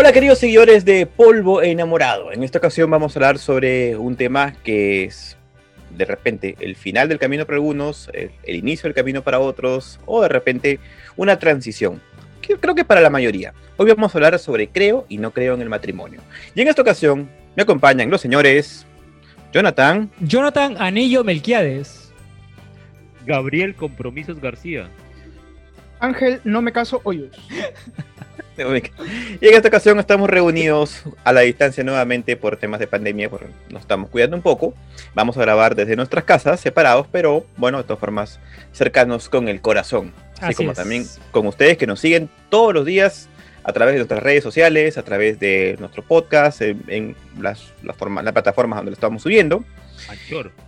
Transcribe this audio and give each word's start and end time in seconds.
Hola 0.00 0.14
queridos 0.14 0.38
seguidores 0.38 0.86
de 0.86 1.04
Polvo 1.04 1.60
Enamorado. 1.60 2.32
En 2.32 2.42
esta 2.42 2.56
ocasión 2.56 2.90
vamos 2.90 3.14
a 3.14 3.18
hablar 3.18 3.38
sobre 3.38 3.98
un 3.98 4.16
tema 4.16 4.54
que 4.64 5.04
es 5.04 5.36
de 5.90 6.06
repente 6.06 6.56
el 6.60 6.74
final 6.74 7.06
del 7.10 7.18
camino 7.18 7.44
para 7.44 7.56
algunos, 7.56 8.08
el, 8.14 8.30
el 8.44 8.56
inicio 8.56 8.84
del 8.84 8.94
camino 8.94 9.20
para 9.20 9.40
otros, 9.40 10.00
o 10.06 10.22
de 10.22 10.30
repente 10.30 10.80
una 11.18 11.38
transición. 11.38 12.00
Que 12.40 12.56
creo 12.56 12.74
que 12.74 12.86
para 12.86 13.02
la 13.02 13.10
mayoría. 13.10 13.52
Hoy 13.76 13.90
vamos 13.90 14.14
a 14.14 14.16
hablar 14.16 14.38
sobre 14.38 14.68
creo 14.68 15.04
y 15.10 15.18
no 15.18 15.32
creo 15.32 15.52
en 15.52 15.60
el 15.60 15.68
matrimonio. 15.68 16.22
Y 16.54 16.62
en 16.62 16.68
esta 16.68 16.80
ocasión 16.80 17.28
me 17.54 17.64
acompañan 17.64 18.08
los 18.08 18.22
señores 18.22 18.86
Jonathan, 19.52 20.10
Jonathan 20.20 20.76
Anillo 20.78 21.24
Melquiades. 21.24 22.10
Gabriel 23.26 23.74
Compromisos 23.74 24.40
García. 24.40 24.88
Ángel, 25.98 26.40
no 26.44 26.62
me 26.62 26.72
caso 26.72 27.02
hoyos. 27.04 27.36
Y 29.40 29.48
en 29.48 29.54
esta 29.54 29.68
ocasión 29.68 29.98
estamos 29.98 30.28
reunidos 30.28 31.02
a 31.24 31.32
la 31.32 31.40
distancia 31.40 31.82
nuevamente 31.84 32.36
por 32.36 32.56
temas 32.56 32.80
de 32.80 32.86
pandemia, 32.86 33.28
porque 33.30 33.46
nos 33.70 33.82
estamos 33.82 34.10
cuidando 34.10 34.36
un 34.36 34.42
poco. 34.42 34.74
Vamos 35.14 35.36
a 35.36 35.40
grabar 35.40 35.74
desde 35.74 35.96
nuestras 35.96 36.24
casas, 36.24 36.60
separados, 36.60 37.06
pero 37.10 37.46
bueno, 37.56 37.78
de 37.78 37.84
todas 37.84 38.00
formas, 38.00 38.38
cercanos 38.72 39.28
con 39.28 39.48
el 39.48 39.60
corazón. 39.60 40.12
Así, 40.34 40.44
Así 40.46 40.54
como 40.54 40.72
es. 40.72 40.76
también 40.78 41.06
con 41.30 41.46
ustedes 41.46 41.76
que 41.78 41.86
nos 41.86 42.00
siguen 42.00 42.28
todos 42.48 42.72
los 42.74 42.84
días 42.86 43.28
a 43.62 43.72
través 43.72 43.92
de 43.94 43.98
nuestras 43.98 44.22
redes 44.22 44.42
sociales, 44.42 44.96
a 44.96 45.02
través 45.02 45.38
de 45.38 45.76
nuestro 45.78 46.02
podcast, 46.02 46.62
en, 46.62 46.82
en 46.88 47.16
las, 47.40 47.72
las, 47.82 47.94
forma- 47.96 48.22
las 48.22 48.32
plataformas 48.32 48.78
donde 48.78 48.90
lo 48.92 48.94
estamos 48.94 49.22
subiendo. 49.22 49.64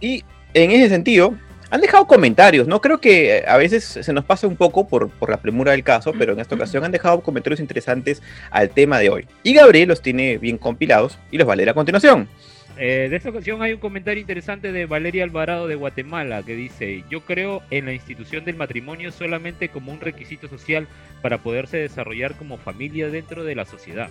Y 0.00 0.24
en 0.54 0.70
ese 0.72 0.90
sentido, 0.90 1.34
han 1.72 1.80
dejado 1.80 2.06
comentarios, 2.06 2.68
¿no? 2.68 2.82
Creo 2.82 3.00
que 3.00 3.38
eh, 3.38 3.44
a 3.48 3.56
veces 3.56 3.82
se 3.82 4.12
nos 4.12 4.26
pasa 4.26 4.46
un 4.46 4.56
poco 4.56 4.86
por, 4.86 5.08
por 5.08 5.30
la 5.30 5.38
premura 5.38 5.72
del 5.72 5.82
caso, 5.82 6.12
pero 6.12 6.34
en 6.34 6.40
esta 6.40 6.54
ocasión 6.54 6.84
han 6.84 6.92
dejado 6.92 7.22
comentarios 7.22 7.60
interesantes 7.60 8.22
al 8.50 8.68
tema 8.68 8.98
de 8.98 9.08
hoy. 9.08 9.26
Y 9.42 9.54
Gabriel 9.54 9.88
los 9.88 10.02
tiene 10.02 10.36
bien 10.36 10.58
compilados 10.58 11.18
y 11.30 11.38
los 11.38 11.48
va 11.48 11.54
a 11.54 11.56
leer 11.56 11.70
a 11.70 11.74
continuación. 11.74 12.28
Eh, 12.76 13.06
de 13.08 13.16
esta 13.16 13.30
ocasión 13.30 13.62
hay 13.62 13.72
un 13.72 13.80
comentario 13.80 14.20
interesante 14.20 14.70
de 14.70 14.84
Valeria 14.84 15.24
Alvarado 15.24 15.66
de 15.66 15.74
Guatemala 15.74 16.42
que 16.42 16.54
dice, 16.54 17.04
yo 17.08 17.22
creo 17.22 17.62
en 17.70 17.86
la 17.86 17.94
institución 17.94 18.44
del 18.44 18.56
matrimonio 18.56 19.10
solamente 19.10 19.70
como 19.70 19.92
un 19.92 20.00
requisito 20.00 20.48
social 20.48 20.86
para 21.22 21.38
poderse 21.38 21.78
desarrollar 21.78 22.34
como 22.34 22.58
familia 22.58 23.08
dentro 23.08 23.44
de 23.44 23.54
la 23.54 23.64
sociedad. 23.64 24.10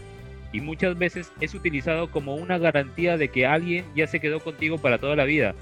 Y 0.51 0.61
muchas 0.61 0.97
veces 0.97 1.31
es 1.39 1.53
utilizado 1.53 2.09
como 2.09 2.33
una 2.33 2.57
garantía 2.57 3.17
de 3.17 3.27
que 3.27 3.45
alguien 3.45 3.85
ya 3.95 4.07
se 4.07 4.19
quedó 4.19 4.39
contigo 4.39 4.79
para 4.79 4.97
toda 4.97 5.15
la 5.15 5.25
vida. 5.25 5.53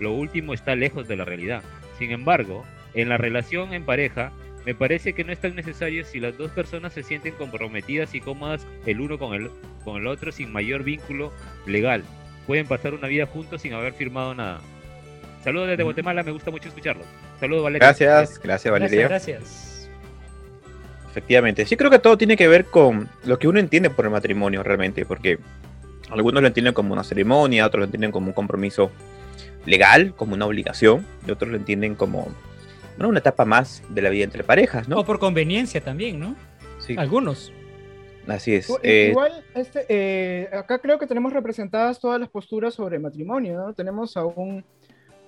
Lo 0.00 0.12
último 0.12 0.54
está 0.54 0.74
lejos 0.74 1.08
de 1.08 1.16
la 1.16 1.24
realidad. 1.24 1.62
Sin 1.98 2.10
embargo, 2.10 2.64
en 2.94 3.08
la 3.08 3.16
relación 3.16 3.72
en 3.72 3.84
pareja, 3.84 4.32
me 4.64 4.74
parece 4.74 5.12
que 5.12 5.24
no 5.24 5.32
es 5.32 5.38
tan 5.38 5.54
necesario 5.54 6.04
si 6.04 6.18
las 6.20 6.36
dos 6.36 6.50
personas 6.50 6.92
se 6.92 7.02
sienten 7.02 7.34
comprometidas 7.34 8.14
y 8.14 8.20
cómodas 8.20 8.66
el 8.84 9.00
uno 9.00 9.18
con 9.18 9.34
el, 9.34 9.50
con 9.84 9.96
el 9.96 10.06
otro 10.06 10.32
sin 10.32 10.52
mayor 10.52 10.82
vínculo 10.82 11.32
legal. 11.66 12.02
Pueden 12.46 12.66
pasar 12.66 12.94
una 12.94 13.08
vida 13.08 13.26
juntos 13.26 13.62
sin 13.62 13.74
haber 13.74 13.92
firmado 13.92 14.34
nada. 14.34 14.60
Saludos 15.44 15.68
desde. 15.68 15.84
Guatemala, 15.84 16.24
me 16.24 16.32
gusta 16.32 16.50
mucho 16.50 16.68
escucharlo. 16.68 17.04
Saludos, 17.38 17.62
Valeria. 17.62 17.86
Gracias, 17.86 18.40
gracias 18.40 18.72
Valeria. 18.72 19.08
Gracias, 19.08 19.38
gracias. 19.38 19.90
Efectivamente, 21.10 21.64
sí 21.64 21.76
creo 21.76 21.90
que 21.90 21.98
todo 21.98 22.18
tiene 22.18 22.36
que 22.36 22.48
ver 22.48 22.66
con 22.66 23.08
lo 23.24 23.38
que 23.38 23.48
uno 23.48 23.58
entiende 23.58 23.88
por 23.88 24.04
el 24.04 24.10
matrimonio 24.10 24.62
realmente, 24.62 25.06
porque 25.06 25.38
algunos 26.10 26.42
lo 26.42 26.48
entienden 26.48 26.74
como 26.74 26.92
una 26.92 27.04
ceremonia, 27.04 27.64
otros 27.64 27.78
lo 27.78 27.84
entienden 27.84 28.10
como 28.10 28.26
un 28.26 28.32
compromiso 28.32 28.90
legal, 29.66 30.14
como 30.16 30.34
una 30.34 30.46
obligación, 30.46 31.04
y 31.26 31.30
otros 31.30 31.50
lo 31.50 31.56
entienden 31.56 31.94
como 31.94 32.28
bueno, 32.96 33.10
una 33.10 33.18
etapa 33.18 33.44
más 33.44 33.82
de 33.90 34.00
la 34.02 34.08
vida 34.10 34.24
entre 34.24 34.42
parejas, 34.44 34.88
¿no? 34.88 34.98
O 34.98 35.04
por 35.04 35.18
conveniencia 35.18 35.80
también, 35.82 36.18
¿no? 36.18 36.34
Sí, 36.78 36.94
Algunos. 36.96 37.52
así 38.28 38.54
es. 38.54 38.72
Eh, 38.82 39.08
Igual, 39.10 39.44
este, 39.54 39.84
eh, 39.88 40.48
acá 40.52 40.78
creo 40.78 40.98
que 40.98 41.06
tenemos 41.06 41.32
representadas 41.32 42.00
todas 42.00 42.18
las 42.20 42.28
posturas 42.30 42.74
sobre 42.74 42.98
matrimonio, 42.98 43.54
¿no? 43.58 43.72
Tenemos 43.74 44.16
a 44.16 44.24
un, 44.24 44.64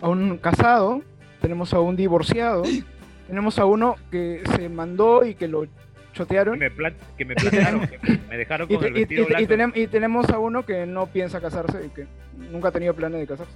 a 0.00 0.08
un 0.08 0.38
casado, 0.38 1.02
tenemos 1.42 1.74
a 1.74 1.80
un 1.80 1.94
divorciado, 1.96 2.62
tenemos 3.26 3.58
a 3.58 3.64
uno 3.66 3.96
que 4.10 4.42
se 4.56 4.68
mandó 4.68 5.24
y 5.26 5.34
que 5.34 5.46
lo 5.48 5.62
Que 5.62 5.68
chotearon, 6.14 6.58
me, 6.58 6.70
que 7.18 7.24
me 7.24 7.34
plantearon, 7.34 7.86
que 7.86 7.98
me- 8.30 8.36
dejaron 8.38 8.66
y, 8.70 8.74
con 8.76 8.84
el 8.86 8.90
y- 8.96 9.00
vestido 9.00 9.22
y- 9.22 9.24
y 9.24 9.28
blanco. 9.46 9.52
tenem- 9.54 9.72
y 9.76 9.86
tenemos 9.88 10.30
a 10.30 10.38
uno 10.38 10.64
que 10.64 10.86
no 10.86 11.06
piensa 11.08 11.40
casarse 11.40 11.84
y 11.86 11.88
que 11.90 12.06
nunca 12.50 12.68
ha 12.68 12.72
tenido 12.72 12.94
planes 12.94 13.20
de 13.20 13.26
casarse. 13.26 13.52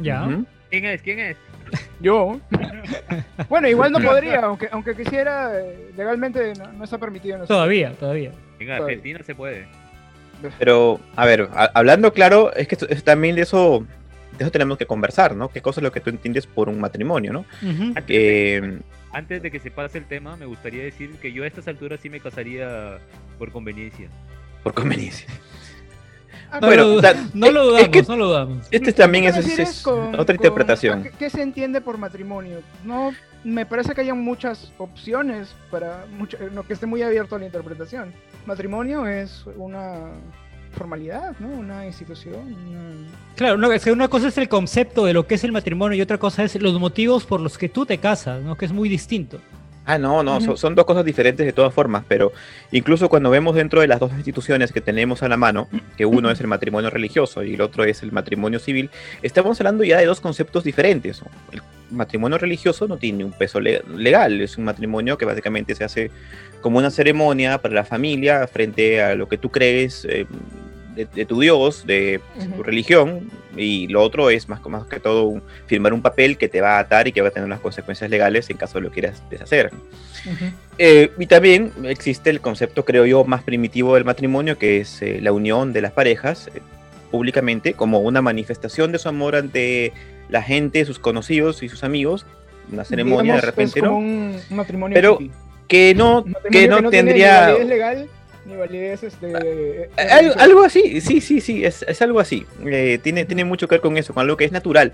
Ya. 0.00 0.26
¿Quién 0.70 0.84
es? 0.86 1.02
¿Quién 1.02 1.18
es? 1.20 1.36
Yo. 2.00 2.40
bueno, 3.48 3.68
igual 3.68 3.92
no 3.92 4.00
podría, 4.00 4.40
aunque, 4.40 4.68
aunque 4.72 4.96
quisiera, 4.96 5.58
eh, 5.60 5.90
legalmente 5.96 6.52
no, 6.58 6.72
no 6.72 6.84
está 6.84 6.98
permitido. 6.98 7.44
Todavía, 7.44 7.92
todavía. 7.92 8.32
En 8.58 8.70
Argentina 8.70 9.20
se 9.24 9.34
puede. 9.34 9.66
Pero, 10.58 11.00
a 11.16 11.26
ver, 11.26 11.48
a- 11.54 11.70
hablando 11.74 12.12
claro, 12.12 12.52
es 12.54 12.66
que 12.66 12.74
esto- 12.76 12.88
es 12.88 13.04
también 13.04 13.36
de 13.36 13.42
eso, 13.42 13.84
de 14.38 14.44
eso 14.44 14.50
tenemos 14.50 14.78
que 14.78 14.86
conversar, 14.86 15.36
¿no? 15.36 15.48
¿Qué 15.50 15.60
cosa 15.60 15.80
es 15.80 15.84
lo 15.84 15.92
que 15.92 16.00
tú 16.00 16.08
entiendes 16.10 16.46
por 16.46 16.68
un 16.68 16.80
matrimonio, 16.80 17.32
¿no? 17.32 17.40
Ujú. 17.62 17.92
Antes 17.94 18.06
de, 18.06 18.56
Eh, 18.56 18.78
antes 19.12 19.42
de 19.42 19.50
que 19.50 19.58
se 19.60 19.70
pase 19.70 19.98
el 19.98 20.04
tema, 20.06 20.36
me 20.36 20.46
gustaría 20.46 20.82
decir 20.82 21.10
que 21.20 21.32
yo 21.32 21.44
a 21.44 21.46
estas 21.46 21.68
alturas 21.68 22.00
sí 22.00 22.08
me 22.08 22.20
casaría 22.20 22.98
por 23.38 23.50
conveniencia. 23.52 24.08
por 24.62 24.72
conveniencia. 24.74 25.26
Ah, 26.52 26.58
No, 26.60 26.66
Bueno, 26.66 26.82
lo, 26.84 26.94
o 26.96 27.00
sea, 27.00 27.14
no 27.34 27.50
lo 27.50 27.60
es 27.62 27.66
dudamos, 27.68 27.88
que- 27.90 28.02
no 28.02 28.16
lo 28.16 28.26
dudamos. 28.28 28.66
Este 28.70 28.92
también 28.92 29.24
¿Qué 29.24 29.30
es, 29.30 29.36
es- 29.38 29.58
es 29.58 29.82
con- 29.82 30.08
otra 30.14 30.24
con- 30.24 30.34
interpretación. 30.36 30.98
a 31.00 31.02
¿qué, 31.04 31.10
qué 31.10 31.30
se 31.30 31.42
entiende 31.42 31.80
por 31.80 31.96
matrimonio? 31.98 32.58
No, 32.84 33.12
me 33.44 33.64
parece 33.66 33.94
que 33.94 34.00
hayan 34.00 34.20
muchas 34.20 34.72
opciones 34.78 35.54
para 35.70 36.04
mucho, 36.18 36.36
no, 36.52 36.64
que 36.66 36.72
esté 36.72 36.86
muy 36.86 37.02
abierto 37.02 37.36
a 37.36 37.38
la 37.38 37.46
interpretación. 37.46 38.12
Matrimonio 38.46 39.06
es 39.06 39.44
una 39.56 40.10
formalidad, 40.72 41.34
¿no? 41.40 41.48
Una 41.48 41.86
institución. 41.86 42.34
una- 42.68 43.08
Claro, 43.36 43.56
no, 43.56 43.72
es 43.72 43.82
que 43.84 43.92
una 43.92 44.08
cosa 44.08 44.28
es 44.28 44.38
el 44.38 44.48
concepto 44.48 45.04
de 45.04 45.12
lo 45.14 45.26
que 45.26 45.34
es 45.36 45.44
el 45.44 45.52
matrimonio 45.52 45.96
y 45.96 46.02
otra 46.02 46.18
cosa 46.18 46.42
es 46.44 46.60
los 46.60 46.78
motivos 46.78 47.24
por 47.24 47.40
los 47.40 47.56
que 47.58 47.68
tú 47.68 47.86
te 47.86 47.98
casas, 47.98 48.42
¿no? 48.42 48.56
Que 48.56 48.66
es 48.66 48.72
muy 48.72 48.88
distinto. 48.88 49.40
Ah, 49.92 49.98
no, 49.98 50.22
no, 50.22 50.40
son, 50.40 50.56
son 50.56 50.74
dos 50.74 50.84
cosas 50.84 51.04
diferentes 51.04 51.44
de 51.44 51.52
todas 51.52 51.72
formas, 51.74 52.04
pero 52.06 52.32
incluso 52.70 53.08
cuando 53.08 53.30
vemos 53.30 53.54
dentro 53.56 53.80
de 53.80 53.88
las 53.88 53.98
dos 53.98 54.12
instituciones 54.12 54.72
que 54.72 54.80
tenemos 54.80 55.22
a 55.22 55.28
la 55.28 55.36
mano, 55.36 55.68
que 55.96 56.06
uno 56.06 56.30
es 56.30 56.40
el 56.40 56.46
matrimonio 56.46 56.90
religioso 56.90 57.42
y 57.42 57.54
el 57.54 57.60
otro 57.60 57.84
es 57.84 58.02
el 58.02 58.12
matrimonio 58.12 58.58
civil, 58.58 58.90
estamos 59.22 59.60
hablando 59.60 59.82
ya 59.84 59.98
de 59.98 60.06
dos 60.06 60.20
conceptos 60.20 60.64
diferentes. 60.64 61.22
El 61.52 61.62
matrimonio 61.90 62.38
religioso 62.38 62.86
no 62.86 62.98
tiene 62.98 63.24
un 63.24 63.32
peso 63.32 63.58
le- 63.58 63.82
legal, 63.96 64.40
es 64.40 64.56
un 64.58 64.64
matrimonio 64.64 65.18
que 65.18 65.24
básicamente 65.24 65.74
se 65.74 65.82
hace 65.84 66.10
como 66.60 66.78
una 66.78 66.90
ceremonia 66.90 67.58
para 67.58 67.74
la 67.74 67.84
familia 67.84 68.46
frente 68.46 69.02
a 69.02 69.14
lo 69.14 69.28
que 69.28 69.38
tú 69.38 69.50
crees 69.50 70.04
eh, 70.08 70.26
de, 70.94 71.06
de 71.06 71.24
tu 71.24 71.40
Dios, 71.40 71.86
de 71.86 72.20
tu 72.56 72.62
religión, 72.62 73.30
y 73.56 73.88
lo 73.88 74.02
otro 74.02 74.30
es 74.30 74.48
más, 74.48 74.64
más 74.66 74.86
que 74.86 75.00
todo 75.00 75.24
un- 75.24 75.42
firmar 75.66 75.92
un 75.92 76.02
papel 76.02 76.36
que 76.38 76.48
te 76.48 76.60
va 76.60 76.76
a 76.76 76.80
atar 76.80 77.08
y 77.08 77.12
que 77.12 77.20
va 77.20 77.28
a 77.28 77.30
tener 77.30 77.46
unas 77.46 77.60
consecuencias 77.60 78.10
legales 78.10 78.48
en 78.50 78.56
caso 78.56 78.80
lo 78.80 78.90
quieras 78.90 79.22
deshacer. 79.30 79.70
Ujú. 80.26 80.44
Eh, 80.78 81.10
y 81.18 81.26
también 81.26 81.72
existe 81.84 82.30
el 82.30 82.40
concepto, 82.40 82.84
creo 82.84 83.06
yo, 83.06 83.24
más 83.24 83.42
primitivo 83.42 83.94
del 83.94 84.04
matrimonio, 84.04 84.58
que 84.58 84.80
es 84.80 85.02
eh, 85.02 85.20
la 85.20 85.32
unión 85.32 85.72
de 85.72 85.82
las 85.82 85.92
parejas 85.92 86.48
eh, 86.54 86.60
públicamente 87.10 87.74
como 87.74 88.00
una 88.00 88.22
manifestación 88.22 88.92
de 88.92 88.98
su 88.98 89.08
amor 89.08 89.36
ante 89.36 89.92
la 90.28 90.42
gente, 90.42 90.84
sus 90.84 90.98
conocidos 90.98 91.62
y 91.62 91.68
sus 91.68 91.82
amigos, 91.82 92.24
una 92.72 92.84
ceremonia 92.84 93.34
Digamos, 93.34 93.42
de 93.42 93.46
repente, 93.46 93.78
es 93.80 93.84
como 93.84 94.00
¿no? 94.00 94.06
un, 94.06 94.40
matrimonio 94.50 94.94
Pero. 94.94 95.18
Que 95.66 95.94
no, 95.94 96.24
que 96.50 96.66
no 96.66 96.78
tiene 96.78 96.90
tendría... 96.90 97.46
ni 97.46 97.52
validez 97.52 97.68
legal 97.68 98.08
ni 98.50 98.56
validez 98.56 99.02
este, 99.02 99.26
eh, 99.32 99.90
Eh, 99.96 100.02
Algo, 100.02 100.10
religiosa. 100.16 100.44
algo 100.44 100.62
así, 100.64 101.00
sí, 101.00 101.20
sí, 101.20 101.40
sí, 101.40 101.64
es, 101.64 101.82
es 101.88 102.02
algo 102.02 102.20
así. 102.20 102.44
Eh, 102.66 102.98
tiene, 103.02 103.24
tiene 103.24 103.44
mucho 103.44 103.68
que 103.68 103.76
ver 103.76 103.80
con 103.80 103.96
eso, 103.96 104.12
con 104.12 104.22
algo 104.22 104.36
que 104.36 104.44
es 104.44 104.52
natural, 104.52 104.92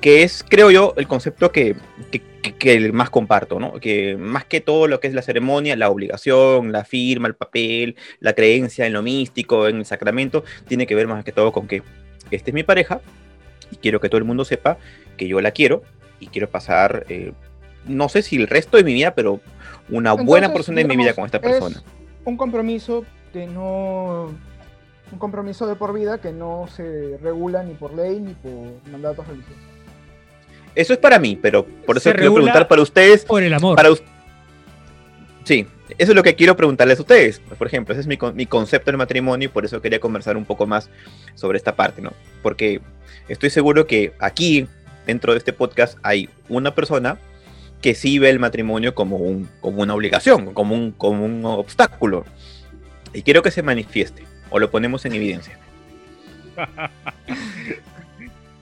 que 0.00 0.22
es, 0.22 0.44
creo 0.48 0.70
yo, 0.70 0.94
el 0.96 1.06
concepto 1.08 1.50
que, 1.52 1.76
que, 2.10 2.20
que- 2.58 2.92
más 2.92 3.10
comparto, 3.10 3.58
¿no? 3.60 3.74
Que 3.74 4.16
más 4.16 4.44
que 4.44 4.60
todo 4.60 4.86
lo 4.88 5.00
que 5.00 5.06
es 5.08 5.14
la 5.14 5.22
ceremonia, 5.22 5.76
la 5.76 5.88
obligación, 5.90 6.72
la 6.72 6.84
firma, 6.84 7.28
el 7.28 7.34
papel, 7.34 7.96
la 8.20 8.32
creencia 8.34 8.86
en 8.86 8.92
lo 8.92 9.02
místico, 9.02 9.68
en 9.68 9.76
el 9.78 9.84
sacramento, 9.86 10.44
tiene 10.66 10.86
que 10.86 10.94
ver 10.94 11.06
más 11.06 11.24
que 11.24 11.32
todo 11.32 11.52
con 11.52 11.66
que 11.68 11.82
esta 12.30 12.50
es 12.50 12.54
mi 12.54 12.62
pareja 12.62 13.00
y 13.70 13.76
quiero 13.76 14.00
que 14.00 14.08
todo 14.08 14.18
el 14.18 14.24
mundo 14.24 14.44
sepa 14.44 14.78
que 15.16 15.26
yo 15.28 15.40
la 15.40 15.50
quiero 15.52 15.82
y 16.20 16.26
quiero 16.28 16.48
pasar, 16.50 17.06
eh, 17.08 17.32
no 17.86 18.08
sé 18.08 18.22
si 18.22 18.36
el 18.36 18.46
resto 18.48 18.76
de 18.76 18.84
mi 18.84 18.92
vida, 18.92 19.14
pero 19.14 19.40
una 19.88 20.12
buena 20.12 20.46
Entonces, 20.46 20.52
porción 20.52 20.76
de 20.76 20.84
mi 20.84 20.96
vida 20.96 21.12
digamos, 21.12 21.14
con 21.16 21.24
esta 21.26 21.36
es 21.38 21.42
persona. 21.42 21.82
Un 22.28 22.36
compromiso 22.36 23.04
que 23.32 23.46
no. 23.46 24.30
Un 25.10 25.18
compromiso 25.18 25.66
de 25.66 25.74
por 25.74 25.94
vida 25.94 26.18
que 26.18 26.32
no 26.32 26.66
se 26.74 27.18
regula 27.22 27.62
ni 27.62 27.72
por 27.74 27.94
ley 27.94 28.20
ni 28.20 28.34
por 28.34 28.90
mandatos 28.92 29.26
religiosos. 29.26 29.56
Eso 30.74 30.92
es 30.92 30.98
para 30.98 31.18
mí, 31.18 31.34
pero 31.40 31.64
por 31.64 31.96
eso 31.96 32.10
Se 32.10 32.14
quiero 32.14 32.34
preguntar 32.34 32.68
para 32.68 32.82
ustedes. 32.82 33.24
Por 33.24 33.42
el 33.42 33.54
amor. 33.54 33.74
Para 33.74 33.88
sí, 35.44 35.66
eso 35.96 36.12
es 36.12 36.14
lo 36.16 36.22
que 36.22 36.34
quiero 36.34 36.56
preguntarles 36.56 36.98
a 36.98 37.02
ustedes. 37.02 37.40
Por 37.40 37.66
ejemplo, 37.66 37.92
ese 37.94 38.02
es 38.02 38.06
mi, 38.06 38.18
con- 38.18 38.36
mi 38.36 38.44
concepto 38.44 38.90
del 38.90 38.98
matrimonio 38.98 39.46
y 39.46 39.48
por 39.50 39.64
eso 39.64 39.80
quería 39.80 39.98
conversar 39.98 40.36
un 40.36 40.44
poco 40.44 40.66
más 40.66 40.90
sobre 41.34 41.56
esta 41.56 41.74
parte, 41.74 42.02
¿no? 42.02 42.12
Porque 42.42 42.82
estoy 43.28 43.48
seguro 43.48 43.86
que 43.86 44.12
aquí, 44.18 44.66
dentro 45.06 45.32
de 45.32 45.38
este 45.38 45.54
podcast, 45.54 45.98
hay 46.02 46.28
una 46.50 46.74
persona 46.74 47.16
que 47.80 47.94
sí 47.94 48.18
ve 48.18 48.30
el 48.30 48.38
matrimonio 48.38 48.94
como, 48.94 49.16
un, 49.16 49.48
como 49.60 49.82
una 49.82 49.94
obligación, 49.94 50.54
como 50.54 50.74
un, 50.74 50.92
como 50.92 51.24
un 51.24 51.44
obstáculo. 51.44 52.24
Y 53.12 53.22
quiero 53.22 53.42
que 53.42 53.50
se 53.50 53.62
manifieste, 53.62 54.24
o 54.50 54.58
lo 54.58 54.70
ponemos 54.70 55.04
en 55.04 55.14
evidencia. 55.14 55.58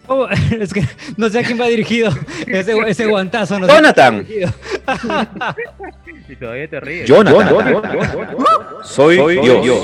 Oh, 0.08 0.28
es 0.28 0.72
que 0.72 0.84
no 1.16 1.28
sé 1.28 1.40
a 1.40 1.42
quién 1.42 1.60
va 1.60 1.66
dirigido 1.66 2.10
ese, 2.46 2.78
ese 2.86 3.06
guantazo. 3.06 3.58
No 3.58 3.66
sé 3.66 3.72
Jonathan. 3.74 4.24
Y 6.28 6.36
todavía 6.36 6.68
te 6.68 6.80
ríes. 6.80 7.08
Jonathan. 7.08 7.82
Soy, 8.84 9.16
yo. 9.16 9.62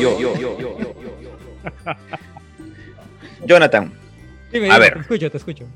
Jonathan, 3.44 3.92
Dime, 4.52 4.70
A 4.70 4.78
ver. 4.78 4.94
Te 4.94 5.00
escucho, 5.00 5.28
te 5.30 5.36
escucho. 5.36 5.66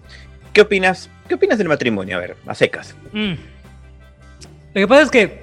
¿Qué 0.57 0.63
opinas? 0.63 1.11
¿Qué 1.29 1.35
opinas 1.35 1.59
del 1.59 1.69
matrimonio? 1.69 2.17
A 2.17 2.21
ver, 2.21 2.35
a 2.47 2.55
secas. 2.55 2.97
Mm. 3.13 3.33
Lo 4.73 4.81
que 4.81 4.89
pasa 4.89 5.03
es 5.03 5.11
que 5.11 5.39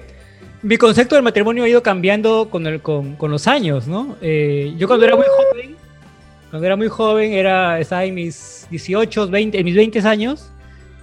mi 0.60 0.76
concepto 0.76 1.14
del 1.14 1.22
matrimonio 1.22 1.62
ha 1.62 1.68
ido 1.68 1.84
cambiando 1.84 2.48
con, 2.50 2.66
el, 2.66 2.80
con, 2.80 3.14
con 3.14 3.30
los 3.30 3.46
años, 3.46 3.86
¿no? 3.86 4.16
Eh, 4.20 4.74
yo 4.76 4.88
cuando 4.88 5.06
era 5.06 5.14
muy 5.14 5.26
joven, 5.26 5.76
cuando 6.50 6.66
era 6.66 6.74
muy 6.74 6.88
joven, 6.88 7.32
era, 7.32 7.78
estaba 7.78 8.04
en 8.04 8.14
mis 8.16 8.66
18, 8.70 9.28
20, 9.28 9.56
en 9.56 9.64
mis 9.64 9.76
20 9.76 10.00
años, 10.00 10.50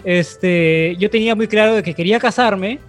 este, 0.04 0.98
yo 1.00 1.10
tenía 1.10 1.34
muy 1.34 1.48
claro 1.48 1.75
de 1.75 1.84
que 1.84 1.94
quería 1.94 2.19
casarme, 2.19 2.80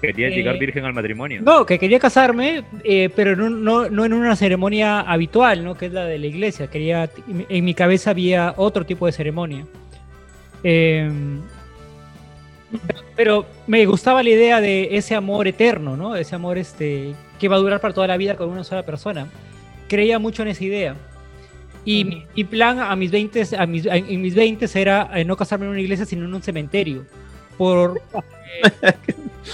Quería 0.00 0.26
Eh, 0.28 0.32
llegar 0.32 0.58
virgen 0.58 0.84
al 0.84 0.92
matrimonio. 0.92 1.40
no, 1.42 1.64
que 1.64 1.78
quería 1.78 1.98
casarme, 2.00 2.64
eh, 2.84 3.10
pero 3.14 3.36
no, 3.36 3.48
no, 3.48 3.88
no 3.88 4.04
en 4.04 4.12
una 4.12 4.34
ceremonia 4.34 5.00
habitual, 5.00 5.62
¿no? 5.64 5.74
Que 5.76 5.86
es 5.86 5.92
la 5.92 6.04
de 6.04 6.18
la 6.18 6.26
iglesia. 6.26 6.66
Quería, 6.66 7.08
en 7.48 7.64
mi 7.64 7.74
cabeza 7.74 8.10
había 8.10 8.54
otro 8.56 8.84
tipo 8.84 9.06
de 9.06 9.12
ceremonia. 9.12 9.64
Eh, 10.68 11.08
pero 13.14 13.46
me 13.68 13.86
gustaba 13.86 14.20
la 14.24 14.30
idea 14.30 14.60
de 14.60 14.96
ese 14.96 15.14
amor 15.14 15.46
eterno, 15.46 15.96
¿no? 15.96 16.16
Ese 16.16 16.34
amor 16.34 16.58
este, 16.58 17.14
que 17.38 17.46
va 17.46 17.54
a 17.54 17.60
durar 17.60 17.80
para 17.80 17.94
toda 17.94 18.08
la 18.08 18.16
vida 18.16 18.34
con 18.36 18.50
una 18.50 18.64
sola 18.64 18.82
persona. 18.82 19.28
Creía 19.88 20.18
mucho 20.18 20.42
en 20.42 20.48
esa 20.48 20.64
idea. 20.64 20.96
Y 21.84 22.04
mi, 22.04 22.26
mi 22.34 22.42
plan 22.42 22.80
a 22.80 22.96
mis 22.96 23.12
20, 23.12 23.56
a 23.56 23.66
mis, 23.66 23.86
en 23.86 24.20
mis 24.20 24.34
20 24.34 24.68
era 24.74 25.08
eh, 25.14 25.24
no 25.24 25.36
casarme 25.36 25.66
en 25.66 25.70
una 25.70 25.80
iglesia, 25.80 26.04
sino 26.04 26.24
en 26.24 26.34
un 26.34 26.42
cementerio. 26.42 27.06
Por, 27.56 28.02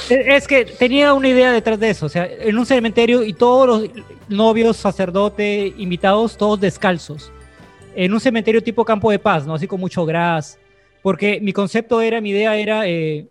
eh, 0.08 0.24
es 0.28 0.48
que 0.48 0.64
tenía 0.64 1.12
una 1.12 1.28
idea 1.28 1.52
detrás 1.52 1.78
de 1.78 1.90
eso, 1.90 2.06
o 2.06 2.08
sea, 2.08 2.26
en 2.26 2.56
un 2.56 2.64
cementerio 2.64 3.22
y 3.22 3.34
todos 3.34 3.68
los 3.68 3.90
novios, 4.28 4.78
sacerdotes, 4.78 5.74
invitados, 5.76 6.38
todos 6.38 6.58
descalzos. 6.58 7.30
En 7.94 8.14
un 8.14 8.18
cementerio 8.18 8.62
tipo 8.62 8.82
campo 8.82 9.10
de 9.10 9.18
paz, 9.18 9.46
¿no? 9.46 9.52
Así 9.52 9.66
con 9.66 9.78
mucho 9.78 10.06
gras. 10.06 10.58
Porque 11.02 11.40
mi 11.40 11.52
concepto 11.52 12.00
era, 12.00 12.20
mi 12.20 12.30
idea 12.30 12.56
era, 12.56 12.86
eh, 12.86 13.26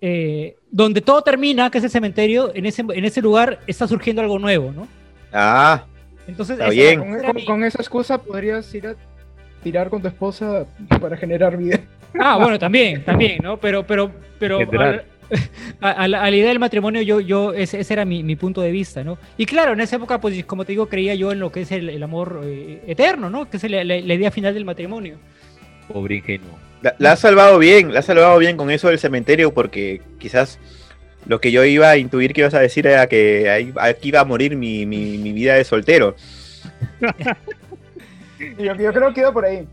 eh, 0.00 0.56
donde 0.70 1.00
todo 1.00 1.22
termina, 1.22 1.70
que 1.70 1.78
es 1.78 1.84
el 1.84 1.90
cementerio, 1.90 2.50
en 2.54 2.66
ese, 2.66 2.82
en 2.82 3.04
ese 3.04 3.22
lugar 3.22 3.60
está 3.66 3.86
surgiendo 3.88 4.20
algo 4.22 4.38
nuevo, 4.38 4.72
¿no? 4.72 4.88
Ah, 5.32 5.84
Entonces, 6.26 6.58
Está 6.58 6.70
bien. 6.70 6.98
Con, 7.00 7.08
esa 7.10 7.18
era 7.18 7.26
con- 7.28 7.36
mi- 7.36 7.44
con 7.44 7.64
esa 7.64 7.78
excusa 7.82 8.18
podrías 8.18 8.74
ir 8.74 8.86
a 8.88 8.94
tirar 9.62 9.88
con 9.90 10.02
tu 10.02 10.08
esposa 10.08 10.66
para 11.00 11.16
generar 11.16 11.56
vida. 11.56 11.80
Ah, 12.18 12.36
bueno, 12.38 12.58
también, 12.58 13.04
también, 13.04 13.38
¿no? 13.42 13.58
Pero, 13.58 13.86
pero, 13.86 14.10
pero 14.38 14.58
a, 15.80 15.90
a 15.90 16.08
la, 16.08 16.22
a 16.22 16.30
la 16.30 16.36
idea 16.36 16.48
del 16.48 16.58
matrimonio, 16.58 17.02
yo, 17.02 17.20
yo, 17.20 17.52
ese, 17.52 17.80
ese 17.80 17.92
era 17.92 18.04
mi, 18.04 18.22
mi 18.22 18.34
punto 18.36 18.60
de 18.62 18.70
vista, 18.70 19.04
¿no? 19.04 19.18
Y 19.36 19.44
claro, 19.46 19.72
en 19.74 19.80
esa 19.80 19.96
época, 19.96 20.20
pues, 20.20 20.42
como 20.46 20.64
te 20.64 20.72
digo, 20.72 20.88
creía 20.88 21.14
yo 21.14 21.32
en 21.32 21.40
lo 21.40 21.52
que 21.52 21.62
es 21.62 21.72
el, 21.72 21.88
el 21.90 22.02
amor 22.02 22.40
eh, 22.44 22.82
eterno, 22.86 23.28
¿no? 23.30 23.48
Que 23.50 23.58
es 23.58 23.70
la, 23.70 23.84
la- 23.84 24.00
la 24.00 24.14
idea 24.14 24.30
final 24.30 24.54
del 24.54 24.64
matrimonio. 24.64 25.16
Pobre 25.92 26.16
ingenuo. 26.16 26.58
La, 26.82 26.94
la 26.98 27.12
has 27.12 27.20
salvado 27.20 27.58
bien, 27.58 27.92
la 27.92 28.00
has 28.00 28.06
salvado 28.06 28.38
bien 28.38 28.56
con 28.56 28.70
eso 28.70 28.88
del 28.88 28.98
cementerio 28.98 29.52
porque 29.52 30.00
quizás 30.18 30.58
lo 31.26 31.40
que 31.40 31.50
yo 31.52 31.64
iba 31.64 31.90
a 31.90 31.96
intuir 31.96 32.32
que 32.32 32.42
ibas 32.42 32.54
a 32.54 32.60
decir 32.60 32.86
era 32.86 33.06
que 33.08 33.50
ahí- 33.50 33.72
aquí 33.80 34.08
iba 34.08 34.20
a 34.20 34.24
morir 34.24 34.56
mi, 34.56 34.86
mi, 34.86 35.18
mi 35.18 35.32
vida 35.32 35.54
de 35.54 35.64
soltero. 35.64 36.14
Yo, 38.58 38.74
yo 38.76 38.92
creo 38.92 39.12
que 39.12 39.20
iba 39.20 39.32
por 39.32 39.44
ahí. 39.44 39.66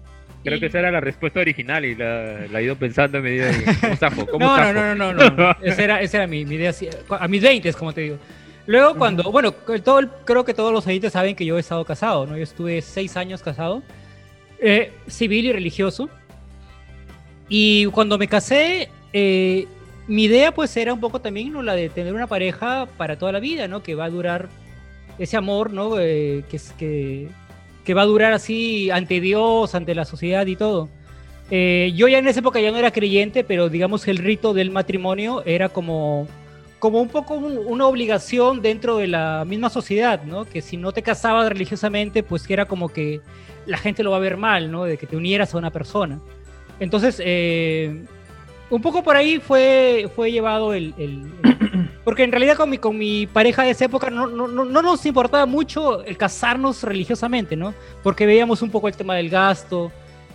Creo 0.43 0.59
que 0.59 0.67
esa 0.67 0.79
era 0.79 0.91
la 0.91 0.99
respuesta 0.99 1.39
original 1.39 1.85
y 1.85 1.95
la, 1.95 2.45
la 2.51 2.59
he 2.59 2.63
ido 2.63 2.75
pensando 2.75 3.17
en 3.17 3.23
medida 3.23 3.47
de 3.47 3.63
cómo 3.81 3.95
zafo, 3.95 4.25
cómo 4.27 4.45
No, 4.45 4.57
no, 4.57 4.63
zafo. 4.63 4.73
no, 4.73 4.95
no, 4.95 5.13
no, 5.13 5.29
no. 5.31 5.55
Esa 5.63 5.83
era, 5.83 6.01
esa 6.01 6.17
era 6.17 6.27
mi, 6.27 6.45
mi 6.45 6.55
idea, 6.55 6.71
a 7.09 7.27
mis 7.27 7.41
20, 7.41 7.73
como 7.73 7.93
te 7.93 8.01
digo. 8.01 8.17
Luego 8.67 8.95
cuando, 8.95 9.31
bueno, 9.31 9.51
todo 9.51 9.99
el- 9.99 10.09
creo 10.23 10.43
que 10.45 10.53
todos 10.53 10.71
los 10.71 10.85
oyentes 10.87 11.13
saben 11.13 11.35
que 11.35 11.45
yo 11.45 11.57
he 11.57 11.59
estado 11.59 11.83
casado, 11.85 12.25
¿no? 12.27 12.37
Yo 12.37 12.43
estuve 12.43 12.81
seis 12.81 13.17
años 13.17 13.41
casado, 13.43 13.81
eh, 14.59 14.91
civil 15.07 15.45
y 15.45 15.51
religioso. 15.53 16.09
Y 17.49 17.85
cuando 17.87 18.17
me 18.17 18.27
casé, 18.27 18.89
eh, 19.13 19.67
mi 20.07 20.23
idea 20.25 20.53
pues 20.53 20.75
era 20.77 20.93
un 20.93 20.99
poco 20.99 21.19
también 21.21 21.51
¿no? 21.53 21.61
la 21.63 21.75
de 21.75 21.89
tener 21.89 22.13
una 22.13 22.27
pareja 22.27 22.87
para 22.97 23.17
toda 23.17 23.31
la 23.31 23.39
vida, 23.39 23.67
¿no? 23.67 23.83
Que 23.83 23.95
va 23.95 24.05
a 24.05 24.09
durar 24.09 24.49
ese 25.19 25.37
amor, 25.37 25.71
¿no? 25.71 25.99
Eh, 25.99 26.43
que, 26.49 26.59
que, 26.77 27.27
que 27.83 27.93
va 27.93 28.01
a 28.01 28.05
durar 28.05 28.33
así 28.33 28.89
ante 28.91 29.19
Dios, 29.21 29.75
ante 29.75 29.95
la 29.95 30.05
sociedad 30.05 30.45
y 30.47 30.55
todo. 30.55 30.89
Eh, 31.51 31.93
yo 31.95 32.07
ya 32.07 32.17
en 32.17 32.27
esa 32.27 32.39
época 32.39 32.59
ya 32.59 32.71
no 32.71 32.77
era 32.77 32.91
creyente, 32.91 33.43
pero 33.43 33.69
digamos 33.69 34.07
el 34.07 34.17
rito 34.17 34.53
del 34.55 34.71
matrimonio 34.71 35.43
era 35.45 35.69
como, 35.69 36.27
como 36.79 36.99
un 36.99 37.07
poco 37.09 37.35
un- 37.35 37.59
una 37.67 37.85
obligación 37.85 38.63
dentro 38.63 38.97
de 38.97 39.07
la 39.07 39.45
misma 39.45 39.69
sociedad, 39.69 40.23
¿no? 40.23 40.45
Que 40.45 40.61
si 40.63 40.75
no 40.77 40.91
te 40.91 41.03
casabas 41.03 41.47
religiosamente, 41.49 42.23
pues 42.23 42.47
que 42.47 42.53
era 42.53 42.65
como 42.65 42.89
que 42.89 43.21
la 43.67 43.77
gente 43.77 44.01
lo 44.01 44.09
va 44.11 44.17
a 44.17 44.21
ver 44.21 44.37
mal, 44.37 44.71
¿no? 44.71 44.85
De 44.85 44.97
que 44.97 45.05
te 45.05 45.15
unieras 45.15 45.53
a 45.53 45.57
una 45.59 45.69
persona. 45.71 46.19
Entonces, 46.79 47.21
eh, 47.23 48.03
un 48.69 48.81
poco 48.81 49.03
por 49.03 49.15
ahí 49.15 49.39
fue, 49.39 50.09
fue 50.15 50.31
llevado 50.31 50.73
el... 50.73 50.93
el- 50.97 51.31
el- 51.43 51.89
porque 52.03 52.23
en 52.23 52.31
realidad 52.31 52.55
con 52.57 52.69
mi, 52.69 52.77
con 52.77 52.97
mi 52.97 53.25
pareja 53.27 53.63
de 53.63 53.71
esa 53.71 53.85
época 53.85 54.09
no, 54.09 54.27
no, 54.27 54.47
no, 54.47 54.63
no 54.65 54.81
nos 54.81 55.05
importaba 55.05 55.45
mucho 55.45 56.03
el 56.03 56.17
casarnos 56.17 56.83
religiosamente, 56.83 57.55
¿no? 57.55 57.73
Porque 58.03 58.25
veíamos 58.25 58.61
un 58.61 58.69
poco 58.69 58.87
el 58.87 58.95
tema 58.95 59.15
del 59.15 59.29
gasto, 59.29 59.91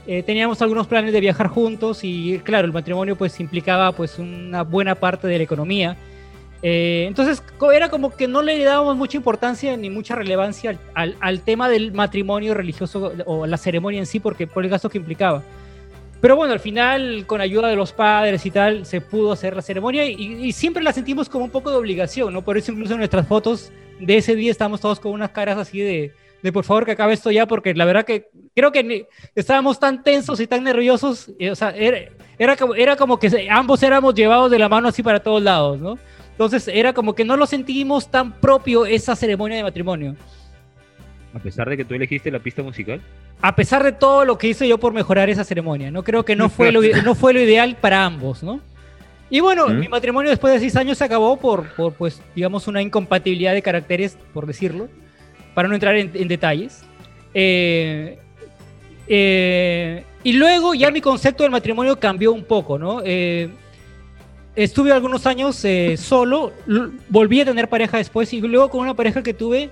eh, 0.06 0.22
teníamos 0.24 0.60
algunos 0.62 0.86
planes 0.88 1.12
de 1.12 1.20
viajar 1.20 1.46
juntos 1.48 2.00
y 2.02 2.40
claro, 2.42 2.66
el 2.66 2.72
matrimonio 2.72 3.16
pues 3.16 3.38
implicaba 3.38 3.92
pues 3.92 4.18
una 4.18 4.62
buena 4.62 4.94
parte 4.96 5.28
de 5.28 5.38
la 5.38 5.44
economía. 5.44 5.96
Eh, 6.62 7.04
entonces 7.08 7.42
era 7.72 7.88
como 7.88 8.14
que 8.14 8.26
no 8.28 8.42
le 8.42 8.62
dábamos 8.64 8.96
mucha 8.96 9.16
importancia 9.16 9.76
ni 9.76 9.88
mucha 9.90 10.14
relevancia 10.14 10.70
al, 10.70 10.78
al- 10.94 11.16
al 11.20 11.40
tema 11.42 11.68
del 11.68 11.92
matrimonio 11.92 12.52
religioso 12.54 13.12
o 13.26 13.46
la 13.46 13.56
ceremonia 13.56 14.00
en 14.00 14.06
sí 14.06 14.20
porque 14.20 14.46
por 14.46 14.64
el 14.64 14.70
gasto 14.70 14.88
que 14.90 14.98
implicaba. 14.98 15.42
Pero 16.20 16.36
bueno, 16.36 16.52
al 16.52 16.60
final, 16.60 17.24
con 17.26 17.40
ayuda 17.40 17.68
de 17.68 17.76
los 17.76 17.92
padres 17.92 18.44
y 18.44 18.50
tal, 18.50 18.84
se 18.84 19.00
pudo 19.00 19.32
hacer 19.32 19.56
la 19.56 19.62
ceremonia 19.62 20.04
y, 20.04 20.44
y 20.44 20.52
siempre 20.52 20.82
la 20.82 20.92
sentimos 20.92 21.28
como 21.28 21.44
un 21.46 21.50
poco 21.50 21.70
de 21.70 21.76
obligación, 21.76 22.32
¿no? 22.32 22.42
Por 22.42 22.58
eso 22.58 22.72
incluso 22.72 22.92
en 22.92 22.98
nuestras 22.98 23.26
fotos 23.26 23.72
de 23.98 24.16
ese 24.16 24.34
día 24.34 24.50
estamos 24.50 24.80
todos 24.80 25.00
con 25.00 25.12
unas 25.12 25.30
caras 25.30 25.56
así 25.56 25.80
de, 25.80 26.12
de 26.42 26.52
por 26.52 26.64
favor 26.64 26.84
que 26.84 26.92
acabe 26.92 27.12
esto 27.12 27.30
ya, 27.30 27.46
porque 27.46 27.74
la 27.74 27.84
verdad 27.84 28.04
que 28.04 28.28
creo 28.54 28.72
que 28.72 29.08
estábamos 29.34 29.78
tan 29.78 30.02
tensos 30.02 30.40
y 30.40 30.46
tan 30.46 30.64
nerviosos, 30.64 31.30
eh, 31.38 31.50
o 31.50 31.56
sea, 31.56 31.70
era, 31.70 31.98
era, 32.38 32.56
como, 32.56 32.74
era 32.74 32.96
como 32.96 33.18
que 33.18 33.48
ambos 33.50 33.82
éramos 33.82 34.14
llevados 34.14 34.50
de 34.50 34.58
la 34.58 34.68
mano 34.68 34.88
así 34.88 35.02
para 35.02 35.20
todos 35.20 35.42
lados, 35.42 35.78
¿no? 35.80 35.98
Entonces 36.30 36.68
era 36.68 36.92
como 36.94 37.14
que 37.14 37.24
no 37.24 37.36
lo 37.36 37.46
sentimos 37.46 38.10
tan 38.10 38.32
propio 38.32 38.86
esa 38.86 39.14
ceremonia 39.14 39.58
de 39.58 39.62
matrimonio. 39.62 40.16
A 41.34 41.38
pesar 41.38 41.68
de 41.68 41.76
que 41.76 41.84
tú 41.84 41.94
elegiste 41.94 42.30
la 42.30 42.40
pista 42.40 42.62
musical. 42.62 43.00
A 43.40 43.54
pesar 43.54 43.84
de 43.84 43.92
todo 43.92 44.24
lo 44.24 44.36
que 44.36 44.48
hice 44.48 44.66
yo 44.66 44.78
por 44.78 44.92
mejorar 44.92 45.30
esa 45.30 45.44
ceremonia, 45.44 45.90
¿no? 45.90 46.02
Creo 46.02 46.24
que 46.24 46.34
no 46.34 46.48
fue 46.48 46.72
lo, 46.72 46.80
no 47.04 47.14
fue 47.14 47.32
lo 47.32 47.40
ideal 47.40 47.76
para 47.80 48.04
ambos, 48.04 48.42
¿no? 48.42 48.60
Y 49.30 49.38
bueno, 49.40 49.68
¿Mm? 49.68 49.78
mi 49.78 49.88
matrimonio 49.88 50.30
después 50.30 50.52
de 50.54 50.60
seis 50.60 50.74
años 50.76 50.98
se 50.98 51.04
acabó 51.04 51.36
por, 51.36 51.72
por, 51.74 51.92
pues, 51.94 52.20
digamos, 52.34 52.66
una 52.66 52.82
incompatibilidad 52.82 53.54
de 53.54 53.62
caracteres, 53.62 54.18
por 54.34 54.44
decirlo, 54.46 54.88
para 55.54 55.68
no 55.68 55.74
entrar 55.74 55.94
en, 55.94 56.10
en 56.14 56.26
detalles. 56.26 56.82
Eh, 57.34 58.18
eh, 59.06 60.04
y 60.22 60.32
luego 60.32 60.74
ya 60.74 60.90
mi 60.90 61.00
concepto 61.00 61.42
del 61.42 61.52
matrimonio 61.52 61.98
cambió 61.98 62.32
un 62.32 62.44
poco, 62.44 62.78
¿no? 62.78 63.02
Eh, 63.04 63.48
estuve 64.56 64.92
algunos 64.92 65.26
años 65.26 65.64
solo, 65.96 66.52
volví 67.08 67.40
a 67.40 67.44
tener 67.44 67.68
pareja 67.68 67.98
después 67.98 68.32
y 68.32 68.40
luego 68.40 68.68
con 68.68 68.80
una 68.80 68.94
pareja 68.94 69.22
que 69.22 69.32
tuve, 69.32 69.70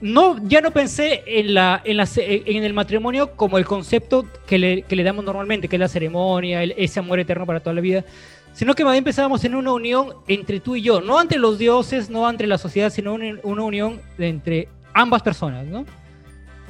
no, 0.00 0.36
ya 0.44 0.60
no 0.60 0.70
pensé 0.70 1.22
en, 1.26 1.54
la, 1.54 1.80
en, 1.84 1.96
la 1.96 2.08
en 2.16 2.64
el 2.64 2.72
matrimonio 2.74 3.32
como 3.36 3.58
el 3.58 3.64
concepto 3.64 4.26
que 4.46 4.58
le, 4.58 4.82
que 4.82 4.94
le 4.96 5.02
damos 5.02 5.24
normalmente, 5.24 5.68
que 5.68 5.76
es 5.76 5.80
la 5.80 5.88
ceremonia, 5.88 6.62
el- 6.62 6.74
ese 6.76 7.00
amor 7.00 7.18
eterno 7.20 7.44
para 7.46 7.60
toda 7.60 7.74
la 7.74 7.80
vida, 7.80 8.04
sino 8.52 8.74
que 8.74 8.84
más 8.84 8.92
bien 8.92 9.04
pensábamos 9.04 9.44
en 9.44 9.54
una 9.54 9.72
unión 9.72 10.08
entre 10.28 10.60
tú 10.60 10.76
y 10.76 10.82
yo, 10.82 11.00
no 11.00 11.20
entre 11.20 11.38
los 11.38 11.58
dioses, 11.58 12.10
no 12.10 12.28
entre 12.28 12.46
la 12.46 12.58
sociedad, 12.58 12.90
sino 12.90 13.14
una, 13.14 13.38
una 13.42 13.62
unión 13.62 14.00
entre 14.18 14.68
ambas 14.94 15.22
personas, 15.22 15.66
¿no? 15.66 15.84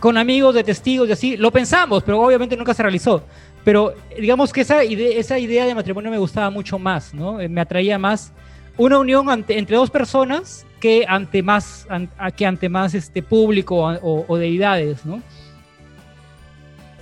Con 0.00 0.16
amigos, 0.16 0.54
de 0.54 0.62
testigos 0.64 1.08
y 1.08 1.12
así, 1.12 1.36
lo 1.36 1.50
pensamos, 1.50 2.02
pero 2.04 2.20
obviamente 2.20 2.56
nunca 2.56 2.72
se 2.72 2.82
realizó. 2.82 3.24
Pero 3.64 3.94
digamos 4.18 4.52
que 4.52 4.60
esa, 4.60 4.84
ide- 4.84 5.18
esa 5.18 5.38
idea 5.38 5.66
de 5.66 5.74
matrimonio 5.74 6.10
me 6.10 6.18
gustaba 6.18 6.50
mucho 6.50 6.78
más, 6.78 7.12
¿no? 7.12 7.40
Eh, 7.40 7.48
Me 7.48 7.60
atraía 7.60 7.98
más 7.98 8.32
una 8.76 8.98
unión 8.98 9.26
entre 9.48 9.76
dos 9.76 9.90
personas 9.90 10.64
que 10.80 11.04
ante 11.08 11.42
más, 11.42 11.86
an- 11.90 12.08
que 12.36 12.46
ante 12.46 12.68
más 12.68 12.94
este, 12.94 13.22
público 13.22 13.76
o, 13.76 14.24
o 14.28 14.36
deidades, 14.36 15.04
¿no? 15.04 15.20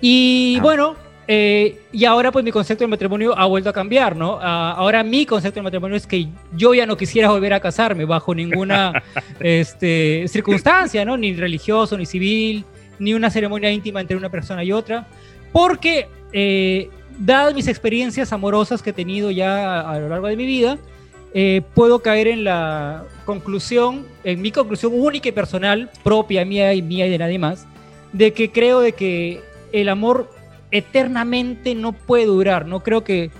Y 0.00 0.56
Ah. 0.58 0.62
bueno, 0.62 0.96
eh, 1.28 1.80
y 1.92 2.04
ahora 2.04 2.30
pues 2.30 2.44
mi 2.44 2.52
concepto 2.52 2.84
del 2.84 2.90
matrimonio 2.90 3.36
ha 3.36 3.46
vuelto 3.46 3.70
a 3.70 3.72
cambiar, 3.72 4.14
¿no? 4.16 4.38
Ah, 4.40 4.74
ahora 4.76 5.02
mi 5.02 5.26
concepto 5.26 5.56
del 5.56 5.64
matrimonio 5.64 5.96
es 5.96 6.06
que 6.06 6.28
yo 6.54 6.74
ya 6.74 6.86
no 6.86 6.96
quisiera 6.96 7.30
volver 7.30 7.52
a 7.54 7.60
casarme 7.60 8.04
bajo 8.04 8.34
ninguna 8.34 9.02
este, 9.40 10.26
circunstancia, 10.28 11.04
¿no? 11.04 11.16
Ni 11.16 11.34
religioso, 11.34 11.96
ni 11.98 12.06
civil, 12.06 12.64
ni 12.98 13.14
una 13.14 13.30
ceremonia 13.30 13.70
íntima 13.70 14.00
entre 14.00 14.16
una 14.16 14.28
persona 14.30 14.62
y 14.62 14.72
otra, 14.72 15.06
porque 15.52 16.08
eh, 16.32 16.90
dadas 17.18 17.54
mis 17.54 17.66
experiencias 17.66 18.32
amorosas 18.32 18.82
que 18.82 18.90
he 18.90 18.92
tenido 18.92 19.30
ya 19.30 19.80
a, 19.80 19.92
a 19.94 19.98
lo 19.98 20.08
largo 20.08 20.28
de 20.28 20.36
mi 20.36 20.46
vida, 20.46 20.78
eh, 21.38 21.60
puedo 21.74 21.98
caer 22.00 22.28
en 22.28 22.44
la 22.44 23.04
conclusión, 23.26 24.06
en 24.24 24.40
mi 24.40 24.50
conclusión 24.50 24.92
única 24.94 25.28
y 25.28 25.32
personal, 25.32 25.90
propia 26.02 26.44
mía 26.46 26.72
y 26.72 26.80
mía 26.80 27.06
y 27.06 27.10
de 27.10 27.18
nadie 27.18 27.38
más, 27.38 27.66
de 28.14 28.32
que 28.32 28.50
creo 28.50 28.80
de 28.80 28.92
que 28.92 29.42
el 29.72 29.90
amor 29.90 30.30
eternamente 30.70 31.74
no 31.74 31.92
puede 31.92 32.24
durar. 32.24 32.66
No 32.66 32.80
creo 32.82 33.04
que 33.04 33.30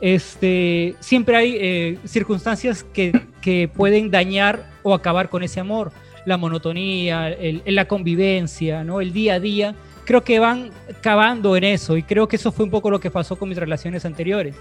este, 0.00 0.94
siempre 1.00 1.36
hay 1.36 1.56
eh, 1.58 1.98
circunstancias 2.04 2.84
que, 2.92 3.18
que 3.40 3.68
pueden 3.74 4.10
dañar 4.10 4.70
o 4.82 4.92
acabar 4.94 5.28
con 5.30 5.42
ese 5.42 5.60
amor. 5.60 5.92
La 6.26 6.36
monotonía, 6.36 7.28
el- 7.30 7.62
la 7.66 7.86
convivencia, 7.86 8.84
¿no? 8.84 9.00
el 9.00 9.12
día 9.12 9.34
a 9.34 9.40
día. 9.40 9.74
Creo 10.04 10.22
que 10.22 10.38
van 10.38 10.70
cavando 11.00 11.56
en 11.56 11.64
eso 11.64 11.96
y 11.96 12.02
creo 12.02 12.28
que 12.28 12.36
eso 12.36 12.52
fue 12.52 12.64
un 12.64 12.70
poco 12.70 12.90
lo 12.90 13.00
que 13.00 13.10
pasó 13.10 13.36
con 13.36 13.48
mis 13.48 13.58
relaciones 13.58 14.04
anteriores. 14.04 14.54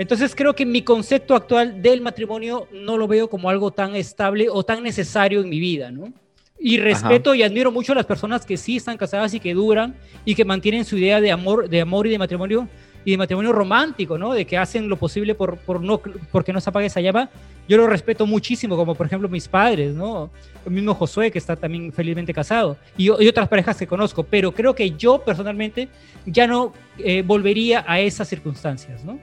Entonces 0.00 0.34
creo 0.34 0.54
que 0.54 0.64
mi 0.64 0.80
concepto 0.80 1.34
actual 1.34 1.82
del 1.82 2.00
matrimonio 2.00 2.66
no 2.72 2.96
lo 2.96 3.06
veo 3.06 3.28
como 3.28 3.50
algo 3.50 3.70
tan 3.70 3.94
estable 3.94 4.48
o 4.48 4.62
tan 4.62 4.82
necesario 4.82 5.42
en 5.42 5.50
mi 5.50 5.60
vida, 5.60 5.90
¿no? 5.90 6.10
Y 6.58 6.78
respeto 6.78 7.34
y 7.34 7.42
admiro 7.42 7.70
mucho 7.70 7.92
a 7.92 7.96
las 7.96 8.06
personas 8.06 8.46
que 8.46 8.56
sí 8.56 8.78
están 8.78 8.96
casadas 8.96 9.34
y 9.34 9.40
que 9.40 9.52
duran 9.52 9.94
y 10.24 10.34
que 10.34 10.46
mantienen 10.46 10.86
su 10.86 10.96
idea 10.96 11.20
de 11.20 11.30
amor, 11.30 11.68
de 11.68 11.82
amor 11.82 12.06
y 12.06 12.10
de 12.10 12.18
matrimonio 12.18 12.66
y 13.04 13.10
de 13.10 13.18
matrimonio 13.18 13.52
romántico, 13.52 14.16
¿no? 14.16 14.32
De 14.32 14.46
que 14.46 14.56
hacen 14.56 14.88
lo 14.88 14.96
posible 14.96 15.34
por, 15.34 15.58
por 15.58 15.82
no, 15.82 16.00
porque 16.32 16.54
no 16.54 16.62
se 16.62 16.70
apague 16.70 16.86
esa 16.86 17.02
llama. 17.02 17.28
Yo 17.68 17.76
lo 17.76 17.86
respeto 17.86 18.24
muchísimo, 18.24 18.76
como 18.76 18.94
por 18.94 19.04
ejemplo 19.04 19.28
mis 19.28 19.48
padres, 19.48 19.94
¿no? 19.94 20.30
El 20.64 20.72
mismo 20.72 20.94
Josué, 20.94 21.30
que 21.30 21.38
está 21.38 21.56
también 21.56 21.92
felizmente 21.92 22.32
casado, 22.32 22.78
y, 22.96 23.04
y 23.04 23.28
otras 23.28 23.48
parejas 23.48 23.76
que 23.76 23.86
conozco, 23.86 24.22
pero 24.22 24.52
creo 24.52 24.74
que 24.74 24.92
yo 24.92 25.18
personalmente 25.18 25.90
ya 26.24 26.46
no 26.46 26.72
eh, 26.96 27.20
volvería 27.20 27.84
a 27.86 28.00
esas 28.00 28.28
circunstancias, 28.28 29.04
¿no? 29.04 29.18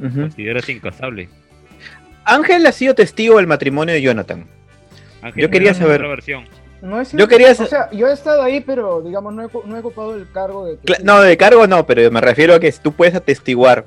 Consideras. 0.00 0.64
Ángel 2.24 2.66
ha 2.66 2.72
sido 2.72 2.94
testigo 2.94 3.36
del 3.36 3.46
matrimonio 3.46 3.94
de 3.94 4.02
Jonathan. 4.02 4.46
Ángel, 5.22 5.42
Yo 5.42 5.50
quería 5.50 5.72
¿tienes 5.72 5.78
saber- 5.78 6.00
otra 6.00 6.08
versión? 6.08 6.44
No 6.82 7.00
es 7.00 7.10
Yo 7.12 7.26
quería 7.26 7.52
O 7.52 7.54
sea, 7.66 7.90
yo 7.90 8.06
he 8.06 8.12
estado 8.12 8.42
ahí, 8.42 8.60
pero 8.60 9.00
digamos, 9.00 9.32
no 9.32 9.44
he, 9.44 9.48
co- 9.48 9.64
no 9.66 9.76
he 9.76 9.80
ocupado 9.80 10.14
el 10.14 10.30
cargo 10.30 10.66
de. 10.66 10.78
No, 11.02 11.20
de 11.22 11.36
cargo 11.36 11.66
no, 11.66 11.86
pero 11.86 12.10
me 12.10 12.20
refiero 12.20 12.54
a 12.54 12.60
que 12.60 12.70
tú 12.72 12.92
puedes 12.92 13.14
atestiguar 13.14 13.86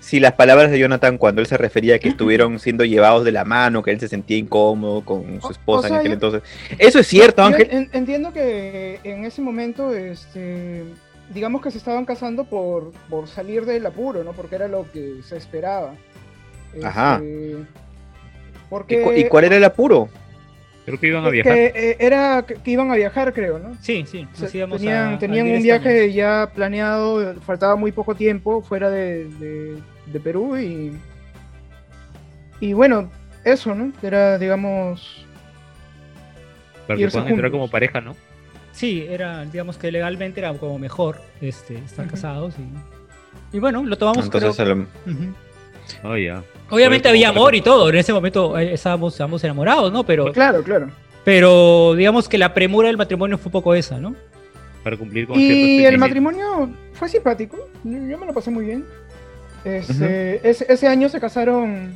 si 0.00 0.18
las 0.20 0.32
palabras 0.32 0.70
de 0.70 0.78
Jonathan 0.78 1.18
cuando 1.18 1.42
él 1.42 1.46
se 1.46 1.58
refería 1.58 1.96
a 1.96 1.98
que 1.98 2.08
estuvieron 2.16 2.58
siendo 2.58 2.84
llevados 2.84 3.24
de 3.24 3.32
la 3.32 3.44
mano, 3.44 3.82
que 3.82 3.90
él 3.90 4.00
se 4.00 4.08
sentía 4.08 4.38
incómodo 4.38 5.04
con 5.04 5.40
su 5.42 5.50
esposa 5.50 5.82
o 5.82 5.84
en 5.84 5.88
sea, 5.90 5.98
aquel 5.98 6.10
yo- 6.12 6.14
entonces. 6.14 6.42
¿Eso 6.78 6.98
es 7.00 7.06
cierto, 7.06 7.42
Yo 7.42 7.48
Ángel? 7.48 7.68
en- 7.70 7.90
entiendo 7.92 8.32
que 8.32 9.00
en 9.04 9.24
ese 9.26 9.42
momento, 9.42 9.94
este, 9.94 10.84
digamos 11.30 11.62
que 11.62 11.70
se 11.70 11.78
estaban 11.78 12.04
casando 12.04 12.44
por, 12.44 12.92
por 13.08 13.26
salir 13.28 13.64
del 13.64 13.86
apuro, 13.86 14.22
¿no? 14.24 14.32
Porque 14.32 14.56
era 14.56 14.68
lo 14.68 14.90
que 14.92 15.22
se 15.22 15.36
esperaba. 15.36 15.94
Ajá. 16.84 17.16
Este, 17.16 17.26
¿Y, 17.60 17.66
Porque 18.68 19.02
cu- 19.02 19.12
y 19.12 19.24
cuál 19.24 19.44
era 19.44 19.56
el 19.56 19.64
apuro? 19.64 20.08
Creo 20.86 20.98
que 20.98 21.06
iban 21.08 21.24
a 21.24 21.30
viajar. 21.30 21.52
que, 21.54 21.66
eh, 21.74 21.96
era 22.00 22.44
que 22.46 22.54
que 22.54 22.70
iban 22.70 22.90
a 22.90 22.94
viajar, 22.96 23.32
creo, 23.32 23.58
¿no? 23.58 23.74
Sí, 23.80 24.04
sí, 24.06 24.26
tenían 24.78 25.14
a- 25.14 25.18
tenían 25.18 25.46
a 25.46 25.48
ir 25.50 25.54
a 25.54 25.58
un 25.58 25.66
España. 25.66 25.78
viaje 25.92 26.12
ya 26.12 26.50
planeado, 26.54 27.34
faltaba 27.42 27.76
muy 27.76 27.92
poco 27.92 28.14
tiempo 28.14 28.62
fuera 28.62 28.90
de, 28.90 29.26
de- 29.38 29.78
de 30.06 30.20
Perú 30.20 30.56
y, 30.56 30.92
y 32.60 32.72
bueno, 32.72 33.10
eso, 33.44 33.74
¿no? 33.74 33.92
Era, 34.02 34.38
digamos, 34.38 35.24
Para 36.86 36.98
que 36.98 37.08
puedan 37.08 37.28
entrar 37.28 37.50
como 37.50 37.68
pareja, 37.68 38.00
¿no? 38.00 38.16
Sí, 38.72 39.04
era, 39.08 39.44
digamos 39.44 39.76
que 39.76 39.90
legalmente 39.90 40.40
era 40.40 40.52
como 40.54 40.78
mejor 40.78 41.20
este, 41.40 41.76
estar 41.78 42.06
casados. 42.06 42.54
Y, 42.58 43.56
y 43.56 43.60
bueno, 43.60 43.82
lo 43.84 43.96
tomamos 43.98 44.24
Entonces, 44.24 44.56
creo- 44.56 44.74
Ujú. 45.06 45.34
Oh. 46.04 46.74
Obviamente 46.74 47.08
había 47.08 47.30
amor 47.30 47.46
para- 47.46 47.56
y 47.56 47.60
todo, 47.62 47.88
en 47.88 47.96
ese 47.96 48.12
momento 48.12 48.56
eh, 48.58 48.74
estábamos, 48.74 49.20
ambos 49.20 49.42
enamorados, 49.42 49.92
¿no? 49.92 50.04
Pero, 50.04 50.32
claro, 50.32 50.62
claro. 50.62 50.88
pero 51.24 51.94
digamos 51.96 52.28
que 52.28 52.38
la 52.38 52.54
premura 52.54 52.86
del 52.88 52.96
matrimonio 52.96 53.38
fue 53.38 53.46
un 53.48 53.52
poco 53.52 53.74
esa, 53.74 53.98
¿no? 53.98 54.14
Para 54.84 54.96
cumplir 54.96 55.26
con 55.26 55.38
Y 55.38 55.84
el 55.84 55.98
matrimonio 55.98 56.70
fue 56.92 57.08
simpático, 57.08 57.56
yo 57.84 58.18
me 58.18 58.26
lo 58.26 58.32
pasé 58.32 58.50
muy 58.50 58.66
bien. 58.66 58.84
Este, 59.64 60.48
ese, 60.48 60.72
ese 60.72 60.86
año 60.88 61.08
se 61.08 61.20
casaron 61.20 61.94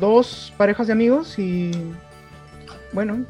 dos 0.00 0.52
parejas 0.56 0.88
de 0.88 0.92
amigos 0.92 1.38
y 1.38 1.70
bueno, 2.92 3.24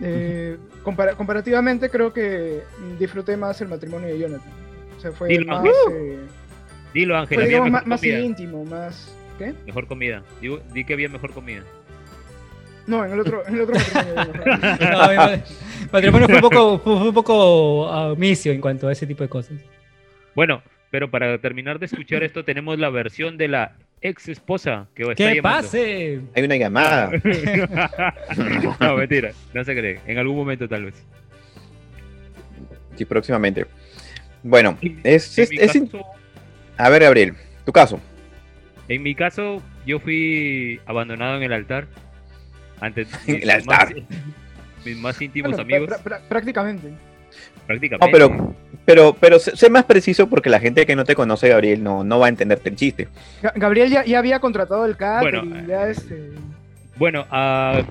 eh, 0.00 0.56
compara- 0.82 1.14
comparativamente 1.14 1.88
creo 1.90 2.12
que 2.12 2.62
disfruté 2.98 3.36
más 3.36 3.60
el 3.60 3.68
matrimonio 3.68 4.08
de 4.08 4.18
Jonathan. 4.18 4.52
O 4.96 5.00
sea, 5.00 5.12
fue 5.12 5.28
Dilo, 5.28 5.46
más, 5.46 5.58
Ángel. 5.60 5.72
eh, 5.92 6.18
Dilo, 6.94 7.16
Ángel, 7.18 7.34
fue, 7.38 7.46
digamos, 7.48 7.86
más, 7.86 8.02
íntimo, 8.04 8.64
más... 8.64 9.12
¿Qué? 9.38 9.52
Mejor 9.66 9.86
comida. 9.86 10.22
Digo, 10.40 10.60
di 10.72 10.84
que 10.84 10.94
había 10.94 11.08
mejor 11.10 11.32
comida. 11.32 11.62
No, 12.86 13.04
en 13.04 13.12
el 13.12 13.20
otro, 13.20 13.46
en 13.46 13.54
el 13.56 13.60
otro 13.62 13.74
matrimonio. 13.74 14.14
de 14.14 14.38
Jonathan. 14.38 14.78
No, 14.92 15.08
mi 15.10 15.16
ma- 15.16 15.42
matrimonio 15.92 16.26
fue 16.28 16.36
un 16.36 16.40
poco, 16.40 16.78
fue, 16.78 16.94
un 17.08 17.14
poco 17.14 17.88
ah, 17.88 18.12
omicio 18.12 18.52
en 18.52 18.60
cuanto 18.60 18.88
a 18.88 18.92
ese 18.92 19.06
tipo 19.06 19.22
de 19.22 19.28
cosas. 19.28 19.58
Bueno, 20.34 20.62
pero 20.90 21.10
para 21.10 21.36
terminar 21.38 21.78
de 21.78 21.86
escuchar 21.86 22.22
esto, 22.22 22.44
tenemos 22.44 22.78
la 22.78 22.88
versión 22.88 23.36
de 23.36 23.48
la 23.48 23.72
ex 24.06 24.28
esposa 24.28 24.88
que 24.94 25.02
está 25.02 25.14
¡Que 25.14 25.34
llamando. 25.36 25.42
pase! 25.42 26.20
hay 26.34 26.42
una 26.44 26.56
llamada. 26.56 27.10
no, 28.80 28.96
mentira, 28.96 29.32
no 29.54 29.64
se 29.64 29.74
cree. 29.76 30.00
En 30.06 30.18
algún 30.18 30.36
momento 30.36 30.68
tal 30.68 30.84
vez. 30.86 31.04
Sí, 32.96 33.04
próximamente. 33.04 33.66
Bueno, 34.42 34.78
es, 35.04 35.36
En 35.38 35.44
es- 35.44 35.50
mi 35.50 35.56
es- 35.58 35.72
caso- 35.72 36.04
a 36.78 36.88
ver, 36.88 37.02
Gabriel, 37.02 37.34
tu 37.64 37.72
caso. 37.72 38.00
En 38.88 39.02
mi 39.02 39.14
caso, 39.14 39.62
yo 39.86 39.98
fui 39.98 40.80
abandonado 40.86 41.36
en 41.36 41.42
el 41.42 41.52
altar. 41.52 41.86
Ante 42.80 43.02
En 43.26 43.34
el 43.48 43.56
mis 43.56 43.66
más- 43.66 43.78
altar. 43.80 43.94
mis 44.84 44.96
más 44.96 45.20
íntimos 45.20 45.52
Bueno, 45.52 45.62
amigos, 45.62 46.00
prácticamente. 46.28 46.90
prácticamente. 47.66 48.06
No, 48.06 48.12
pero, 48.12 48.54
pero, 48.86 49.14
pero 49.20 49.38
sé 49.38 49.68
más 49.68 49.84
preciso 49.84 50.28
porque 50.28 50.48
la 50.48 50.60
gente 50.60 50.86
que 50.86 50.96
no 50.96 51.04
te 51.04 51.14
conoce, 51.14 51.48
Gabriel, 51.50 51.82
no, 51.82 52.04
no 52.04 52.18
va 52.18 52.26
a 52.26 52.28
entenderte 52.30 52.70
el 52.70 52.76
chiste. 52.76 53.08
Ga- 53.42 53.52
Gabriel 53.56 53.90
ya, 53.90 54.04
ya 54.04 54.18
había 54.18 54.38
contratado 54.40 54.86
el 54.86 54.96
catering, 54.96 55.50
Bueno, 55.50 55.66
ya 55.68 55.88
eh, 55.88 55.90
este... 55.90 56.30
Bueno, 56.96 57.26
ah, 57.30 57.82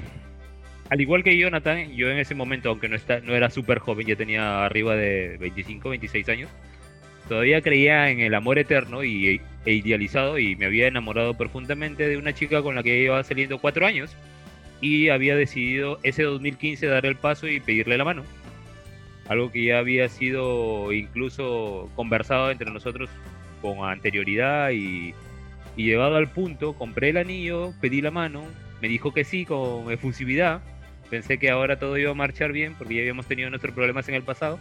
al 0.90 1.02
igual 1.02 1.24
que 1.24 1.38
Jonathan, 1.38 1.92
yo 1.96 2.10
en 2.10 2.18
ese 2.18 2.34
momento, 2.34 2.70
aunque 2.70 2.88
no, 2.90 2.96
está, 2.96 3.20
no 3.20 3.36
era 3.36 3.50
súper 3.50 3.80
joven, 3.80 4.08
ya 4.08 4.16
tenía 4.16 4.66
arriba 4.66 4.96
de 4.96 5.38
25, 5.40 5.90
26 5.90 6.30
años, 6.30 6.50
todavía 7.28 7.62
creía 7.62 8.10
en 8.10 8.20
el 8.22 8.34
amor 8.34 8.58
eterno 8.58 9.04
y, 9.04 9.42
e 9.66 9.74
idealizado 9.74 10.40
y 10.40 10.56
me 10.56 10.66
había 10.66 10.88
enamorado 10.88 11.34
profundamente 11.34 12.08
de 12.08 12.18
una 12.18 12.34
chica 12.34 12.62
con 12.62 12.76
la 12.76 12.84
que 12.84 13.02
llevaba 13.02 13.24
saliendo 13.24 13.60
cuatro 13.60 13.86
años 13.86 14.16
y 14.80 15.10
había 15.10 15.36
decidido 15.36 16.00
ese 16.04 16.24
2015 16.24 16.86
dar 16.88 17.06
el 17.06 17.16
paso 17.16 17.48
y 17.48 17.60
pedirle 17.60 17.98
la 17.98 18.06
mano. 18.06 18.24
Algo 19.28 19.52
que 19.52 19.64
ya 19.64 19.80
había 19.80 20.08
sido 20.10 20.92
incluso 20.92 21.90
conversado 21.96 22.52
entre 22.52 22.72
nosotros 22.72 23.10
con 23.62 23.90
anterioridad 23.90 24.70
y, 24.72 25.16
y 25.76 25.86
llevado 25.86 26.16
al 26.16 26.30
punto, 26.30 26.74
compré 26.74 27.10
el 27.10 27.18
anillo, 27.18 27.74
pedí 27.82 28.02
la 28.02 28.12
mano, 28.12 28.44
me 28.82 28.88
dijo 28.88 29.14
que 29.14 29.24
sí 29.24 29.46
con 29.46 29.92
efusividad. 29.92 30.62
Pensé 31.10 31.38
que 31.38 31.50
ahora 31.50 31.78
todo 31.78 31.98
iba 31.98 32.12
a 32.12 32.16
marchar 32.16 32.52
bien 32.52 32.76
porque 32.78 32.96
ya 32.96 33.02
habíamos 33.02 33.26
tenido 33.26 33.50
nuestros 33.50 33.74
problemas 33.74 34.08
en 34.10 34.16
el 34.16 34.24
pasado. 34.24 34.60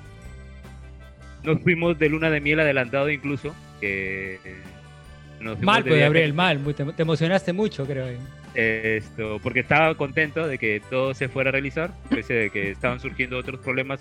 Nos 1.42 1.60
fuimos 1.60 1.98
de 1.98 2.08
luna 2.08 2.30
de 2.30 2.40
miel 2.40 2.60
adelantado 2.60 3.10
incluso. 3.10 3.54
Que 3.80 4.34
eh, 4.44 4.62
nos 5.40 5.60
Mal, 5.60 5.84
pues, 5.84 6.00
Gabriel, 6.00 6.32
mal. 6.32 6.62
Te, 6.74 6.84
te 6.84 7.02
emocionaste 7.02 7.52
mucho, 7.52 7.86
creo. 7.86 8.06
Esto, 8.54 9.40
porque 9.42 9.60
estaba 9.60 9.94
contento 9.96 10.46
de 10.46 10.58
que 10.58 10.80
todo 10.88 11.12
se 11.12 11.28
fuera 11.28 11.50
a 11.50 11.52
realizar, 11.52 11.92
pese 12.08 12.34
de 12.34 12.50
que 12.50 12.70
estaban 12.70 13.00
surgiendo 13.00 13.36
otros 13.36 13.60
problemas 13.60 14.00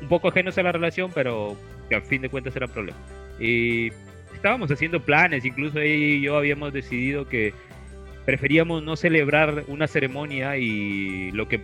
un 0.00 0.08
poco 0.08 0.28
ajenos 0.28 0.56
a 0.58 0.62
la 0.62 0.72
relación, 0.72 1.10
pero 1.14 1.56
que 1.88 1.96
a 1.96 2.00
fin 2.00 2.22
de 2.22 2.28
cuentas 2.28 2.54
eran 2.56 2.70
problemas. 2.70 3.00
Y 3.38 3.88
estábamos 4.34 4.70
haciendo 4.70 5.00
planes, 5.00 5.44
incluso 5.44 5.78
ella 5.78 5.94
y 5.94 6.20
yo 6.22 6.36
habíamos 6.36 6.72
decidido 6.72 7.28
que 7.28 7.52
preferíamos 8.24 8.82
no 8.82 8.96
celebrar 8.96 9.64
una 9.68 9.86
ceremonia 9.86 10.56
y 10.56 11.30
lo 11.32 11.48
que, 11.48 11.62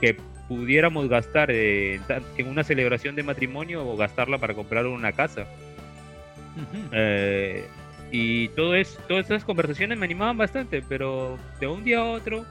que 0.00 0.16
pudiéramos 0.48 1.08
gastar 1.08 1.50
en, 1.50 2.00
una 2.46 2.64
celebración 2.64 3.14
de 3.14 3.22
matrimonio 3.22 3.86
o 3.86 3.96
gastarla 3.96 4.38
para 4.38 4.54
comprar 4.54 4.86
una 4.86 5.12
casa. 5.12 5.42
Ujú. 6.56 6.88
Eh, 6.92 7.66
y 8.10 8.48
todo 8.48 8.74
es, 8.74 8.98
todas 9.06 9.24
estas 9.24 9.44
conversaciones 9.44 9.98
me 9.98 10.06
animaban 10.06 10.38
bastante, 10.38 10.82
pero 10.88 11.38
de 11.60 11.66
un 11.66 11.84
día 11.84 11.98
a 11.98 12.04
otro 12.04 12.46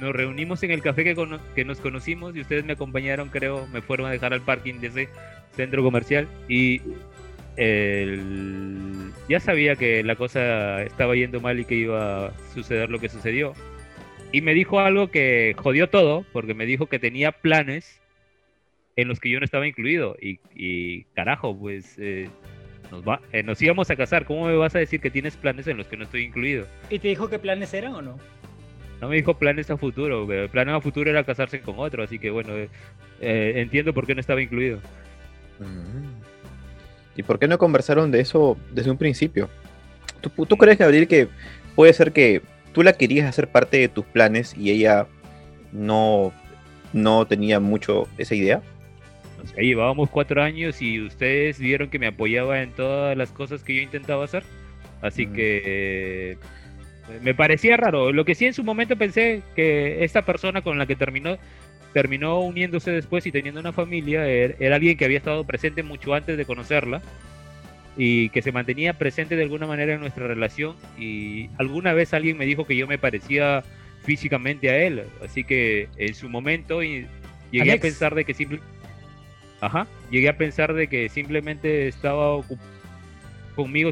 nos 0.00 0.14
reunimos 0.14 0.62
en 0.62 0.70
el 0.70 0.82
café 0.82 1.04
que, 1.04 1.38
que 1.54 1.64
nos 1.64 1.80
conocimos 1.80 2.36
y 2.36 2.40
ustedes 2.40 2.64
me 2.64 2.74
acompañaron, 2.74 3.28
creo, 3.28 3.66
me 3.68 3.82
fueron 3.82 4.06
a 4.06 4.10
dejar 4.10 4.32
al 4.32 4.42
parking 4.42 4.80
de 4.80 4.86
ese 4.88 5.08
centro 5.56 5.82
comercial 5.82 6.28
y 6.48 6.80
ya 9.28 9.40
sabía 9.40 9.74
que 9.74 10.04
la 10.04 10.14
cosa 10.14 10.82
estaba 10.82 11.16
yendo 11.16 11.40
mal 11.40 11.58
y 11.58 11.64
que 11.64 11.74
iba 11.74 12.26
a 12.26 12.32
suceder 12.54 12.88
lo 12.88 13.00
que 13.00 13.08
sucedió. 13.08 13.52
Y 14.30 14.42
me 14.42 14.54
dijo 14.54 14.78
algo 14.80 15.08
que 15.08 15.54
jodió 15.56 15.88
todo, 15.88 16.24
porque 16.32 16.54
me 16.54 16.66
dijo 16.66 16.86
que 16.86 16.98
tenía 16.98 17.32
planes 17.32 18.00
en 18.96 19.08
los 19.08 19.20
que 19.20 19.30
yo 19.30 19.38
no 19.38 19.44
estaba 19.44 19.66
incluido. 19.66 20.16
Y, 20.20 20.38
y, 20.54 21.04
carajo, 21.14 21.56
pues 21.58 21.96
eh, 21.98 22.28
nos, 22.90 23.02
va, 23.02 23.20
eh, 23.32 23.42
nos 23.42 23.60
íbamos 23.62 23.90
a 23.90 23.96
casar. 23.96 24.24
¿Cómo 24.26 24.46
me 24.46 24.56
vas 24.56 24.74
a 24.74 24.80
decir 24.80 25.00
que 25.00 25.10
tienes 25.10 25.36
planes 25.36 25.66
en 25.66 25.78
los 25.78 25.86
que 25.86 25.96
no 25.96 26.04
estoy 26.04 26.24
incluido? 26.24 26.66
¿Y 26.90 26.98
te 26.98 27.08
dijo 27.08 27.28
qué 27.28 27.38
planes 27.38 27.72
eran 27.72 27.94
o 27.94 28.02
no? 28.02 28.18
No 29.00 29.08
me 29.08 29.16
dijo 29.16 29.34
planes 29.34 29.70
a 29.70 29.76
futuro, 29.76 30.26
pero 30.26 30.42
el 30.44 30.48
plan 30.48 30.68
a 30.70 30.80
futuro 30.80 31.08
era 31.10 31.24
casarse 31.24 31.60
con 31.60 31.76
otro, 31.78 32.02
así 32.02 32.18
que 32.18 32.30
bueno, 32.30 32.56
eh, 32.56 32.68
eh, 33.20 33.52
entiendo 33.56 33.92
por 33.94 34.06
qué 34.06 34.14
no 34.14 34.20
estaba 34.20 34.42
incluido. 34.42 34.78
Mm. 35.60 37.16
¿Y 37.16 37.22
por 37.22 37.38
qué 37.38 37.48
no 37.48 37.58
conversaron 37.58 38.10
de 38.10 38.20
eso 38.20 38.56
desde 38.72 38.90
un 38.90 38.98
principio? 38.98 39.48
¿Tú, 40.20 40.46
tú 40.46 40.56
crees, 40.56 40.78
Gabriel, 40.78 41.06
que 41.08 41.28
puede 41.74 41.92
ser 41.92 42.12
que 42.12 42.42
tú 42.72 42.82
la 42.82 42.92
querías 42.92 43.28
hacer 43.28 43.48
parte 43.48 43.76
de 43.78 43.88
tus 43.88 44.04
planes 44.04 44.56
y 44.56 44.70
ella 44.70 45.06
no, 45.72 46.32
no 46.92 47.26
tenía 47.26 47.60
mucho 47.60 48.08
esa 48.18 48.34
idea? 48.34 48.62
O 49.42 49.46
sea, 49.46 49.62
llevábamos 49.62 50.10
cuatro 50.10 50.42
años 50.42 50.82
y 50.82 51.00
ustedes 51.00 51.60
vieron 51.60 51.88
que 51.90 51.98
me 52.00 52.08
apoyaba 52.08 52.62
en 52.62 52.72
todas 52.72 53.16
las 53.16 53.30
cosas 53.30 53.62
que 53.62 53.76
yo 53.76 53.82
intentaba 53.82 54.24
hacer. 54.24 54.42
Así 55.02 55.26
Mm. 55.26 55.32
que 55.32 56.38
me 57.22 57.34
parecía 57.34 57.76
raro. 57.76 58.12
Lo 58.12 58.24
que 58.24 58.34
sí 58.34 58.46
en 58.46 58.54
su 58.54 58.64
momento 58.64 58.96
pensé 58.96 59.42
que 59.56 60.04
esta 60.04 60.22
persona 60.24 60.62
con 60.62 60.78
la 60.78 60.86
que 60.86 60.96
terminó 60.96 61.38
terminó 61.94 62.40
uniéndose 62.40 62.90
después 62.90 63.24
y 63.26 63.32
teniendo 63.32 63.60
una 63.60 63.72
familia 63.72 64.26
er- 64.28 64.56
era 64.60 64.76
alguien 64.76 64.96
que 64.98 65.06
había 65.06 65.16
estado 65.18 65.44
presente 65.44 65.82
mucho 65.82 66.12
antes 66.12 66.36
de 66.36 66.44
conocerla 66.44 67.00
y 67.96 68.28
que 68.28 68.42
se 68.42 68.52
mantenía 68.52 68.92
presente 68.92 69.36
de 69.36 69.42
alguna 69.42 69.66
manera 69.66 69.94
en 69.94 70.00
nuestra 70.00 70.26
relación 70.26 70.76
y 70.98 71.48
alguna 71.58 71.94
vez 71.94 72.12
alguien 72.12 72.36
me 72.36 72.44
dijo 72.44 72.66
que 72.66 72.76
yo 72.76 72.86
me 72.86 72.98
parecía 72.98 73.64
físicamente 74.04 74.68
a 74.70 74.76
él 74.76 75.02
así 75.24 75.44
que 75.44 75.88
en 75.96 76.14
su 76.14 76.28
momento 76.28 76.82
y 76.82 77.06
llegué 77.50 77.70
Alex. 77.72 77.78
a 77.78 77.82
pensar 77.82 78.14
de 78.14 78.24
que 78.26 78.34
simple 78.34 78.60
ajá 79.62 79.86
llegué 80.10 80.28
a 80.28 80.36
pensar 80.36 80.74
de 80.74 80.88
que 80.88 81.08
simplemente 81.08 81.88
estaba 81.88 82.38
conmigo 83.56 83.90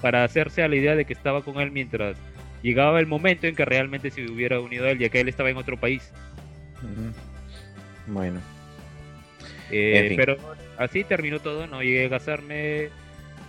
para 0.00 0.24
hacerse 0.24 0.62
a 0.62 0.68
la 0.68 0.76
idea 0.76 0.94
de 0.96 1.04
que 1.04 1.12
estaba 1.12 1.42
con 1.42 1.60
él 1.60 1.72
mientras 1.72 2.16
llegaba 2.62 3.00
el 3.00 3.06
momento 3.06 3.46
en 3.46 3.54
que 3.56 3.64
realmente 3.64 4.10
se 4.10 4.24
hubiera 4.30 4.60
unido 4.60 4.86
a 4.86 4.90
él 4.90 4.98
ya 4.98 5.08
que 5.08 5.20
él 5.20 5.28
estaba 5.28 5.50
en 5.50 5.56
otro 5.56 5.76
país. 5.76 6.10
Bueno. 8.06 8.40
Eh, 9.70 9.98
En 10.02 10.08
fin. 10.08 10.16
Pero 10.16 10.36
así 10.78 11.04
terminó 11.04 11.40
todo, 11.40 11.66
no 11.66 11.82
llegué 11.82 12.06
a 12.06 12.10
casarme, 12.10 12.88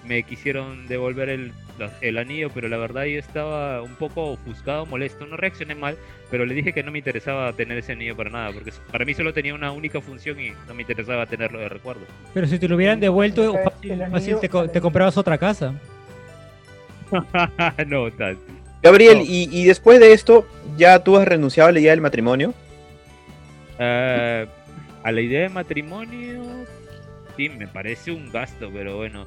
me 0.08 0.24
quisieron 0.24 0.88
devolver 0.88 1.29
el, 1.29 1.51
la- 1.79 1.91
el 2.01 2.17
anillo, 2.17 2.50
pero 2.53 2.67
la 2.70 2.77
verdad 2.77 3.05
yo 3.05 3.20
estaba 3.20 3.82
un 3.82 3.96
poco 3.96 4.32
ofuscado, 4.32 4.86
molesto, 4.86 5.25
no 5.25 5.38
reaccioné 5.38 5.75
mal, 5.75 5.98
pero 6.29 6.46
le 6.46 6.53
dije 6.53 6.72
que 6.74 6.84
no 6.84 6.91
me 6.91 7.00
interesaba 7.00 7.51
tener 7.53 7.77
ese 7.77 7.93
anillo 7.93 8.15
para 8.15 8.29
nada, 8.29 8.51
porque 8.51 8.72
para 8.91 9.05
mí 9.05 9.13
solo 9.13 9.34
tenía 9.34 9.53
una 9.55 9.72
única 9.72 10.00
función 10.01 10.39
y 10.39 10.51
no 10.67 10.74
me 10.74 10.82
interesaba 10.84 11.25
tenerlo 11.25 11.60
de 11.60 11.70
recuerdo. 11.70 12.01
Pero 12.34 12.48
si 12.48 12.60
te 12.60 12.67
lo 12.67 12.75
hubieran 12.75 13.00
devuelto, 13.00 13.55
fácil, 13.63 14.39
te, 14.72 14.82
comprabas 14.82 15.17
otra 15.17 15.38
casa. 15.38 15.74
no, 17.88 18.12
tal. 18.12 18.38
Gabriel, 18.84 19.20
No. 19.20 19.24
y, 19.24 19.48
y 19.52 19.63
después 19.66 20.00
de 20.00 20.13
esto, 20.13 20.46
¿ya 20.78 21.00
tú 21.04 21.18
has 21.18 21.28
renunciado 21.28 21.70
a 21.70 21.72
la 21.72 21.80
idea 21.80 21.92
del 21.92 22.02
matrimonio? 22.02 22.54
Ah, 23.80 24.44
a 25.04 25.12
la 25.12 25.22
idea 25.22 25.42
de 25.42 25.50
matrimonio, 25.50 26.44
sí, 27.36 27.50
me 27.50 27.68
parece 27.68 28.12
un 28.12 28.32
gasto, 28.32 28.70
pero 28.74 28.98
bueno. 28.98 29.25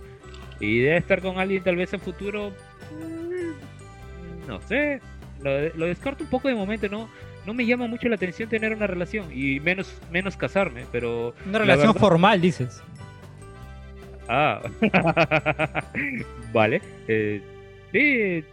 Idea 0.60 0.92
de 0.92 0.98
estar 0.98 1.20
con 1.20 1.38
alguien 1.38 1.62
tal 1.62 1.76
vez 1.76 1.92
en 1.92 2.00
futuro, 2.00 2.50
mm, 2.92 4.46
no 4.48 4.60
sé, 4.62 5.00
lo, 5.42 5.68
lo 5.74 5.86
descarto 5.86 6.24
un 6.24 6.30
poco 6.30 6.48
de 6.48 6.54
momento, 6.54 6.88
no, 6.88 7.10
no 7.44 7.52
me 7.52 7.66
llama 7.66 7.86
mucho 7.86 8.08
la 8.08 8.14
atención 8.16 8.48
tener 8.48 8.72
una 8.72 8.86
relación 8.86 9.26
y 9.34 9.60
menos, 9.60 9.92
menos 10.10 10.34
casarme, 10.36 10.84
pero 10.90 11.34
Una 11.44 11.52
La 11.52 11.58
relación 11.58 11.88
verdad- 11.88 12.00
formal, 12.00 12.40
dices. 12.40 12.82
ah, 14.28 14.62
vale, 16.54 16.80
eh, 17.08 17.42
sí, 17.92 18.44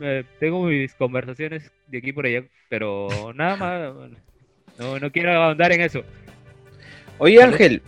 eh, 0.00 0.24
tengo 0.40 0.62
mis 0.64 0.94
conversaciones 0.94 1.70
de 1.88 1.98
aquí 1.98 2.12
por 2.12 2.26
allá, 2.26 2.42
pero 2.68 3.08
nada 3.34 3.56
más, 3.56 4.10
no, 4.78 4.98
no 4.98 5.10
quiero 5.12 5.32
ahondar 5.32 5.72
en 5.72 5.80
eso. 5.82 6.02
Oye, 7.18 7.42
Ángel, 7.42 7.82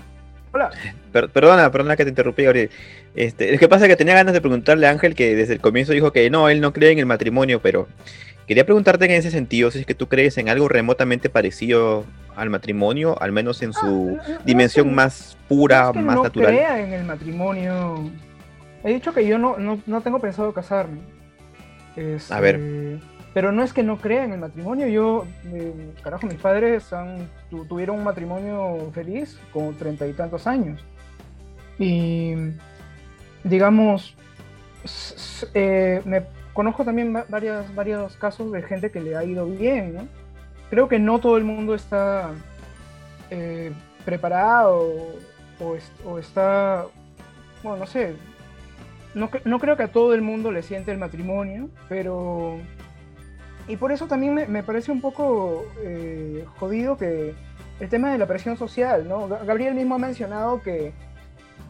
Hola. 0.52 0.70
per- 1.12 1.28
perdona, 1.28 1.70
perdona 1.70 1.96
que 1.96 2.04
te 2.04 2.10
interrumpí, 2.10 2.44
Gabriel. 2.44 2.70
Este, 3.14 3.52
lo 3.52 3.58
que 3.58 3.68
pasa 3.68 3.84
es 3.84 3.90
que 3.90 3.96
tenía 3.96 4.14
ganas 4.14 4.32
de 4.32 4.40
preguntarle 4.40 4.86
a 4.86 4.90
Ángel 4.90 5.14
que 5.14 5.34
desde 5.34 5.54
el 5.54 5.60
comienzo 5.60 5.92
dijo 5.92 6.12
que 6.12 6.30
no, 6.30 6.48
él 6.48 6.60
no 6.60 6.72
cree 6.72 6.92
en 6.92 6.98
el 6.98 7.06
matrimonio, 7.06 7.60
pero 7.60 7.88
quería 8.46 8.64
preguntarte 8.64 9.04
en 9.04 9.10
ese 9.12 9.30
sentido, 9.30 9.70
si 9.70 9.80
es 9.80 9.86
que 9.86 9.94
tú 9.94 10.08
crees 10.08 10.38
en 10.38 10.48
algo 10.48 10.68
remotamente 10.68 11.28
parecido 11.28 12.04
al 12.36 12.48
matrimonio, 12.50 13.20
al 13.20 13.32
menos 13.32 13.60
en 13.62 13.70
Ah, 13.70 13.80
su 13.80 13.86
no- 13.86 14.16
no 14.16 14.22
es 14.22 14.44
dimensión 14.46 14.88
que- 14.88 14.94
más 14.94 15.36
no 15.40 15.48
pura, 15.48 15.86
es 15.86 15.92
que 15.92 15.98
más 15.98 16.16
no 16.16 16.22
natural. 16.22 16.48
crea 16.54 16.80
en 16.80 16.92
el 16.92 17.04
matrimonio. 17.04 18.10
He 18.84 18.94
dicho 18.94 19.12
que 19.12 19.26
yo 19.26 19.38
no, 19.38 19.58
no, 19.58 19.82
no 19.86 20.00
tengo 20.00 20.20
pensado 20.20 20.52
casarme. 20.54 21.00
Este, 21.98 22.32
A 22.34 22.40
ver. 22.40 22.60
Pero 23.34 23.52
no 23.52 23.62
es 23.62 23.72
que 23.72 23.82
no 23.82 23.98
crea 23.98 24.24
en 24.24 24.32
el 24.32 24.40
matrimonio. 24.40 24.86
Yo, 24.88 25.26
eh, 25.52 25.92
carajo, 26.02 26.26
mis 26.26 26.38
padres 26.38 26.92
han, 26.92 27.28
tu- 27.50 27.64
tuvieron 27.66 27.98
un 27.98 28.04
matrimonio 28.04 28.90
feliz 28.92 29.38
con 29.52 29.74
treinta 29.76 30.06
y 30.06 30.12
tantos 30.12 30.46
años. 30.46 30.82
Y, 31.78 32.34
digamos, 33.44 34.14
eh, 35.54 36.00
me 36.04 36.22
conozco 36.52 36.84
también 36.84 37.12
varias, 37.28 37.72
varios 37.74 38.16
casos 38.16 38.50
de 38.52 38.62
gente 38.62 38.90
que 38.90 39.00
le 39.00 39.16
ha 39.16 39.24
ido 39.24 39.46
bien, 39.46 39.94
¿no? 39.94 40.08
Creo 40.70 40.88
que 40.88 40.98
no 40.98 41.18
todo 41.18 41.36
el 41.36 41.44
mundo 41.44 41.74
está 41.74 42.30
eh, 43.30 43.72
preparado 44.04 44.88
o 46.04 46.18
está, 46.18 46.84
bueno, 47.62 47.78
no 47.78 47.86
sé, 47.86 48.14
no, 49.14 49.30
no 49.44 49.58
creo 49.58 49.76
que 49.76 49.82
a 49.84 49.88
todo 49.88 50.14
el 50.14 50.22
mundo 50.22 50.52
le 50.52 50.62
siente 50.62 50.90
el 50.92 50.98
matrimonio, 50.98 51.68
pero... 51.88 52.58
Y 53.66 53.76
por 53.76 53.92
eso 53.92 54.06
también 54.06 54.34
me, 54.34 54.46
me 54.46 54.62
parece 54.62 54.90
un 54.90 55.00
poco 55.02 55.66
eh, 55.84 56.44
jodido 56.58 56.96
que 56.96 57.34
el 57.80 57.88
tema 57.88 58.10
de 58.10 58.18
la 58.18 58.26
presión 58.26 58.56
social, 58.56 59.06
¿no? 59.06 59.28
Ga- 59.28 59.44
Gabriel 59.44 59.74
mismo 59.74 59.94
ha 59.96 59.98
mencionado 59.98 60.62
que 60.62 60.92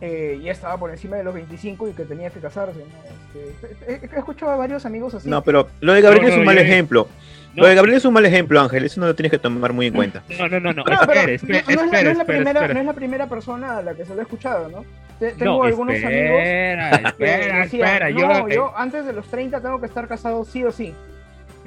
eh, 0.01 0.38
ya 0.40 0.53
estaba 0.53 0.77
por 0.79 0.90
encima 0.92 1.16
de 1.16 1.24
los 1.24 1.35
25 1.35 1.88
y 1.88 1.92
que 1.92 2.05
tenía 2.05 2.31
que 2.31 2.38
casarse, 2.38 2.79
¿no? 2.79 3.40
Este, 3.40 3.92
he, 3.92 4.14
he 4.14 4.18
escuchado 4.18 4.53
a 4.53 4.57
varios 4.57 4.87
amigos 4.87 5.12
así. 5.14 5.29
No, 5.29 5.42
pero 5.42 5.68
lo 5.81 5.92
de 5.92 6.01
Gabriel 6.01 6.22
No, 6.22 6.29
es 6.29 6.35
un 6.35 6.40
no, 6.40 6.46
mal 6.46 6.55
yo- 6.57 6.62
ejemplo. 6.62 7.09
No, 7.55 7.62
Lo 7.62 7.68
de 7.68 7.74
Gabriel 7.74 7.96
es 7.98 8.05
un 8.05 8.14
mal 8.14 8.24
ejemplo, 8.27 8.61
Ángel, 8.61 8.85
eso 8.85 9.01
no 9.01 9.07
lo 9.09 9.16
tienes 9.16 9.33
que 9.33 9.38
tomar 9.38 9.72
muy 9.72 9.87
en 9.87 9.94
cuenta. 9.94 10.22
no, 10.38 10.48
no, 10.48 10.61
no, 10.61 10.72
no, 10.72 10.74
No, 10.74 10.85
pero 10.85 11.01
espere, 11.01 11.35
espere, 11.35 11.62
no- 11.74 11.87
no 11.87 11.87
es 11.87 11.90
la- 11.90 11.98
espere, 11.98 12.05
no 12.05 12.11
es 12.11 12.16
la 12.16 12.22
espere, 12.22 12.38
primera- 12.38 12.68
no 12.74 12.81
es 12.81 12.87
la 12.87 12.92
primera 12.92 13.27
persona 13.27 13.79
a 13.79 13.83
la 13.83 13.94
que 13.94 14.05
se 14.05 14.14
lo 14.14 14.20
he 14.20 14.22
escuchado, 14.22 14.68
¿no? 14.68 14.85
Te- 15.18 15.33
tengo 15.33 15.57
No, 15.59 15.62
algunos 15.64 15.96
amigos 15.96 16.38
espera, 16.40 16.90
que 16.90 17.07
espera, 17.09 17.59
decían, 17.62 17.87
espera, 17.88 18.11
no, 18.11 18.48
yo, 18.48 18.54
yo 18.54 18.72
antes 18.76 19.04
de 19.04 19.12
los 19.12 19.26
30 19.28 19.61
tengo 19.61 19.81
que 19.81 19.87
estar 19.87 20.07
casado 20.07 20.44
sí 20.44 20.64
o 20.64 20.70
sí. 20.70 20.94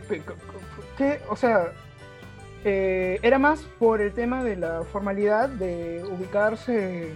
¿Qué- 0.07 0.21
qué- 0.97 1.19
O 1.29 1.35
sea, 1.35 1.71
eh, 2.63 3.19
era 3.21 3.39
más 3.39 3.61
por 3.79 4.01
el 4.01 4.13
tema 4.13 4.43
de 4.43 4.55
la 4.55 4.83
formalidad 4.91 5.49
de 5.49 6.03
ubicarse, 6.09 7.11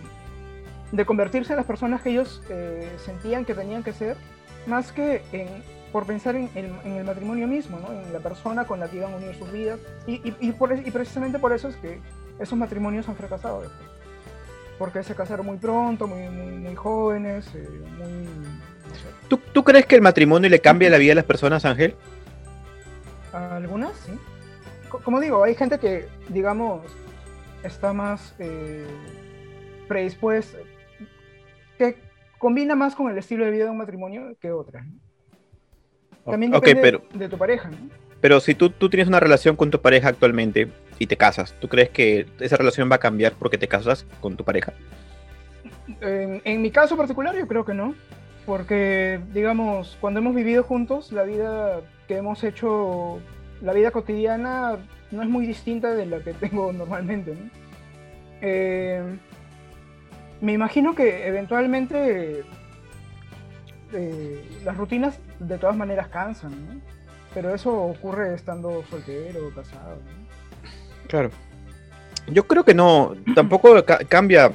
de 0.92 1.06
convertirse 1.06 1.54
en 1.54 1.58
las 1.58 1.66
personas 1.66 2.02
que 2.02 2.10
ellos 2.10 2.42
eh, 2.50 2.90
sentían 2.98 3.46
que 3.46 3.54
tenían 3.54 3.84
que 3.84 3.94
ser, 3.94 4.18
más 4.66 4.92
que 4.92 5.22
en, 5.32 5.48
por 5.92 6.06
pensar 6.06 6.36
en 6.36 6.50
el, 6.56 6.72
en 6.84 6.94
el 6.98 7.04
matrimonio 7.06 7.48
mismo, 7.48 7.80
¿no? 7.80 7.94
en 7.94 8.12
la 8.12 8.20
persona 8.20 8.66
con 8.66 8.80
la 8.80 8.88
que 8.90 8.98
iban 8.98 9.14
a 9.14 9.18
unir 9.18 9.36
sus 9.36 9.52
vidas. 9.52 9.80
Y, 10.08 10.16
y- 10.16 10.36
y 10.40 10.52
por, 10.52 10.74
y 10.78 10.92
precisamente 10.92 11.40
por 11.40 11.54
eso 11.54 11.70
es 11.70 11.76
que 11.78 12.00
esos 12.40 12.58
matrimonios 12.58 13.08
han 13.08 13.16
fracasado 13.16 13.62
después 13.62 13.90
porque 14.78 15.04
se 15.04 15.16
casaron 15.16 15.46
muy 15.46 15.58
pronto, 15.58 16.08
muy, 16.08 16.28
muy, 16.30 16.52
muy 16.58 16.76
jóvenes, 16.76 17.48
eh, 17.56 17.68
muy... 17.98 18.08
no 18.08 18.96
sé. 18.96 19.08
¿Tú, 19.28 19.38
tú 19.54 19.64
crees 19.64 19.86
que 19.86 19.96
el 19.96 20.02
matrimonio 20.02 20.50
le 20.50 20.60
cambia 20.60 20.90
la 20.90 20.98
vida 20.98 21.14
a 21.14 21.16
las 21.16 21.26
personas, 21.26 21.64
Ángel? 21.66 21.96
Algunas, 23.34 23.96
sí. 24.06 24.12
Co- 24.90 25.00
Como 25.00 25.20
digo, 25.20 25.44
hay 25.44 25.56
gente 25.56 25.80
que, 25.80 26.08
digamos, 26.30 26.82
está 27.64 27.94
más 27.94 28.36
eh, 28.40 28.86
predispuesta, 29.88 30.58
que 31.78 31.98
combina 32.38 32.76
más 32.76 32.96
con 32.96 33.10
el 33.12 33.18
estilo 33.18 33.46
de 33.46 33.52
vida 33.52 33.66
de 33.66 33.70
un 33.72 33.78
matrimonio 33.78 34.36
que 34.40 34.52
otras. 34.52 34.86
¿no? 34.86 36.32
También 36.32 36.52
depende 36.52 36.82
pero, 36.82 37.02
de 37.14 37.30
tu 37.30 37.38
pareja, 37.38 37.70
¿no? 37.70 37.78
Pero 38.26 38.40
si 38.40 38.56
tú, 38.56 38.72
tú 38.72 38.90
tienes 38.90 39.08
una 39.08 39.20
relación 39.20 39.56
con 39.56 39.70
tu 39.70 39.80
pareja 39.80 40.10
actualmente 40.10 40.68
y 40.98 41.06
te 41.06 41.16
casas, 41.16 41.54
¿tú 41.60 41.68
crees 41.68 41.92
que 41.92 42.26
esa 42.40 42.58
relación 42.58 42.90
va 42.92 42.96
a 42.96 42.98
cambiar 42.98 43.34
porque 43.34 43.60
te 43.60 43.68
casas 43.68 44.08
con 44.20 44.36
tu 44.36 44.44
pareja? 44.44 44.74
En, 46.02 46.42
en 46.44 46.60
mi 46.60 46.72
caso 46.72 46.98
particular 46.98 47.38
yo 47.38 47.48
creo 47.48 47.64
que 47.66 47.76
no, 47.76 47.94
porque 48.48 49.20
digamos, 49.32 49.96
cuando 50.02 50.22
hemos 50.22 50.34
vivido 50.34 50.64
juntos, 50.64 51.12
la 51.12 51.22
vida 51.22 51.82
que 52.08 52.18
hemos 52.18 52.44
hecho, 52.44 53.20
la 53.62 53.74
vida 53.74 53.92
cotidiana 53.92 54.80
no 55.12 55.22
es 55.22 55.30
muy 55.30 55.46
distinta 55.46 55.94
de 55.94 56.08
la 56.08 56.18
que 56.18 56.34
tengo 56.46 56.74
normalmente. 56.74 57.36
¿no? 57.36 57.52
Eh, 58.42 59.04
me 60.42 60.54
imagino 60.54 60.96
que 60.96 61.28
eventualmente 61.28 62.44
eh, 63.94 64.60
las 64.64 64.76
rutinas 64.76 65.20
de 65.38 65.60
todas 65.60 65.78
maneras 65.78 66.08
cansan, 66.08 66.54
¿no? 66.66 66.95
Pero 67.36 67.54
eso 67.54 67.72
ocurre 67.72 68.34
estando 68.34 68.84
soltero 68.90 69.48
o 69.48 69.52
casado, 69.52 69.98
¿no? 69.98 70.70
Claro. 71.08 71.30
Yo 72.28 72.48
creo 72.48 72.64
que 72.66 72.74
no, 72.74 73.14
tampoco 73.36 73.86
ca- 73.86 74.00
cambia. 74.10 74.52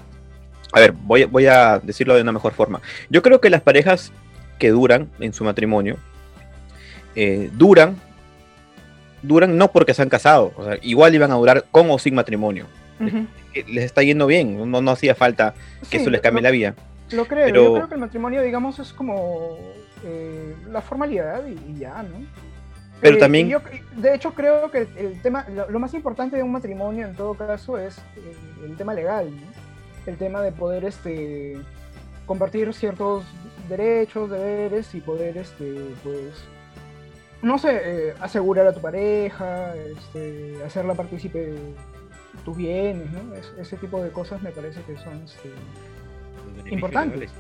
A 0.73 0.81
ver, 0.81 0.91
voy, 0.93 1.23
a- 1.23 1.27
voy 1.29 1.47
a 1.47 1.79
decirlo 1.79 2.15
de 2.17 2.23
una 2.23 2.33
mejor 2.33 2.53
forma. 2.55 2.81
Yo 3.11 3.23
creo 3.23 3.41
que 3.41 3.51
las 3.51 3.61
parejas 3.61 4.11
que 4.59 4.71
duran 4.71 5.09
en 5.21 5.33
su 5.33 5.45
matrimonio, 5.45 5.97
eh, 7.15 7.51
duran, 7.53 7.97
duran 9.23 9.57
no 9.59 9.71
porque 9.71 9.95
se 9.95 10.03
han 10.03 10.09
casado, 10.09 10.53
o 10.57 10.65
sea, 10.65 10.79
igual 10.83 11.15
iban 11.15 11.31
a 11.31 11.35
durar 11.35 11.65
con 11.71 11.91
o 11.91 11.99
sin 11.99 12.15
matrimonio. 12.15 12.67
Eh, 13.55 13.65
Les 13.69 13.85
está 13.85 14.03
yendo 14.03 14.27
bien, 14.27 14.71
no, 14.71 14.81
no 14.81 14.91
hacía 14.91 15.15
falta 15.15 15.55
que 15.91 15.97
Sí, 15.97 16.03
eso 16.03 16.11
les 16.11 16.21
cambie 16.21 16.43
lo- 16.43 16.49
la 16.49 16.53
vida. 16.53 16.75
Lo 17.13 17.25
creo, 17.27 17.47
Pero- 17.47 17.63
yo 17.65 17.75
creo 17.75 17.89
que 17.89 17.95
el 17.95 18.01
matrimonio, 18.01 18.43
digamos, 18.43 18.79
es 18.79 18.93
como 18.93 19.59
eh, 20.05 20.55
la 20.71 20.81
formalidad 20.81 21.43
y, 21.47 21.53
y 21.73 21.79
ya, 21.81 22.03
¿no? 22.03 22.25
Pero 23.01 23.17
Eh, 23.17 23.19
también- 23.19 23.49
yo, 23.49 23.61
de 23.97 24.15
hecho, 24.15 24.35
creo 24.35 24.71
que 24.71 24.87
el 24.97 25.21
tema, 25.23 25.47
lo, 25.55 25.71
lo 25.71 25.79
más 25.79 25.95
importante 25.95 26.37
de 26.37 26.43
un 26.43 26.53
matrimonio 26.53 27.07
en 27.07 27.15
todo 27.15 27.35
caso 27.35 27.79
es 27.79 27.99
eh, 28.17 28.35
el 28.65 28.77
tema 28.77 28.93
legal, 28.95 29.31
¿no? 29.31 29.47
El 30.07 30.17
tema 30.17 30.43
de 30.43 30.53
poder 30.53 30.85
este, 30.85 31.57
compartir 32.27 32.73
ciertos 32.75 33.25
derechos, 33.69 34.31
deberes 34.31 34.95
y 34.95 35.01
poder, 35.01 35.37
este, 35.39 35.87
pues, 36.03 36.45
no 37.43 37.59
sé, 37.59 37.81
eh, 37.83 38.15
asegurar 38.21 38.67
a 38.67 38.73
tu 38.75 38.81
pareja, 38.81 39.75
este, 39.77 40.57
hacerla 40.67 40.95
partícipe 40.95 41.39
de 41.39 41.59
tus 42.45 42.57
bienes, 42.57 43.11
¿no? 43.13 43.35
Es- 43.35 43.53
ese 43.59 43.77
tipo 43.77 44.03
de 44.03 44.11
cosas 44.11 44.43
me 44.43 44.51
parece 44.51 44.81
que 44.83 44.97
son... 44.99 45.23
este, 45.25 45.49
Los 45.49 46.47
beneficios 46.47 46.73
Importante. 46.75 47.17
legales. 47.17 47.33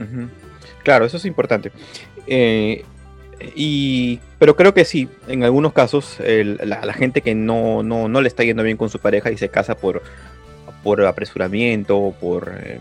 Ujú. 0.00 0.28
Claro, 0.82 1.04
eso 1.06 1.16
es 1.16 1.24
importante. 1.24 1.72
Eh, 2.26 2.84
y, 3.54 4.18
pero 4.38 4.56
creo 4.56 4.72
que 4.74 4.84
sí, 4.84 5.08
en 5.28 5.44
algunos 5.44 5.72
casos, 5.72 6.18
el- 6.20 6.58
la, 6.64 6.84
la 6.84 6.92
gente 6.94 7.20
que 7.20 7.34
no, 7.34 7.82
no, 7.82 8.08
no 8.08 8.20
le 8.20 8.28
está 8.28 8.44
yendo 8.44 8.62
bien 8.62 8.76
con 8.76 8.88
su 8.90 8.98
pareja 8.98 9.30
y 9.30 9.36
se 9.36 9.48
casa 9.48 9.74
por, 9.76 10.02
por 10.82 11.04
apresuramiento, 11.04 12.14
por 12.20 12.52
eh, 12.62 12.78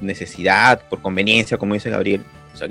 necesidad, 0.00 0.80
por 0.88 1.02
conveniencia, 1.02 1.56
como 1.58 1.74
dice 1.74 1.90
Gabriel. 1.90 2.22
O 2.54 2.56
sea, 2.56 2.68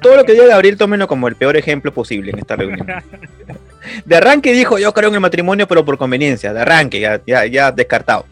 todo 0.00 0.16
lo 0.16 0.24
que 0.24 0.32
diga 0.32 0.46
Gabriel, 0.46 0.78
tómenlo 0.78 1.06
como 1.08 1.28
el 1.28 1.36
peor 1.36 1.56
ejemplo 1.56 1.92
posible 1.92 2.30
en 2.30 2.38
esta 2.38 2.56
reunión. 2.56 2.86
De 4.04 4.16
arranque 4.16 4.52
dijo, 4.52 4.78
yo 4.78 4.92
creo 4.94 5.08
en 5.10 5.14
el 5.14 5.20
matrimonio, 5.20 5.68
pero 5.68 5.84
por 5.84 5.98
conveniencia. 5.98 6.52
De 6.52 6.60
arranque, 6.60 7.00
ya, 7.00 7.20
ya, 7.26 7.44
ya 7.46 7.70
descartado. 7.72 8.24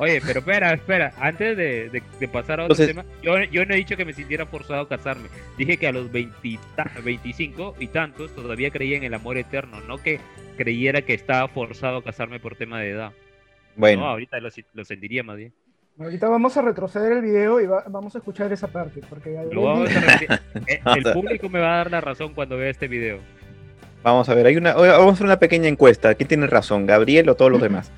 Oye, 0.00 0.20
pero 0.26 0.40
espera, 0.40 0.72
espera, 0.72 1.12
antes 1.20 1.56
de, 1.56 1.90
de- 1.90 2.02
de 2.18 2.28
pasar 2.28 2.58
a 2.60 2.64
otro 2.64 2.74
Entonces- 2.74 2.88
tema, 2.88 3.04
yo, 3.22 3.38
yo 3.44 3.64
no 3.66 3.74
he 3.74 3.76
dicho 3.76 3.96
que 3.96 4.04
me 4.06 4.12
sintiera 4.14 4.46
forzado 4.46 4.80
a 4.80 4.88
casarme. 4.88 5.28
Dije 5.58 5.76
que 5.76 5.86
a 5.86 5.92
los 5.92 6.10
20 6.10 6.34
y 6.42 6.58
ta- 6.74 6.90
25 7.04 7.76
y 7.78 7.86
tantos 7.88 8.34
todavía 8.34 8.70
creía 8.70 8.96
en 8.96 9.04
el 9.04 9.12
amor 9.14 9.36
eterno, 9.36 9.80
no 9.82 9.98
que 9.98 10.18
creyera 10.56 11.02
que 11.02 11.12
estaba 11.14 11.46
forzado 11.48 11.98
a 11.98 12.02
casarme 12.04 12.40
por 12.40 12.56
tema 12.56 12.80
de 12.80 12.90
edad. 12.90 13.10
No, 13.10 13.14
Bueno, 13.76 14.06
ahorita 14.06 14.40
lo, 14.40 14.50
si- 14.50 14.64
lo 14.74 14.84
sentiría 14.84 15.22
más 15.22 15.36
bien. 15.36 15.52
Ahorita 15.98 16.28
vamos 16.28 16.56
a 16.56 16.62
retroceder 16.62 17.12
el 17.12 17.20
video 17.20 17.60
y 17.60 17.66
va- 17.66 17.84
vamos 17.88 18.14
a 18.14 18.18
escuchar 18.18 18.50
esa 18.52 18.68
parte. 18.68 19.02
Porque 19.08 19.36
Lo 19.52 19.64
vamos 19.64 19.90
a. 19.94 20.40
Eh, 20.66 20.80
El 20.96 21.12
público 21.12 21.48
me 21.50 21.60
va 21.60 21.74
a 21.74 21.76
dar 21.78 21.90
la 21.90 22.00
razón 22.00 22.32
cuando 22.32 22.56
vea 22.56 22.70
este 22.70 22.88
video. 22.88 23.18
Vamos 24.02 24.28
a 24.30 24.34
ver, 24.34 24.46
hay 24.46 24.56
una, 24.56 24.72
vamos 24.72 25.10
a 25.10 25.12
hacer 25.14 25.26
una 25.26 25.38
pequeña 25.38 25.68
encuesta. 25.68 26.14
¿Quién 26.14 26.26
tiene 26.28 26.46
razón, 26.46 26.86
Gabriel 26.86 27.28
o 27.28 27.34
todos 27.34 27.50
los 27.52 27.60
demás? 27.60 27.90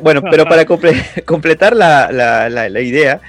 Bueno, 0.00 0.22
pero 0.30 0.44
para 0.46 0.64
comple- 0.64 1.24
completar 1.24 1.74
la, 1.74 2.10
la- 2.12 2.48
la- 2.48 2.68
la 2.68 2.80
idea, 2.80 3.20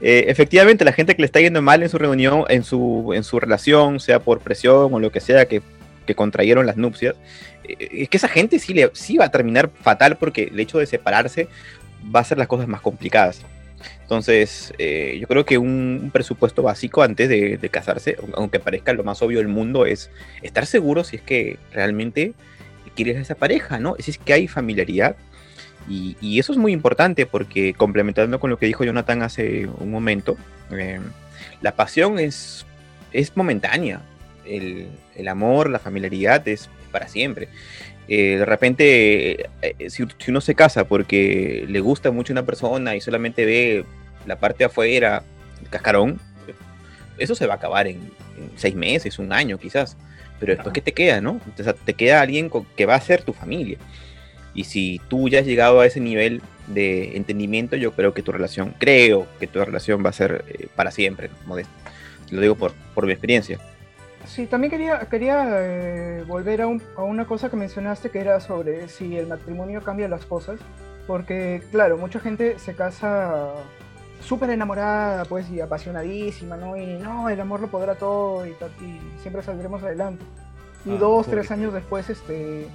eh, 0.00 0.26
efectivamente 0.28 0.84
la 0.84 0.92
gente 0.92 1.16
que 1.16 1.22
le 1.22 1.26
está 1.26 1.40
yendo 1.40 1.60
mal 1.60 1.82
en 1.82 1.88
su 1.88 1.98
reunión, 1.98 2.44
en 2.48 2.62
su, 2.62 3.12
en 3.12 3.24
su 3.24 3.40
relación, 3.40 3.98
sea 3.98 4.20
por 4.20 4.38
presión 4.38 4.94
o 4.94 5.00
lo 5.00 5.10
que 5.10 5.20
sea 5.20 5.46
que, 5.46 5.60
que 6.06 6.14
contrayeron 6.14 6.64
las 6.64 6.76
nupcias, 6.76 7.16
eh, 7.64 7.88
es 8.02 8.08
que 8.08 8.18
esa 8.18 8.28
gente 8.28 8.60
sí, 8.60 8.72
le, 8.72 8.90
sí 8.92 9.16
va 9.16 9.24
a 9.24 9.30
terminar 9.30 9.68
fatal 9.82 10.16
porque 10.16 10.44
el 10.52 10.60
hecho 10.60 10.78
de 10.78 10.86
separarse 10.86 11.48
va 12.14 12.20
a 12.20 12.22
hacer 12.22 12.38
las 12.38 12.46
cosas 12.46 12.68
más 12.68 12.80
complicadas. 12.80 13.42
Entonces, 14.08 14.72
eh, 14.78 15.18
yo 15.20 15.28
creo 15.28 15.44
que 15.44 15.58
un, 15.58 16.08
presupuesto 16.10 16.62
básico 16.62 17.02
antes 17.02 17.28
de, 17.28 17.68
casarse, 17.70 18.16
aunque 18.32 18.58
parezca 18.58 18.94
lo 18.94 19.04
más 19.04 19.20
obvio 19.20 19.36
del 19.36 19.48
mundo, 19.48 19.84
es 19.84 20.10
estar 20.40 20.64
seguro 20.64 21.04
si 21.04 21.16
es 21.16 21.22
que 21.22 21.58
realmente 21.74 22.32
quieres 22.96 23.18
a 23.18 23.20
esa 23.20 23.34
pareja, 23.34 23.78
¿no? 23.78 23.96
Si 23.98 24.12
es 24.12 24.16
que 24.16 24.32
hay 24.32 24.48
familiaridad. 24.48 25.14
Y, 25.90 26.38
eso 26.38 26.52
es 26.52 26.58
muy 26.58 26.72
importante 26.72 27.26
porque 27.26 27.74
complementando 27.74 28.40
con 28.40 28.48
lo 28.48 28.58
que 28.58 28.64
dijo 28.64 28.82
Jonathan 28.82 29.20
hace 29.20 29.66
un 29.66 29.90
momento, 29.90 30.38
eh, 30.70 31.00
la 31.60 31.72
pasión 31.72 32.18
es, 32.18 32.64
es 33.12 33.36
momentánea. 33.36 34.00
El, 34.46 34.88
el 35.16 35.28
amor, 35.28 35.68
la 35.68 35.80
familiaridad 35.80 36.48
es 36.48 36.70
para 36.90 37.08
siempre. 37.08 37.50
Eh, 38.08 38.38
de 38.38 38.46
repente, 38.46 39.50
si, 39.90 40.04
si 40.16 40.30
uno 40.30 40.40
se 40.40 40.54
casa 40.54 40.88
porque 40.88 41.66
le 41.68 41.80
gusta 41.80 42.10
mucho 42.10 42.32
una 42.32 42.46
persona 42.46 42.96
y 42.96 43.02
solamente 43.02 43.44
ve 43.44 43.84
la 44.28 44.36
parte 44.36 44.58
de 44.58 44.64
afuera, 44.66 45.22
el 45.62 45.68
cascarón, 45.68 46.20
eso 47.18 47.34
se 47.34 47.46
va 47.46 47.54
a 47.54 47.56
acabar 47.56 47.86
en, 47.88 47.96
en 47.96 48.50
seis 48.56 48.74
meses, 48.76 49.18
un 49.18 49.32
año 49.32 49.58
quizás. 49.58 49.96
Pero 50.38 50.54
después, 50.54 50.72
¿qué 50.72 50.80
te 50.80 50.92
queda, 50.92 51.20
no? 51.20 51.40
O 51.58 51.62
sea, 51.62 51.72
te 51.72 51.94
queda 51.94 52.20
alguien 52.20 52.48
con- 52.48 52.64
que 52.76 52.86
va 52.86 52.94
a 52.94 53.00
ser 53.00 53.22
tu 53.22 53.32
familia. 53.32 53.76
Y 54.54 54.64
si 54.64 55.00
tú 55.08 55.28
ya 55.28 55.40
has 55.40 55.46
llegado 55.46 55.80
a 55.80 55.86
ese 55.86 55.98
nivel 56.00 56.42
de 56.68 57.16
entendimiento, 57.16 57.74
yo 57.76 57.92
creo 57.92 58.14
que 58.14 58.22
tu 58.22 58.30
relación, 58.30 58.72
creo 58.78 59.26
que 59.40 59.48
tu 59.48 59.58
relación 59.64 60.04
va 60.04 60.10
a 60.10 60.12
ser 60.12 60.44
eh, 60.48 60.68
para 60.76 60.92
siempre, 60.92 61.28
¿no? 61.28 61.34
Modesto. 61.48 61.72
Lo 62.30 62.40
digo 62.40 62.54
por, 62.54 62.72
por 62.94 63.04
mi 63.06 63.12
experiencia. 63.12 63.58
Sí, 64.26 64.46
también 64.46 64.70
quería, 64.70 65.00
quería 65.10 65.44
eh, 65.60 66.24
volver 66.26 66.60
a, 66.62 66.66
un- 66.68 66.82
a 66.96 67.02
una 67.02 67.24
cosa 67.26 67.48
que 67.50 67.56
mencionaste 67.56 68.10
que 68.10 68.20
era 68.20 68.38
sobre 68.40 68.88
si 68.88 69.16
el 69.16 69.26
matrimonio 69.26 69.82
cambia 69.82 70.06
las 70.08 70.24
cosas. 70.24 70.60
Porque, 71.08 71.62
claro, 71.72 71.96
mucha 71.96 72.20
gente 72.20 72.58
se 72.58 72.74
casa 72.74 73.54
súper 74.20 74.50
enamorada, 74.50 75.24
pues, 75.24 75.48
y 75.50 75.60
apasionadísima, 75.60 76.56
¿no? 76.56 76.76
Y 76.76 76.98
no, 76.98 77.28
el 77.28 77.40
amor 77.40 77.60
lo 77.60 77.68
podrá 77.68 77.94
todo 77.94 78.46
y, 78.46 78.54
siempre 79.20 79.42
saldremos 79.42 79.82
adelante. 79.82 80.24
Y 80.84 80.92
Ah, 80.92 80.98
dos, 80.98 81.26
pobre. 81.26 81.38
tres 81.38 81.50
años 81.50 81.72
después, 81.72 82.08
este, 82.10 82.68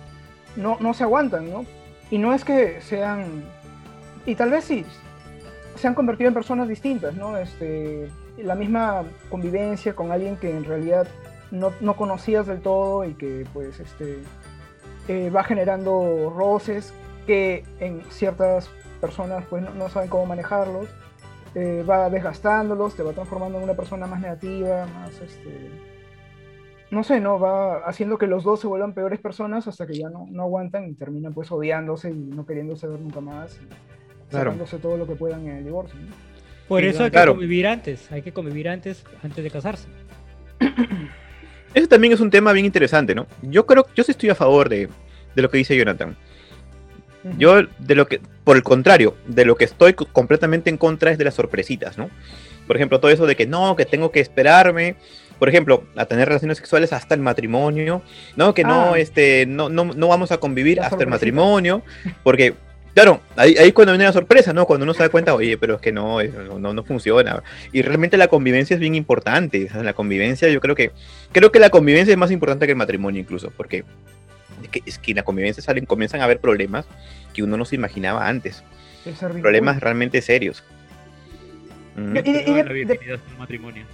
no, 0.55 0.77
no 0.79 0.93
se 0.93 1.03
aguantan, 1.03 1.49
¿no? 1.51 1.65
Y 2.11 2.17
no 2.17 2.33
es 2.33 2.43
que 2.43 2.81
sean, 2.81 3.43
y 4.25 4.35
tal 4.35 4.51
vez 4.51 4.65
sí, 4.65 4.85
se 5.75 5.87
han 5.87 5.95
convertido 5.95 6.27
en 6.27 6.33
personas 6.33 6.67
distintas, 6.67 7.15
¿no? 7.15 7.37
Este, 7.37 8.09
la 8.37 8.55
misma 8.55 9.03
convivencia 9.29 9.95
con 9.95 10.11
alguien 10.11 10.37
que 10.37 10.51
en 10.51 10.63
realidad 10.63 11.07
no, 11.51 11.71
no 11.81 11.95
conocías 11.95 12.47
del 12.47 12.61
todo 12.61 13.05
y 13.05 13.13
que 13.13 13.45
pues 13.53 13.79
este 13.79 14.19
eh, 15.07 15.29
va 15.29 15.43
generando 15.43 16.33
roces 16.35 16.93
que 17.27 17.63
en 17.79 18.01
ciertas 18.09 18.69
personas 18.99 19.43
pues 19.49 19.61
no, 19.63 19.71
no 19.71 19.89
saben 19.89 20.09
cómo 20.09 20.25
manejarlos, 20.25 20.87
eh, 21.55 21.83
va 21.87 22.09
desgastándolos, 22.09 22.95
te 22.95 23.03
va 23.03 23.13
transformando 23.13 23.57
en 23.57 23.63
una 23.65 23.73
persona 23.75 24.07
más 24.07 24.19
negativa, 24.19 24.85
más 24.87 25.19
este 25.21 25.69
no 26.91 27.03
sé, 27.03 27.19
¿no? 27.19 27.39
Va 27.39 27.77
haciendo 27.87 28.19
que 28.19 28.27
los 28.27 28.43
dos 28.43 28.59
se 28.61 28.67
vuelvan 28.67 28.93
peores 28.93 29.19
personas 29.19 29.67
hasta 29.67 29.87
que 29.87 29.95
ya 29.95 30.09
no, 30.09 30.27
no 30.29 30.43
aguantan 30.43 30.87
y 30.87 30.93
terminan 30.93 31.33
pues 31.33 31.51
odiándose 31.51 32.11
y 32.11 32.13
no 32.13 32.45
queriéndose 32.45 32.87
ver 32.87 32.99
nunca 32.99 33.19
más 33.19 33.59
y 33.61 33.67
Claro. 34.29 34.51
sacándose 34.51 34.77
todo 34.77 34.97
lo 34.97 35.05
que 35.07 35.15
puedan 35.15 35.47
en 35.47 35.57
el 35.57 35.63
divorcio. 35.63 35.99
¿no? 35.99 36.07
Por 36.67 36.83
eso 36.83 37.03
hay 37.03 37.11
claro. 37.11 37.33
que 37.33 37.37
convivir 37.37 37.67
antes, 37.67 38.11
hay 38.11 38.21
que 38.21 38.31
convivir 38.31 38.69
antes 38.69 39.03
antes 39.21 39.43
de 39.43 39.49
casarse. 39.51 39.87
Ese 41.73 41.87
también 41.87 42.13
es 42.13 42.19
un 42.19 42.29
tema 42.29 42.51
bien 42.53 42.65
interesante, 42.65 43.15
¿no? 43.15 43.25
Yo 43.41 43.65
creo, 43.65 43.85
yo 43.95 44.03
sí 44.03 44.11
estoy 44.11 44.29
a 44.29 44.35
favor 44.35 44.69
de, 44.69 44.87
de 45.35 45.41
lo 45.41 45.49
que 45.49 45.57
dice 45.57 45.75
Jonathan. 45.75 46.15
Yo, 47.37 47.61
de 47.79 47.95
lo 47.95 48.07
que, 48.07 48.19
por 48.43 48.55
el 48.57 48.63
contrario, 48.63 49.15
de 49.27 49.45
lo 49.45 49.55
que 49.55 49.63
estoy 49.65 49.93
co- 49.93 50.05
completamente 50.11 50.69
en 50.69 50.77
contra 50.77 51.11
es 51.11 51.17
de 51.17 51.23
las 51.25 51.33
sorpresitas, 51.35 51.97
¿no? 51.97 52.09
Por 52.67 52.75
ejemplo, 52.75 52.99
todo 52.99 53.11
eso 53.11 53.25
de 53.25 53.35
que 53.35 53.45
no, 53.47 53.75
que 53.75 53.85
tengo 53.85 54.11
que 54.11 54.19
esperarme, 54.19 54.95
por 55.39 55.49
ejemplo, 55.49 55.83
a 55.95 56.05
tener 56.05 56.27
relaciones 56.27 56.57
sexuales 56.57 56.93
hasta 56.93 57.15
el 57.15 57.21
matrimonio, 57.21 58.01
no, 58.35 58.53
que 58.53 58.63
no, 58.63 58.93
Ah. 58.93 58.99
este, 58.99 59.45
no, 59.45 59.69
no, 59.69 59.85
no 59.85 60.07
vamos 60.07 60.31
a 60.31 60.37
convivir 60.37 60.79
hasta 60.81 61.01
el 61.03 61.07
matrimonio, 61.07 61.81
porque, 62.23 62.53
claro, 62.93 63.21
ahí, 63.35 63.55
ahí 63.57 63.71
cuando 63.71 63.93
viene 63.93 64.05
la 64.05 64.13
sorpresa, 64.13 64.53
¿no? 64.53 64.65
Cuando 64.65 64.83
uno 64.83 64.93
se 64.93 65.03
da 65.03 65.09
cuenta, 65.09 65.33
oye, 65.33 65.57
pero 65.57 65.75
es 65.75 65.81
que 65.81 65.91
no, 65.91 66.21
no, 66.59 66.73
no, 66.73 66.83
funciona. 66.83 67.41
Y 67.71 67.81
realmente 67.81 68.15
la 68.17 68.27
convivencia 68.27 68.73
es 68.75 68.79
bien 68.79 68.95
importante, 68.95 69.69
la 69.81 69.93
convivencia, 69.93 70.47
yo 70.49 70.59
creo 70.61 70.75
que, 70.75 70.91
creo 71.31 71.51
que 71.51 71.59
la 71.59 71.69
convivencia 71.69 72.11
es 72.11 72.17
más 72.17 72.31
importante 72.31 72.65
que 72.65 72.73
el 72.73 72.77
matrimonio 72.77 73.19
incluso, 73.21 73.51
porque 73.57 73.83
que, 74.73 74.81
es 74.85 74.97
que 74.99 75.11
en 75.11 75.17
la 75.17 75.23
convivencia 75.23 75.63
salen, 75.63 75.85
comienzan 75.85 76.19
a 76.19 76.25
haber 76.25 76.41
problemas 76.41 76.85
que 77.33 77.41
uno 77.43 77.55
no 77.55 77.63
se 77.63 77.75
imaginaba 77.75 78.27
antes, 78.27 78.61
problemas 79.41 79.79
realmente 79.79 80.21
serios. 80.21 80.63
Mm. 81.95 82.17
Y- 82.17 82.19
y- 82.19 82.83
de- 82.85 83.19
un 83.31 83.37
matrimonio. 83.37 83.85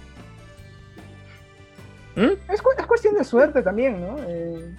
¿Mm? 2.16 2.52
Es, 2.52 2.60
cu- 2.60 2.70
es 2.76 2.86
cuestión 2.86 3.14
de 3.14 3.24
suerte 3.24 3.62
también, 3.62 4.00
¿no? 4.00 4.16
Eh, 4.26 4.74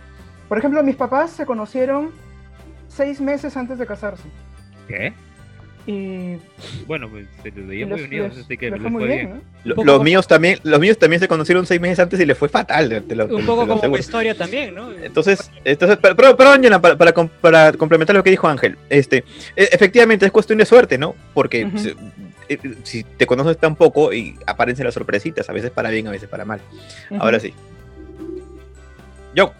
por 0.50 0.58
ejemplo, 0.58 0.84
mis 0.84 0.96
papás 0.98 1.32
se 1.32 1.46
conocieron 1.46 2.12
seis 2.90 3.22
meses 3.22 3.56
antes 3.56 3.78
de 3.80 3.86
casarse. 3.86 4.28
¿Qué? 4.88 5.14
Y 5.88 6.36
Bueno, 6.86 7.10
pues 7.10 7.26
se 7.42 7.50
les 7.52 7.68
veía 7.68 7.88
muy 7.88 8.02
unidos, 8.04 8.38
así 8.38 8.56
que 8.56 8.70
les 8.70 8.80
fue 8.82 8.90
bien, 8.92 9.08
bien. 9.08 9.30
¿no? 9.32 9.42
Lo- 9.64 9.76
poco 9.76 9.86
los 9.86 9.94
como- 9.96 10.04
míos 10.04 10.28
también, 10.28 10.60
los 10.64 10.80
míos 10.80 10.98
también 11.00 11.20
se 11.20 11.28
conocieron 11.28 11.66
seis 11.66 11.82
meses 11.82 12.00
antes 12.00 12.20
y 12.20 12.26
les 12.26 12.38
fue 12.38 12.50
fatal. 12.50 13.04
te 13.08 13.16
lo- 13.16 13.28
te 13.28 13.34
Un 13.34 13.46
poco 13.46 13.62
te 13.62 13.66
lo 13.66 13.68
como 13.68 13.80
aseguro. 13.80 14.00
historia 14.00 14.38
también, 14.38 14.76
¿no? 14.76 14.92
Entonces, 14.94 15.50
entonces 15.66 15.98
pero, 16.02 16.38
pero, 16.38 16.52
Jonah, 16.56 16.80
para, 16.80 16.98
para, 16.98 17.12
com- 17.14 17.30
para 17.42 17.72
complementar 17.74 18.16
lo 18.16 18.24
que 18.24 18.30
dijo 18.30 18.48
Ángel, 18.48 18.78
este, 18.90 19.24
e- 19.56 19.70
efectivamente 19.72 20.26
es 20.26 20.32
cuestión 20.32 20.60
de 20.60 20.66
suerte, 20.66 20.98
¿no? 21.00 21.16
Porque 21.34 21.66
Ujú. 21.66 21.78
si, 21.80 21.96
si 22.84 23.04
te 23.04 23.26
conoces 23.26 23.58
tan 23.58 23.76
poco 23.76 24.14
y 24.14 24.36
aparecen 24.46 24.86
las 24.86 24.94
sorpresitas, 24.94 25.50
a 25.50 25.54
veces 25.54 25.72
para 25.72 25.90
bien, 25.90 26.08
a 26.08 26.12
veces 26.12 26.30
para 26.30 26.46
mal. 26.46 26.60
Ahora 27.20 27.40
sí. 27.40 27.54
Yo, 29.34 29.54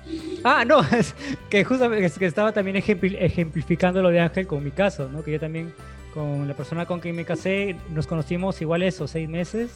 Ah, 0.44 0.66
no, 0.66 0.82
es 0.92 1.14
que 1.52 1.64
justamente 1.64 2.04
es 2.06 2.18
que 2.18 2.26
estaba 2.26 2.52
también 2.52 2.76
ejempli- 2.76 3.16
ejemplificando 3.20 4.02
lo 4.02 4.10
de 4.10 4.20
Ángel 4.20 4.48
con 4.48 4.64
mi 4.64 4.72
caso, 4.72 5.08
¿no? 5.08 5.24
Que 5.24 5.32
yo 5.34 5.40
también, 5.40 5.72
con 6.14 6.48
la 6.48 6.54
persona 6.56 6.86
con 6.86 7.00
quien 7.00 7.16
me 7.16 7.26
casé, 7.26 7.76
nos 7.92 8.08
conocimos 8.08 8.62
igual 8.62 8.84
eso, 8.84 9.08
seis 9.08 9.28
meses 9.30 9.72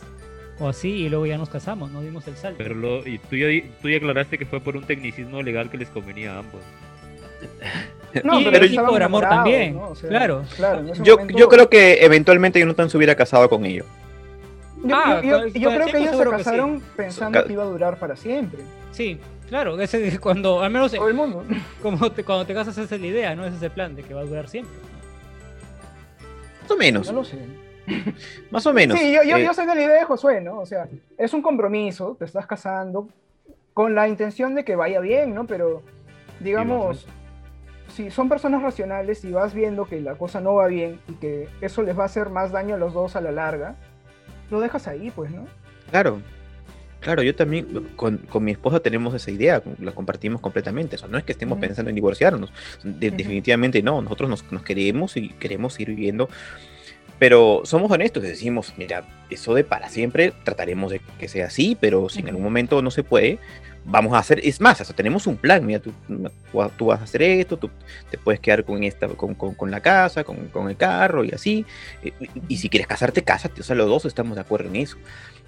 o 0.60 0.70
así, 0.70 0.90
y 0.92 1.10
luego 1.10 1.26
ya 1.26 1.38
nos 1.38 1.50
casamos, 1.50 1.92
no 1.92 2.02
dimos 2.02 2.28
el 2.28 2.36
salto. 2.38 2.58
Pero 2.58 2.76
lo, 2.76 3.06
y 3.08 3.18
tú 3.18 3.36
ya, 3.36 3.48
di- 3.48 3.66
tú 3.82 3.90
ya 3.90 3.98
aclaraste 3.98 4.38
que 4.38 4.46
fue 4.46 4.60
por 4.62 4.78
un 4.78 4.84
tecnicismo 4.84 5.42
legal 5.42 5.70
que 5.70 5.78
les 5.78 5.90
convenía 5.90 6.34
a 6.36 6.40
ambos. 6.40 6.62
No, 8.24 8.40
y, 8.40 8.46
pero 8.46 8.66
y 8.66 8.76
por 8.78 9.04
amor 9.04 9.24
también, 9.28 9.76
¿no? 9.76 9.90
O 9.90 9.96
sea, 9.96 10.10
claro. 10.10 10.44
claro, 10.56 10.82
yo, 11.04 11.18
momento- 11.18 11.38
yo 11.38 11.50
creo 11.50 11.70
que 11.70 12.06
eventualmente 12.06 12.60
Jonathan 12.60 12.90
se 12.90 12.96
hubiera 12.98 13.16
casado 13.16 13.50
con 13.50 13.66
ellos. 13.66 13.86
Yo, 14.84 14.96
Ah, 14.96 15.22
yo- 15.22 15.30
yo- 15.30 15.40
con- 15.40 15.54
yo 15.54 15.70
con 15.70 15.74
el 15.74 15.82
creo 15.82 15.86
que 15.92 15.98
ellos 15.98 16.12
se 16.12 16.18
seguro 16.18 16.32
que 16.32 16.38
sí. 16.38 16.44
casaron 16.46 16.82
pensando 16.96 17.40
Ca- 17.42 17.46
que 17.48 17.54
iba 17.54 17.64
a 17.64 17.68
durar 17.68 18.00
para 18.00 18.16
siempre. 18.16 18.62
Sí, 18.92 19.20
claro, 19.50 19.80
ese, 19.82 20.18
cuando, 20.22 20.62
al 20.64 20.72
menos 20.72 20.94
Todo 20.94 21.08
el 21.10 21.14
mundo. 21.14 21.44
como 21.82 22.10
te- 22.12 22.24
cuando 22.24 22.46
te 22.46 22.54
casas 22.54 22.78
esa 22.78 22.96
es 22.96 23.02
la 23.02 23.08
idea, 23.08 23.36
¿no? 23.36 23.46
Ese 23.46 23.58
es 23.58 23.64
el 23.64 23.72
plan 23.72 23.96
de 23.96 24.04
que 24.04 24.14
va 24.14 24.22
a 24.22 24.26
durar 24.26 24.48
siempre. 24.48 24.74
Más 26.66 26.72
o 26.72 26.78
menos, 26.78 27.08
No 27.08 27.14
lo 27.14 27.24
sé. 27.24 27.38
más 28.52 28.66
o 28.66 28.74
menos. 28.74 28.98
Sí, 28.98 29.14
yo, 29.14 29.24
yo, 29.24 29.38
Eh, 29.38 29.44
yo 29.44 29.54
soy 29.54 29.68
de 29.68 29.76
la 29.76 29.82
idea 29.82 29.96
de 29.96 30.04
Josué, 30.06 30.42
¿no? 30.42 30.60
O 30.60 30.66
sea, 30.66 30.88
es 31.18 31.34
un 31.34 31.42
compromiso, 31.42 32.16
te 32.18 32.26
estás 32.26 32.48
casando 32.48 33.08
con 33.74 33.94
la 33.94 34.08
intención 34.08 34.56
de 34.56 34.64
que 34.64 34.76
vaya 34.76 35.00
bien, 35.00 35.36
¿no? 35.36 35.46
Pero, 35.46 35.84
digamos, 36.40 37.08
si 37.90 38.10
son 38.10 38.30
personas 38.30 38.64
racionales 38.64 39.24
y 39.24 39.32
vas 39.32 39.54
viendo 39.54 39.86
que 39.86 40.02
la 40.02 40.16
cosa 40.16 40.42
no 40.42 40.56
va 40.56 40.68
bien 40.68 41.00
y 41.08 41.14
que 41.14 41.48
eso 41.62 41.84
les 41.84 41.98
va 41.98 42.04
a 42.04 42.06
hacer 42.08 42.30
más 42.30 42.52
daño 42.52 42.76
a 42.76 42.78
los 42.78 42.94
dos 42.94 43.16
a 43.16 43.22
la 43.22 43.32
larga, 43.32 43.76
lo 44.50 44.60
dejas 44.60 44.88
ahí, 44.88 45.12
pues, 45.16 45.30
¿no? 45.32 45.46
Claro, 45.92 46.22
claro, 47.06 47.22
yo 47.22 47.36
también 47.36 47.68
con, 47.96 48.18
con 48.18 48.44
mi 48.44 48.52
esposa 48.52 48.80
tenemos 48.80 49.14
esa 49.14 49.30
idea, 49.30 49.62
la 49.80 49.92
compartimos 49.92 50.42
completamente. 50.42 50.96
O 50.96 51.00
sea, 51.00 51.08
no 51.08 51.20
es 51.20 51.24
que 51.24 51.34
estemos 51.34 51.54
Ujú. 51.58 51.62
pensando 51.68 51.90
en 51.90 51.96
divorciarnos, 51.96 52.52
de- 52.84 53.10
Ujú. 53.10 53.18
definitivamente 53.18 53.84
no. 53.84 54.02
Nosotros 54.02 54.28
nos, 54.28 54.52
nos 54.52 54.64
queremos 54.64 55.16
y 55.16 55.30
queremos 55.30 55.74
seguir 55.74 55.90
viviendo, 55.96 56.28
pero 57.20 57.62
somos 57.64 57.92
honestos 57.92 58.24
decimos, 58.24 58.74
mira, 58.78 59.04
eso 59.30 59.54
de 59.54 59.64
para 59.64 59.88
siempre 59.90 60.34
trataremos 60.44 60.92
de 60.92 61.00
que 61.20 61.28
sea 61.28 61.46
así, 61.46 61.78
pero 61.80 62.10
si 62.10 62.20
en 62.22 62.28
algún 62.30 62.44
momento 62.44 62.82
no 62.82 62.90
se 62.92 63.04
puede, 63.04 63.38
vamos 63.86 64.14
a 64.16 64.18
hacer, 64.18 64.42
es 64.44 64.60
más, 64.60 64.82
hasta 64.82 64.96
tenemos 64.96 65.28
un 65.28 65.38
plan, 65.38 65.64
mira, 65.64 65.80
tú, 65.80 65.94
tú 66.76 66.86
vas 66.88 67.00
a 67.02 67.04
hacer 67.04 67.22
esto, 67.22 67.56
tú 67.58 67.70
te 68.10 68.18
puedes 68.18 68.40
quedar 68.42 68.66
con 68.66 68.84
esta, 68.84 69.08
con, 69.10 69.36
con- 69.36 69.54
con 69.54 69.70
la 69.70 69.80
casa, 69.80 70.24
con, 70.24 70.48
con 70.48 70.70
el 70.70 70.76
carro 70.76 71.24
y 71.24 71.30
así. 71.32 71.66
Y, 72.04 72.12
y 72.50 72.58
si 72.58 72.68
quieres 72.68 72.88
casarte, 72.88 73.24
cásate, 73.24 73.62
o 73.62 73.64
sea, 73.64 73.76
los 73.76 73.88
dos 73.88 74.06
estamos 74.06 74.36
de 74.36 74.42
acuerdo 74.42 74.70
en 74.70 74.78
eso. 74.78 74.98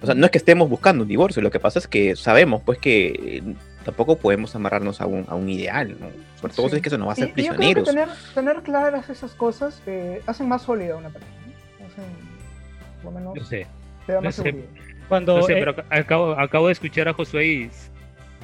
O 0.00 0.06
sea, 0.06 0.14
no 0.14 0.24
es 0.26 0.30
que 0.30 0.38
estemos 0.38 0.68
buscando 0.68 1.02
un 1.02 1.08
divorcio, 1.08 1.42
lo 1.42 1.50
que 1.50 1.58
pasa 1.58 1.78
es 1.80 1.88
que 1.88 2.14
sabemos, 2.14 2.62
pues, 2.64 2.78
que 2.78 3.06
eh, 3.08 3.42
tampoco 3.84 4.16
podemos 4.18 4.54
amarrarnos 4.54 5.00
a 5.00 5.06
un, 5.06 5.24
a 5.28 5.34
un 5.34 5.48
ideal, 5.48 5.96
¿no? 5.98 6.06
Sobre 6.40 6.54
todo 6.54 6.68
Sí. 6.68 6.76
es 6.76 6.82
que 6.82 6.88
eso 6.88 6.98
nos 6.98 7.08
va 7.08 7.12
a 7.12 7.14
hacer 7.14 7.32
Y- 7.34 7.40
y 7.40 7.44
yo 7.44 7.54
creo 7.56 7.74
que 7.74 7.74
prisioneros. 7.82 7.88
tener, 7.88 8.08
tener 8.34 8.62
claras 8.62 9.10
esas 9.10 9.32
cosas 9.32 9.82
eh, 9.86 10.20
hacen 10.26 10.48
más 10.48 10.62
sólida 10.62 10.94
una 10.96 11.08
pareja, 11.08 11.30
¿no? 11.80 11.86
Hacen, 11.86 12.04
por 13.02 13.12
lo 13.12 13.18
menos, 13.18 13.34
No 13.36 13.44
sé, 13.44 13.66
te 14.06 14.12
da 14.12 14.20
no 14.20 14.24
más 14.26 14.34
sé. 14.36 14.42
seguridad. 14.42 14.68
Cuando 15.08 15.38
no 15.38 15.42
sé, 15.42 15.52
eh, 15.54 15.56
pero 15.58 15.74
ac- 15.76 15.84
acabo, 15.90 16.32
acabo 16.38 16.66
de 16.68 16.72
escuchar 16.74 17.08
a 17.08 17.12
Josué 17.14 17.46
y 17.46 17.70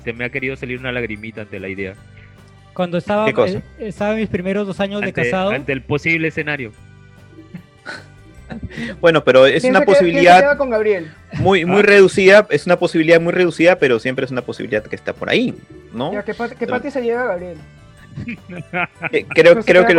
se 0.03 0.12
me 0.12 0.25
ha 0.25 0.31
querido 0.31 0.57
salir 0.57 0.79
una 0.81 0.90
lagrimita 0.93 1.43
ante 1.43 1.61
la 1.61 1.69
idea. 1.69 1.95
cuando 2.73 2.99
estaba, 2.99 3.27
¿Qué 3.27 3.33
cosa? 3.35 3.59
eh, 3.59 3.62
estaba 3.79 4.14
en 4.14 4.19
mis 4.21 4.29
primeros 4.29 4.67
dos 4.67 4.81
años 4.81 5.01
de 5.03 5.12
casado, 5.12 5.51
ante 5.51 5.71
el 5.73 5.83
posible 5.83 6.27
escenario. 6.29 6.73
Bueno, 9.01 9.25
pero 9.25 9.47
es 9.47 9.62
¿Quién 9.62 9.77
una 9.77 9.85
posibilidad 9.85 10.40
queda 10.40 10.57
con 10.57 10.71
Gabriel? 10.71 11.12
muy, 11.35 11.64
muy 11.64 11.81
Ah. 11.81 11.83
reducida, 11.83 12.47
es 12.51 12.67
una 12.67 12.79
posibilidad 12.79 13.21
muy 13.21 13.33
reducida, 13.33 13.77
pero 13.79 13.99
siempre 13.99 14.25
es 14.25 14.31
una 14.31 14.43
posibilidad 14.43 14.83
que 14.85 14.97
está 14.97 15.12
por 15.12 15.31
ahí, 15.31 15.55
¿no? 15.93 16.12
Ya, 16.12 16.23
que, 16.23 16.35
Pat- 16.35 16.53
que 16.57 16.67
Pati 16.67 16.90
se 16.90 17.03
lleve 17.03 17.19
a 17.19 17.25
Gabriel. 17.27 17.59
Eh, 19.11 19.27
Creo, 19.35 19.57
No 19.57 19.64
creo 19.64 19.85
que 19.87 19.95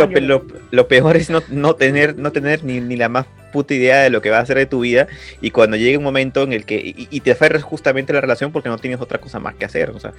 lo, 0.70 0.88
peor 0.88 1.16
es 1.16 1.28
no, 1.28 1.42
no 1.50 1.74
tener, 1.76 2.16
no 2.16 2.32
tener 2.32 2.64
ni, 2.64 2.80
ni 2.80 2.96
la 2.96 3.10
más 3.10 3.26
puta 3.52 3.74
idea 3.74 4.00
de 4.00 4.08
lo 4.10 4.22
que 4.22 4.30
va 4.30 4.38
a 4.38 4.40
hacer 4.40 4.56
de 4.56 4.64
tu 4.64 4.80
vida 4.80 5.06
y 5.42 5.50
cuando 5.50 5.76
llegue 5.76 5.98
un 5.98 6.04
momento 6.04 6.42
en 6.42 6.54
el 6.54 6.64
que 6.64 6.76
y, 6.76 7.08
y 7.10 7.20
te 7.20 7.32
aferres 7.32 7.62
justamente 7.62 8.12
a 8.12 8.14
la 8.14 8.20
relación 8.22 8.52
porque 8.52 8.70
no 8.70 8.78
tienes 8.78 9.00
otra 9.02 9.18
cosa 9.18 9.38
más 9.38 9.54
que 9.54 9.66
hacer. 9.66 9.90
O 9.90 10.00
sea, 10.00 10.12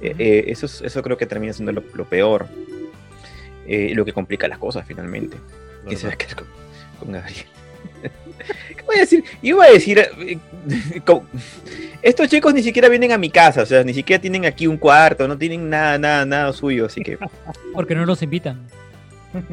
eh, 0.00 0.14
eh, 0.18 0.44
eso, 0.46 0.66
es- 0.66 0.80
eso 0.82 1.02
creo 1.02 1.16
que 1.16 1.26
termina 1.26 1.52
siendo 1.52 1.72
lo, 1.72 1.82
lo 1.94 2.04
peor 2.04 2.46
eh, 3.66 3.92
lo 3.94 4.04
que 4.04 4.12
complica 4.12 4.46
las 4.48 4.58
cosas 4.58 4.84
finalmente. 4.86 5.36
Y 5.88 5.96
se 5.96 6.06
va 6.06 6.12
a 6.12 6.16
quedar 6.16 6.36
con, 6.36 6.46
con 7.00 7.12
Gabriel. 7.12 7.46
¿Qué 8.76 8.82
voy 8.86 8.96
a 8.96 9.00
decir? 9.00 9.24
Iba 9.42 9.64
a 9.64 9.70
decir, 9.70 9.98
eh, 9.98 10.38
como- 11.04 11.26
estos 12.02 12.28
chicos 12.28 12.54
ni 12.54 12.62
siquiera 12.62 12.88
vienen 12.88 13.12
a 13.12 13.18
mi 13.18 13.30
casa, 13.30 13.62
o 13.62 13.66
sea, 13.66 13.84
ni 13.84 13.92
siquiera 13.92 14.20
tienen 14.20 14.46
aquí 14.46 14.66
un 14.66 14.78
cuarto, 14.78 15.28
no 15.28 15.36
tienen 15.36 15.68
nada, 15.68 15.98
nada, 15.98 16.24
nada 16.24 16.52
suyo, 16.52 16.86
así 16.86 17.02
que 17.02 17.18
porque 17.74 17.94
no 17.94 18.06
nos 18.06 18.22
invitan. 18.22 18.58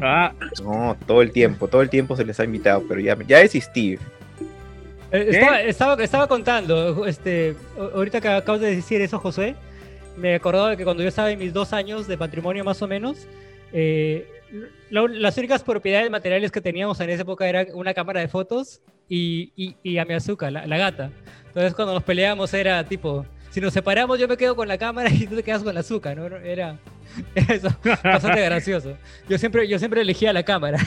Ah, 0.00 0.32
no, 0.62 0.96
todo 1.06 1.22
el 1.22 1.30
tiempo, 1.30 1.68
todo 1.68 1.82
el 1.82 1.90
tiempo 1.90 2.16
se 2.16 2.24
les 2.24 2.40
ha 2.40 2.44
invitado, 2.44 2.82
pero 2.88 3.00
ya, 3.00 3.16
ya 3.26 3.38
desistí. 3.38 3.98
Eh. 5.12 5.26
Estaba, 5.30 5.62
estaba, 5.62 6.02
estaba 6.04 6.26
contando, 6.26 7.06
este, 7.06 7.54
ahorita 7.94 8.20
que 8.20 8.28
acabas 8.28 8.60
de 8.60 8.74
decir 8.74 9.00
eso, 9.00 9.18
José, 9.20 9.54
me 10.16 10.34
acordaba 10.34 10.76
que 10.76 10.84
cuando 10.84 11.02
yo 11.02 11.08
estaba 11.08 11.30
en 11.30 11.38
mis 11.38 11.52
dos 11.52 11.72
años 11.72 12.08
de 12.08 12.16
matrimonio 12.16 12.64
más 12.64 12.82
o 12.82 12.88
menos, 12.88 13.18
eh, 13.72 14.26
lo- 14.90 15.08
las 15.08 15.36
únicas 15.38 15.62
propiedades 15.62 16.10
materiales 16.10 16.50
que 16.50 16.60
teníamos 16.60 16.98
en 17.00 17.10
esa 17.10 17.22
época 17.22 17.48
eran 17.48 17.66
una 17.74 17.94
cámara 17.94 18.20
de 18.20 18.28
fotos 18.28 18.80
y, 19.08 19.52
y, 19.56 19.76
y 19.82 19.98
a 19.98 20.04
mi 20.04 20.14
azúcar, 20.14 20.52
la, 20.52 20.66
la 20.66 20.76
gata. 20.78 21.10
Entonces 21.46 21.74
cuando 21.74 21.94
nos 21.94 22.02
peleábamos 22.02 22.52
era 22.54 22.84
tipo, 22.84 23.24
si 23.50 23.60
nos 23.60 23.72
separamos 23.72 24.18
yo 24.18 24.28
me 24.28 24.36
quedo 24.36 24.54
con 24.56 24.68
la 24.68 24.78
cámara 24.78 25.10
y 25.12 25.26
tú 25.26 25.36
te 25.36 25.42
quedas 25.42 25.62
con 25.62 25.74
la 25.74 25.80
azúcar, 25.80 26.16
¿no? 26.16 26.26
Era, 26.26 26.78
era 27.34 27.54
eso, 27.54 27.68
bastante 28.04 28.40
gracioso. 28.42 28.96
Yo 29.28 29.38
siempre, 29.38 29.66
yo 29.68 29.78
siempre 29.78 30.00
elegía 30.02 30.32
la 30.32 30.42
cámara. 30.42 30.78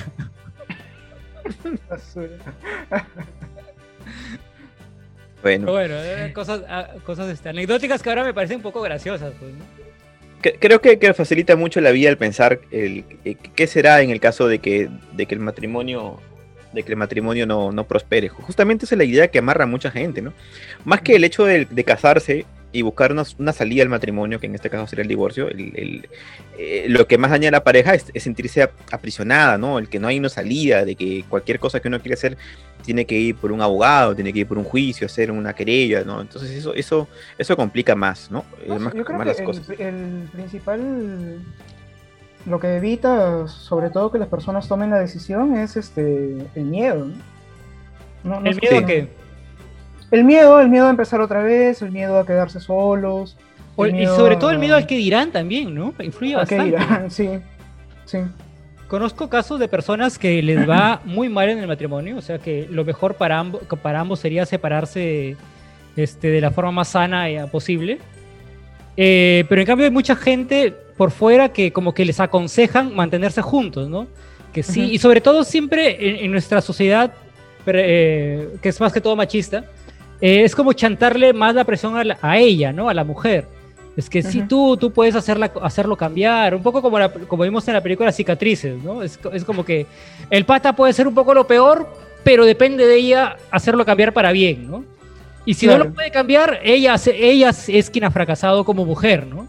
Bueno, 5.42 5.72
bueno, 5.72 5.96
eran 5.96 6.34
cosas, 6.34 6.62
ah, 6.70 6.88
cosas 7.04 7.28
este, 7.30 7.50
anecdóticas 7.50 8.04
que 8.04 8.10
ahora 8.10 8.24
me 8.24 8.34
parecen 8.34 8.58
un 8.58 8.62
poco 8.64 8.80
graciosas. 8.82 9.34
Pues, 9.40 9.54
¿no? 9.54 9.66
Creo 10.42 10.82
que, 10.82 11.00
que 11.00 11.14
facilita 11.14 11.56
mucho 11.56 11.82
la 11.82 11.92
vida 11.92 12.10
el 12.10 12.18
pensar 12.18 12.60
el, 12.72 13.06
eh, 13.26 13.36
qué 13.56 13.68
será 13.68 14.02
en 14.02 14.10
el 14.10 14.20
caso 14.20 14.48
de 14.48 14.60
que, 14.60 14.90
de 15.14 15.26
que 15.26 15.36
el 15.36 15.42
matrimonio 15.42 16.20
de 16.74 16.84
que 16.84 16.92
el 16.92 16.98
matrimonio 16.98 17.46
no, 17.46 17.74
no 17.74 17.84
prospere. 17.86 18.30
Justamente 18.30 18.86
esa 18.86 18.96
es 18.96 19.00
la 19.00 19.04
idea 19.04 19.28
que 19.28 19.40
amarra 19.40 19.66
a 19.66 19.68
mucha 19.68 19.92
gente, 19.92 20.22
¿no? 20.22 20.32
Más 20.86 21.02
que 21.02 21.16
el 21.18 21.24
hecho 21.26 21.44
de, 21.44 21.66
de 21.66 21.84
casarse 21.84 22.46
y 22.74 22.82
buscar 22.84 23.12
una, 23.12 23.24
una 23.38 23.52
salida 23.54 23.84
al 23.84 23.90
matrimonio, 23.90 24.40
que 24.40 24.46
en 24.48 24.56
este 24.56 24.70
caso 24.70 24.88
sería 24.88 25.02
el 25.04 25.08
divorcio, 25.10 25.50
el- 25.50 25.74
el- 25.76 26.10
eh, 26.58 26.86
lo 26.88 27.06
que 27.06 27.18
más 27.18 27.32
daña 27.32 27.50
a 27.50 27.52
la 27.52 27.64
pareja 27.64 27.94
es, 27.94 28.06
es 28.14 28.24
sentirse 28.24 28.64
ap- 28.64 28.72
aprisionada, 28.92 29.58
¿no? 29.58 29.78
El 29.78 29.90
que 29.90 30.00
no 30.00 30.08
hay 30.08 30.18
una 30.20 30.30
salida, 30.30 30.86
de 30.86 30.96
que 30.96 31.26
cualquier 31.28 31.60
cosa 31.60 31.80
que 31.82 31.90
uno 31.90 32.00
quiere 32.00 32.14
hacer 32.14 32.38
tiene 32.86 33.06
que 33.06 33.16
ir 33.16 33.36
por 33.36 33.52
un 33.52 33.62
abogado, 33.62 34.16
tiene 34.16 34.32
que 34.34 34.40
ir 34.40 34.48
por 34.48 34.58
un 34.58 34.64
juicio, 34.64 35.06
hacer 35.06 35.32
una 35.32 35.54
querella, 35.54 36.04
¿no? 36.04 36.22
Entonces 36.22 36.50
eso, 36.52 36.74
eso, 36.74 37.08
eso 37.38 37.56
complica 37.58 37.94
más, 37.94 38.32
¿no? 38.32 38.46
No, 38.66 38.80
más, 38.80 38.94
yo 38.94 39.04
creo 39.06 39.18
más 39.18 39.26
que 39.26 39.32
las 39.32 39.40
el, 39.40 39.46
cosas. 39.46 39.70
el 39.78 40.30
principal, 40.32 41.40
lo 42.46 42.60
que 42.60 42.76
evita, 42.78 43.48
sobre 43.48 43.90
todo 43.90 44.12
que 44.12 44.18
las 44.18 44.30
personas 44.30 44.68
tomen 44.68 44.90
la 44.90 45.00
decisión, 45.00 45.56
es 45.58 45.76
este 45.78 46.38
el 46.56 46.64
miedo. 46.64 47.06
¿no? 47.06 47.16
No- 48.24 48.40
no 48.40 48.50
¿El 48.50 48.60
miedo 48.62 48.78
a 48.78 48.86
qué? 48.86 49.10
El 50.12 50.24
miedo, 50.26 50.60
el 50.60 50.70
miedo 50.70 50.88
a 50.88 50.90
empezar 50.90 51.22
otra 51.22 51.42
vez, 51.42 51.82
el 51.82 51.92
miedo 51.92 52.20
a 52.20 52.26
quedarse 52.26 52.60
solos. 52.60 53.38
O- 53.76 53.88
y 53.88 54.06
sobre 54.06 54.36
todo 54.36 54.52
el 54.52 54.60
miedo 54.60 54.76
al 54.76 54.86
que 54.86 54.98
dirán 54.98 55.32
también, 55.32 55.74
¿no? 55.74 55.94
Influye 56.04 56.36
bastante. 56.36 56.66
dirán, 56.66 57.10
sí, 57.10 57.30
sí. 58.06 58.18
Conozco 58.88 59.30
casos 59.30 59.58
de 59.60 59.70
personas 59.70 60.20
que 60.20 60.42
les 60.44 60.70
va 60.70 61.00
muy 61.06 61.30
mal 61.30 61.50
en 61.50 61.60
el 61.60 61.68
matrimonio, 61.68 62.18
o 62.18 62.22
sea 62.22 62.38
que 62.40 62.68
lo 62.70 62.84
mejor 62.84 63.16
para 63.16 63.40
ambos, 63.40 63.62
para 63.82 64.02
ambos 64.02 64.20
sería 64.20 64.46
separarse 64.46 65.38
este, 65.96 66.28
de 66.30 66.42
la 66.42 66.52
forma 66.52 66.72
más 66.74 66.90
sana 66.90 67.30
eh, 67.30 67.46
posible. 67.50 68.00
Eh, 68.98 69.46
pero 69.48 69.62
en 69.62 69.68
cambio 69.68 69.86
hay 69.86 69.92
mucha 69.92 70.16
gente 70.18 70.74
por 70.98 71.12
fuera 71.12 71.50
que 71.50 71.72
como 71.72 71.94
que 71.94 72.04
les 72.04 72.20
aconsejan 72.20 72.94
mantenerse 72.94 73.42
juntos, 73.42 73.88
¿no? 73.90 74.08
Que 74.52 74.64
sí, 74.64 74.82
y 74.92 74.98
sobre 74.98 75.22
todo 75.22 75.46
siempre 75.46 76.10
en, 76.10 76.26
en 76.26 76.32
nuestra 76.32 76.60
sociedad, 76.60 77.14
pero, 77.64 77.80
eh, 77.82 78.50
que 78.62 78.68
es 78.70 78.80
más 78.82 78.92
que 78.92 79.00
todo 79.00 79.16
machista, 79.16 79.64
eh, 80.22 80.44
es 80.44 80.56
como 80.56 80.74
chantarle 80.74 81.34
más 81.34 81.56
la 81.56 81.64
presión 81.64 81.98
a, 81.98 82.04
la- 82.04 82.18
a 82.22 82.38
ella, 82.38 82.72
¿no? 82.72 82.88
A 82.90 82.94
la 82.94 83.04
mujer. 83.04 83.48
Es 83.98 84.10
que 84.10 84.24
sí, 84.24 84.40
Ujú. 84.40 84.48
tú, 84.48 84.78
tú 84.78 84.92
puedes 84.94 85.16
hacerla, 85.16 85.52
hacerlo 85.62 85.98
cambiar, 85.98 86.56
un 86.56 86.64
poco 86.64 86.82
como, 86.82 86.98
la- 86.98 87.12
como 87.12 87.44
vimos 87.44 87.68
en 87.68 87.74
la 87.74 87.82
película 87.82 88.12
Cicatrices, 88.12 88.82
¿no? 88.82 89.04
Es, 89.04 89.18
co- 89.18 89.32
es 89.32 89.44
como 89.44 89.66
que 89.66 89.86
el 90.30 90.46
pata 90.46 90.74
puede 90.74 90.94
ser 90.94 91.08
un 91.08 91.14
poco 91.14 91.34
lo 91.34 91.46
peor, 91.46 91.88
pero 92.24 92.46
depende 92.46 92.88
de 92.88 92.96
ella 92.96 93.36
hacerlo 93.52 93.84
cambiar 93.86 94.14
para 94.14 94.32
bien, 94.32 94.70
¿no? 94.70 94.86
Y 95.46 95.56
si 95.56 95.66
no 95.66 95.74
Claro. 95.74 95.90
lo 95.90 95.94
puede 95.96 96.12
cambiar, 96.12 96.60
ella, 96.64 96.96
ella 97.14 97.50
es 97.68 97.90
quien 97.90 98.06
ha 98.06 98.12
fracasado 98.12 98.64
como 98.64 98.86
mujer, 98.86 99.26
¿no? 99.28 99.48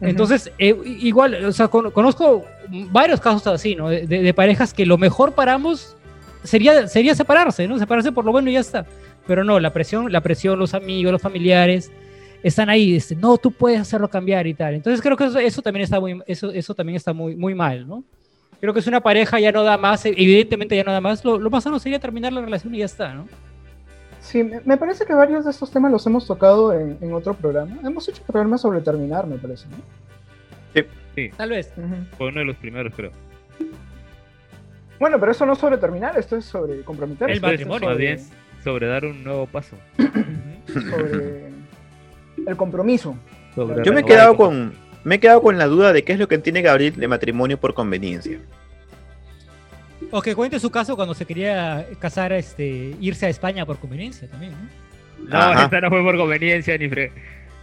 Entonces, 0.00 0.50
eh, 0.58 0.76
igual, 1.00 1.44
o 1.44 1.52
sea, 1.52 1.68
con- 1.68 1.90
conozco 1.90 2.44
varios 2.90 3.20
casos 3.20 3.46
así, 3.48 3.74
¿no? 3.74 3.88
De, 3.88 4.06
de- 4.06 4.22
de 4.22 4.34
parejas 4.34 4.72
que 4.72 4.86
lo 4.86 4.96
mejor 4.96 5.32
para 5.32 5.54
ambos 5.54 5.96
sería, 6.44 6.86
sería 6.88 7.14
separarse, 7.14 7.66
¿no? 7.68 7.78
Separarse 7.78 8.10
por 8.12 8.24
lo 8.24 8.32
bueno 8.32 8.48
y 8.48 8.54
ya 8.54 8.60
está. 8.60 8.86
Pero 9.28 9.44
no, 9.44 9.60
la 9.60 9.72
presión, 9.72 10.10
la 10.10 10.22
presión, 10.22 10.58
los 10.58 10.74
amigos, 10.74 11.12
los 11.12 11.22
familiares 11.22 11.92
están 12.42 12.70
ahí, 12.70 12.96
este, 12.96 13.14
no, 13.14 13.36
tú 13.36 13.52
puedes 13.52 13.78
hacerlo 13.78 14.08
cambiar 14.08 14.46
y 14.46 14.54
tal. 14.54 14.74
Entonces 14.74 15.02
creo 15.02 15.16
que 15.16 15.26
eso, 15.26 15.38
eso 15.38 15.60
también 15.62 15.84
está 15.84 16.00
muy, 16.00 16.20
eso, 16.26 16.50
eso 16.50 16.74
también 16.74 16.96
está 16.96 17.12
muy, 17.12 17.36
muy 17.36 17.54
mal, 17.54 17.86
¿no? 17.86 18.02
Creo 18.58 18.72
que 18.72 18.80
si 18.82 18.88
una 18.88 19.00
pareja 19.00 19.38
ya 19.38 19.52
no 19.52 19.62
da 19.62 19.76
más, 19.76 20.04
evidentemente 20.06 20.74
ya 20.74 20.82
no 20.82 20.92
da 20.92 21.00
más, 21.00 21.24
lo, 21.24 21.38
lo 21.38 21.50
más 21.50 21.62
sano 21.62 21.78
sería 21.78 22.00
terminar 22.00 22.32
la 22.32 22.40
relación 22.40 22.74
y 22.74 22.78
ya 22.78 22.86
está, 22.86 23.12
¿no? 23.12 23.28
Sí, 24.20 24.42
me 24.42 24.76
parece 24.76 25.04
que 25.04 25.14
varios 25.14 25.44
de 25.44 25.50
estos 25.52 25.70
temas 25.70 25.92
los 25.92 26.04
hemos 26.06 26.26
tocado 26.26 26.72
en, 26.72 26.98
en 27.00 27.12
otro 27.12 27.34
programa. 27.34 27.78
Hemos 27.84 28.08
hecho 28.08 28.22
programas 28.24 28.62
sobre 28.62 28.80
terminar, 28.80 29.26
me 29.26 29.36
parece. 29.36 29.66
¿no? 29.68 29.76
Tal 31.36 31.50
vez. 31.50 31.72
Fue 32.16 32.28
uno 32.28 32.40
de 32.40 32.46
los 32.46 32.56
primeros, 32.56 32.92
creo. 32.94 33.12
Bueno, 34.98 35.20
pero 35.20 35.32
eso 35.32 35.46
no 35.46 35.52
es 35.52 35.58
sobre 35.58 35.78
terminar, 35.78 36.18
esto 36.18 36.36
es 36.36 36.44
sobre 36.44 36.82
comprometerse. 36.82 37.34
El 37.34 37.40
matrimonio. 37.40 37.96
Bien 37.96 38.20
sobre 38.68 38.86
dar 38.86 39.06
un 39.06 39.24
nuevo 39.24 39.46
paso. 39.46 39.76
sobre 40.66 41.48
el 42.46 42.56
compromiso. 42.56 43.16
Sobre 43.54 43.82
Yo 43.82 43.94
me 43.94 44.00
he 44.00 44.04
quedado 44.04 44.36
con 44.36 44.74
me 45.04 45.14
he 45.14 45.20
quedado 45.20 45.40
con 45.40 45.56
la 45.56 45.66
duda 45.66 45.94
de 45.94 46.04
qué 46.04 46.12
es 46.12 46.18
lo 46.18 46.28
que 46.28 46.34
entiende 46.34 46.60
Gabriel 46.60 46.94
de 46.96 47.08
matrimonio 47.08 47.58
por 47.58 47.72
conveniencia. 47.72 48.38
O 50.10 50.20
que 50.20 50.34
cuente 50.34 50.60
su 50.60 50.70
caso 50.70 50.96
cuando 50.96 51.14
se 51.14 51.24
quería 51.24 51.86
casar, 51.98 52.32
este, 52.32 52.94
irse 53.00 53.24
a 53.24 53.28
España 53.30 53.64
por 53.64 53.78
conveniencia 53.78 54.28
también, 54.28 54.52
¿no? 54.52 55.54
No, 55.54 55.60
esta 55.60 55.80
no 55.80 55.88
fue 55.88 56.02
por 56.02 56.16
conveniencia, 56.18 56.76
ni 56.76 56.88
fre. 56.88 57.10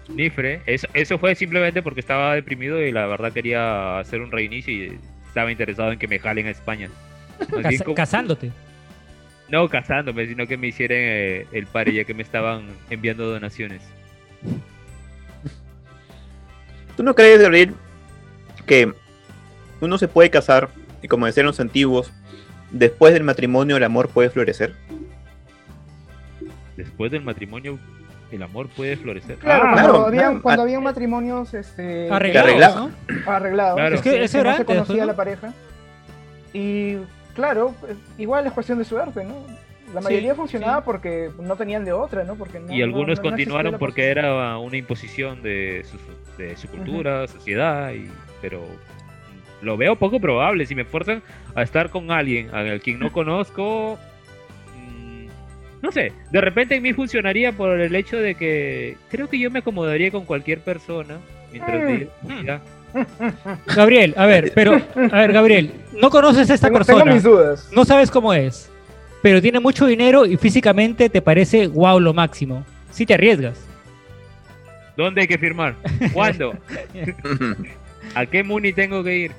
Ni 0.09 0.29
fre. 0.31 0.61
Eso, 0.65 0.87
eso 0.93 1.19
fue 1.19 1.35
simplemente 1.35 1.83
porque 1.83 1.99
estaba 1.99 2.33
deprimido 2.33 2.81
y 2.81 2.91
la 2.91 3.05
verdad 3.05 3.31
quería 3.31 3.99
hacer 3.99 4.21
un 4.21 4.31
reinicio 4.31 4.73
y 4.73 4.99
estaba 5.27 5.51
interesado 5.51 5.91
en 5.91 5.99
que 5.99 6.07
me 6.07 6.17
jalen 6.17 6.47
a 6.47 6.49
España. 6.49 6.89
Como- 7.49 7.95
casándote. 7.95 8.51
No 9.49 9.69
casándome, 9.69 10.27
sino 10.27 10.47
que 10.47 10.57
me 10.57 10.67
hicieran 10.67 10.97
eh, 10.99 11.47
el 11.51 11.67
pare 11.67 11.93
ya 11.93 12.03
que 12.03 12.13
me 12.13 12.23
estaban 12.23 12.63
enviando 12.89 13.29
donaciones. 13.29 13.81
¿Tú 16.97 17.03
no 17.03 17.13
crees, 17.13 17.41
Gabriel, 17.41 17.75
que 18.65 18.93
uno 19.81 19.97
se 19.97 20.07
puede 20.07 20.29
casar 20.29 20.69
y 21.01 21.07
como 21.07 21.25
decían 21.25 21.45
los 21.45 21.59
antiguos, 21.59 22.11
después 22.71 23.13
del 23.13 23.23
matrimonio 23.23 23.77
el 23.77 23.83
amor 23.83 24.09
puede 24.09 24.29
florecer? 24.29 24.73
Después 26.77 27.11
del 27.11 27.21
matrimonio, 27.23 27.77
el 28.31 28.43
amor 28.43 28.67
puede 28.69 28.97
florecer. 28.97 29.37
Claro, 29.37 29.63
Ah, 29.65 29.71
cuando, 29.73 29.89
claro, 29.91 30.05
habían, 30.07 30.23
claro. 30.25 30.41
cuando 30.41 30.61
Ah. 30.61 30.65
habían 30.65 30.83
matrimonios 30.83 31.53
este, 31.53 32.09
Arreglados, 32.11 32.49
arreglado. 32.49 32.89
¿no? 32.89 33.31
arreglados, 33.31 33.75
Claro. 33.75 33.95
Es 33.95 34.01
que 34.01 34.23
eso 34.23 34.31
que 34.33 34.39
era 34.41 34.49
no 34.51 34.55
se 34.57 34.61
antes, 34.61 34.75
conocía 34.75 35.01
¿no? 35.01 35.07
la 35.07 35.15
pareja. 35.15 35.53
Y 36.53 36.97
claro, 37.35 37.75
igual 38.17 38.47
es 38.47 38.53
cuestión 38.53 38.79
de 38.79 38.85
suerte, 38.85 39.23
¿no? 39.23 39.35
La 39.93 40.01
mayoría 40.01 40.31
Sí, 40.31 40.37
funcionaba 40.37 40.77
sí. 40.77 40.81
porque 40.85 41.29
no 41.39 41.55
tenían 41.55 41.85
de 41.85 41.93
otra, 41.93 42.23
¿no? 42.23 42.35
Porque 42.35 42.59
no- 42.59 42.73
y 42.73 42.79
no- 42.79 42.85
algunos 42.85 43.01
no- 43.01 43.05
no 43.05 43.11
existía 43.11 43.29
continuaron 43.45 43.79
porque 43.79 44.07
era 44.09 44.57
una 44.57 44.75
imposición 44.77 45.41
de 45.43 45.85
su, 45.89 45.97
de 46.41 46.57
su 46.57 46.67
cultura, 46.67 47.27
sociedad, 47.27 47.93
y, 47.93 48.09
pero 48.41 48.61
lo 49.61 49.77
veo 49.77 49.95
poco 49.95 50.19
probable. 50.19 50.65
Si 50.65 50.73
me 50.75 50.85
fuerzan 50.85 51.21
a 51.53 51.61
estar 51.61 51.89
con 51.91 52.11
alguien 52.11 52.53
al 52.53 52.81
quien 52.81 52.99
no 52.99 53.09
conozco, 53.13 53.97
mm, 54.75 55.27
no 55.81 55.91
sé, 55.91 56.11
de 56.31 56.41
repente 56.41 56.75
en 56.75 56.83
mí 56.83 56.91
funcionaría 56.93 57.51
por 57.51 57.79
el 57.79 57.95
hecho 57.95 58.17
de 58.17 58.35
que 58.35 58.97
creo 59.09 59.29
que 59.29 59.39
yo 59.39 59.51
me 59.51 59.59
acomodaría 59.59 60.11
con 60.11 60.25
cualquier 60.25 60.59
persona 60.61 61.19
mientras 61.51 61.81
Mm. 61.83 61.85
de-. 61.87 62.59
Gabriel, 63.75 64.13
a 64.17 64.25
ver, 64.25 64.51
pero, 64.55 64.81
a 64.95 65.17
ver, 65.19 65.33
Gabriel, 65.33 65.73
no 65.93 66.09
conoces 66.09 66.49
a 66.49 66.53
esta 66.53 66.67
Tengo, 66.67 66.79
tengo 66.83 66.99
persona, 66.99 67.13
mis 67.13 67.23
dudas. 67.23 67.69
no 67.71 67.85
sabes 67.85 68.09
cómo 68.09 68.33
es, 68.33 68.69
pero 69.21 69.41
tiene 69.41 69.59
mucho 69.59 69.85
dinero 69.85 70.25
y 70.25 70.37
físicamente 70.37 71.09
te 71.09 71.21
parece 71.21 71.67
wow 71.67 71.99
lo 71.99 72.13
máximo. 72.13 72.65
Si 72.91 73.05
te 73.05 73.13
arriesgas. 73.13 73.59
¿Dónde 74.95 75.21
hay 75.21 75.27
que 75.27 75.37
firmar? 75.37 75.75
¿Cuándo? 76.13 76.53
¿A 78.15 78.25
qué 78.25 78.43
Muni 78.43 78.71
tengo 78.71 79.03
que 79.03 79.17
ir? 79.17 79.31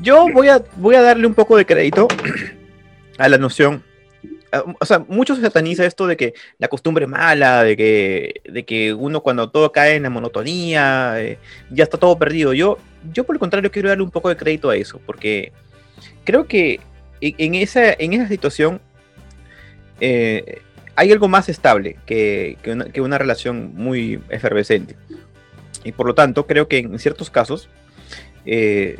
Yo 0.00 0.26
voy 0.32 0.48
a, 0.48 0.60
voy 0.76 0.96
a 0.96 1.02
darle 1.02 1.26
un 1.26 1.34
poco 1.34 1.56
de 1.56 1.64
crédito 1.64 2.08
a 3.18 3.28
la 3.28 3.38
noción. 3.38 3.82
A- 4.52 4.64
O 4.80 4.84
sea, 4.86 5.00
mucho 5.00 5.34
se 5.34 5.42
sataniza 5.42 5.84
esto 5.84 6.06
de 6.06 6.16
que 6.16 6.34
la 6.58 6.68
costumbre 6.68 7.04
es 7.04 7.10
mala, 7.10 7.62
de 7.62 7.76
que, 7.76 8.40
de 8.44 8.64
que 8.64 8.92
uno 8.94 9.22
cuando 9.22 9.50
todo 9.50 9.72
cae 9.72 9.96
en 9.96 10.04
la 10.04 10.10
monotonía, 10.10 11.14
eh, 11.20 11.38
ya 11.70 11.84
está 11.84 11.98
todo 11.98 12.18
perdido. 12.18 12.52
Yo, 12.54 12.78
yo 13.12 13.24
por 13.24 13.34
el 13.36 13.40
contrario 13.40 13.70
quiero 13.70 13.88
darle 13.88 14.04
un 14.04 14.10
poco 14.10 14.28
de 14.28 14.36
crédito 14.36 14.70
a 14.70 14.76
eso, 14.76 15.00
porque 15.06 15.52
creo 16.24 16.46
que 16.46 16.80
en, 17.20 17.54
esa, 17.54 17.92
en 17.92 18.12
esa 18.12 18.28
situación 18.28 18.80
eh, 20.00 20.60
hay 20.94 21.12
algo 21.12 21.28
más 21.28 21.48
estable 21.48 21.96
que, 22.06 22.56
que 22.92 23.00
una 23.00 23.18
relación 23.18 23.72
muy 23.74 24.20
efervescente. 24.30 24.96
Y 25.84 25.92
por 25.92 26.06
lo 26.06 26.14
tanto, 26.14 26.46
creo 26.46 26.66
que 26.68 26.78
en 26.78 26.98
ciertos 26.98 27.30
casos, 27.30 27.68
eh, 28.44 28.98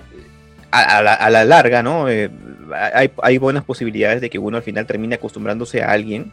a, 0.71 1.31
la, 1.31 1.45
larga, 1.45 1.83
¿no? 1.83 2.09
Eh, 2.09 2.31
hay, 2.95 3.11
hay 3.23 3.39
buenas 3.39 3.65
posibilidades 3.65 4.21
de 4.21 4.31
que 4.31 4.39
uno 4.39 4.57
al 4.57 4.63
final 4.63 4.87
termine 4.87 5.15
acostumbrándose 5.15 5.83
a 5.83 5.91
alguien, 5.91 6.33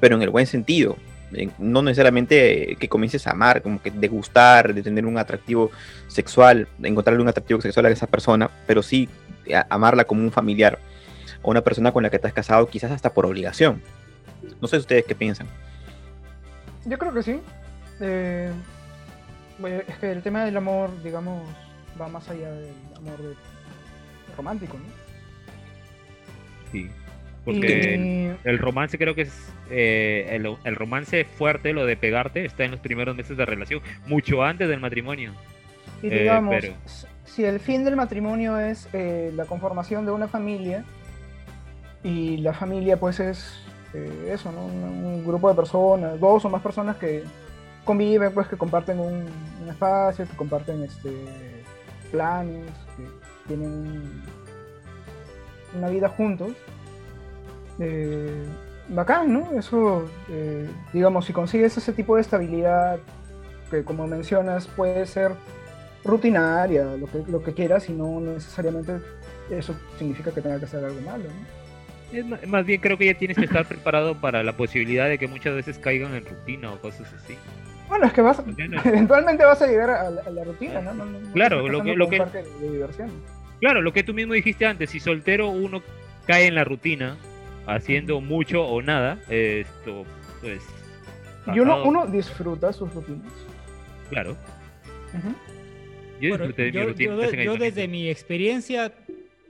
pero 0.00 0.16
en 0.16 0.22
el 0.22 0.30
buen 0.30 0.46
sentido. 0.46 0.96
En- 1.32 1.52
no 1.58 1.82
necesariamente 1.82 2.76
que 2.78 2.88
comiences 2.88 3.26
a 3.26 3.32
amar, 3.32 3.62
como 3.62 3.82
que 3.82 3.90
de 3.90 4.08
gustar, 4.08 4.72
de 4.74 4.82
tener 4.82 5.04
un 5.04 5.18
atractivo 5.18 5.70
sexual, 6.06 6.68
de 6.78 6.88
encontrarle 6.88 7.20
un 7.22 7.28
atractivo 7.28 7.60
sexual 7.60 7.86
a 7.86 7.90
esa 7.90 8.06
persona, 8.06 8.50
pero 8.66 8.82
sí 8.82 9.08
amarla 9.70 10.04
como 10.04 10.22
un 10.22 10.30
familiar 10.32 10.78
o 11.42 11.50
una 11.50 11.62
persona 11.62 11.92
con 11.92 12.02
la 12.02 12.10
que 12.10 12.20
has 12.22 12.32
casado, 12.32 12.68
quizás 12.68 12.90
hasta 12.90 13.12
por 13.12 13.26
obligación. 13.26 13.82
No 14.60 14.68
sé 14.68 14.76
ustedes 14.76 15.04
qué 15.04 15.14
piensan. 15.14 15.46
Yo 16.84 16.98
creo 16.98 17.12
que 17.12 17.22
sí. 17.22 17.40
Eh, 18.00 18.50
es 19.86 19.98
que 19.98 20.12
el 20.12 20.22
tema 20.22 20.44
del 20.44 20.56
amor, 20.56 20.90
digamos, 21.02 21.42
va 22.00 22.08
más 22.08 22.28
allá 22.28 22.50
del 22.52 22.72
amor 22.96 23.18
de- 23.22 23.34
romántico, 24.36 24.76
¿no? 24.78 24.84
Sí. 26.72 26.88
Porque 27.44 27.94
el, 27.94 28.00
Y- 28.04 28.36
el 28.44 28.58
romance 28.58 28.98
creo 28.98 29.14
que 29.14 29.22
es 29.22 29.52
eh, 29.70 30.28
el, 30.32 30.54
el 30.64 30.76
romance 30.76 31.24
fuerte, 31.24 31.72
lo 31.72 31.86
de 31.86 31.96
pegarte, 31.96 32.44
está 32.44 32.64
en 32.64 32.72
los 32.72 32.80
primeros 32.80 33.16
meses 33.16 33.36
de 33.36 33.44
relación, 33.46 33.80
mucho 34.06 34.42
antes 34.42 34.68
del 34.68 34.80
matrimonio. 34.80 35.32
Y 36.02 36.08
Eh, 36.08 36.18
digamos, 36.20 36.54
pero- 36.60 36.74
si 37.24 37.44
el 37.44 37.58
fin 37.60 37.84
del 37.84 37.96
matrimonio 37.96 38.58
es 38.58 38.88
eh, 38.92 39.32
la 39.34 39.44
conformación 39.46 40.04
de 40.04 40.12
una 40.12 40.28
familia, 40.28 40.84
y 42.04 42.36
la 42.38 42.52
familia 42.52 42.96
pues 42.98 43.18
es 43.20 43.60
eh, 43.94 44.30
eso, 44.32 44.52
¿no? 44.52 44.66
Un, 44.66 45.04
un 45.04 45.24
grupo 45.26 45.48
de 45.48 45.54
personas, 45.56 46.20
dos 46.20 46.44
o 46.44 46.50
más 46.50 46.60
personas 46.62 46.96
que 46.96 47.24
conviven, 47.84 48.32
pues 48.34 48.46
que 48.48 48.56
comparten 48.56 48.98
un, 49.00 49.24
un 49.62 49.68
espacio, 49.68 50.26
que 50.28 50.36
comparten 50.36 50.82
este 50.84 51.10
planes, 52.08 52.70
que 52.96 53.04
tienen 53.48 53.70
un- 53.70 54.22
una 55.78 55.88
vida 55.88 56.08
juntos. 56.08 56.52
Eh, 57.78 58.44
bacán, 58.88 59.32
¿no? 59.32 59.52
Eso, 59.58 60.08
eh, 60.30 60.68
digamos, 60.92 61.26
si 61.26 61.32
consigues 61.32 61.76
ese 61.76 61.92
tipo 61.92 62.16
de 62.16 62.22
estabilidad, 62.22 62.98
que 63.70 63.84
como 63.84 64.06
mencionas 64.06 64.66
puede 64.66 65.04
ser 65.06 65.32
rutinaria, 66.04 66.84
lo 66.96 67.06
que, 67.06 67.22
lo 67.30 67.42
que 67.42 67.52
quieras, 67.54 67.88
y 67.88 67.92
no 67.92 68.18
necesariamente 68.20 68.98
eso 69.50 69.74
significa 69.98 70.30
que 70.32 70.40
tenga 70.40 70.58
que 70.58 70.66
ser 70.66 70.84
algo 70.84 71.00
malo. 71.02 71.24
¿no? 71.24 71.58
Es 72.18 72.24
ma- 72.24 72.38
más 72.46 72.64
bien 72.64 72.80
creo 72.80 72.96
que 72.96 73.04
ya 73.06 73.14
tienes 73.14 73.36
que 73.36 73.44
estar 73.44 73.66
preparado 73.66 74.14
para 74.18 74.42
la 74.42 74.56
posibilidad 74.56 75.06
de 75.08 75.18
que 75.18 75.26
muchas 75.28 75.54
veces 75.54 75.78
caigan 75.78 76.14
en 76.14 76.24
rutina 76.24 76.72
o 76.72 76.80
cosas 76.80 77.12
así. 77.12 77.36
Bueno, 77.88 78.06
es 78.06 78.12
que 78.12 78.20
vas, 78.20 78.44
no- 78.46 78.54
eventualmente 78.84 79.44
vas 79.44 79.60
a 79.62 79.66
llegar 79.66 79.90
a 79.90 80.10
la, 80.10 80.22
a 80.22 80.30
la 80.30 80.44
rutina, 80.44 80.80
¿no? 80.80 80.94
No- 80.94 81.04
no- 81.06 81.20
no 81.20 81.32
Claro, 81.32 81.68
lo 81.68 81.82
que- 81.82 81.94
lo 81.96 82.08
que- 82.08 82.16
un 82.20 82.26
parque 82.30 82.42
de, 82.42 82.58
de 82.66 82.72
diversión. 82.72 83.10
Claro, 83.60 83.80
lo 83.82 83.92
que 83.92 84.02
tú 84.02 84.14
mismo 84.14 84.34
dijiste 84.34 84.66
antes, 84.66 84.90
si 84.90 85.00
soltero 85.00 85.48
uno 85.48 85.82
cae 86.26 86.46
en 86.46 86.54
la 86.54 86.64
rutina 86.64 87.16
haciendo 87.66 88.20
mucho 88.20 88.64
o 88.64 88.80
nada, 88.82 89.18
esto 89.28 90.04
pues... 90.40 90.62
Y 91.54 91.60
uno, 91.60 92.06
disfruta 92.06 92.72
sus 92.72 92.92
rutinas. 92.94 93.32
Claro, 94.10 94.36
yo 96.20 96.28
Bueno, 96.30 96.46
disfruté 96.46 96.62
de 96.64 96.72
mi 96.72 96.86
rutina. 96.86 97.44
yo 97.44 97.56
desde 97.56 97.88
mi 97.88 98.08
experiencia 98.08 98.92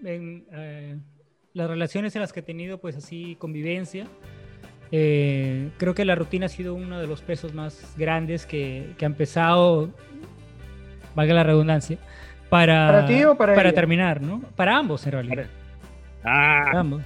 en 0.04 0.46
eh, 0.52 0.96
las 1.54 1.68
relaciones 1.68 2.14
en 2.14 2.20
las 2.22 2.32
que 2.32 2.40
he 2.40 2.42
tenido, 2.42 2.78
pues 2.78 2.96
así, 2.96 3.36
convivencia, 3.38 4.06
Eh, 4.90 5.68
creo 5.76 5.94
que 5.94 6.04
la 6.04 6.14
rutina 6.14 6.46
ha 6.46 6.48
sido 6.48 6.74
uno 6.74 6.98
de 7.00 7.06
los 7.06 7.20
pesos 7.20 7.52
más 7.54 7.94
grandes 7.96 8.46
que, 8.46 8.94
que 8.96 9.04
han 9.04 9.14
pesado, 9.14 9.90
valga 11.14 11.34
la 11.34 11.42
redundancia, 11.42 11.98
para, 12.48 12.86
¿Para 12.86 13.06
ti 13.06 13.22
o 13.24 13.36
para 13.36 13.72
terminar, 13.72 14.22
¿no? 14.22 14.40
Para 14.56 14.76
ambos, 14.78 15.04
en 15.06 15.12
realidad. 15.12 15.46
Ah, 16.24 16.62
Para 16.66 16.80
ambos. 16.80 17.02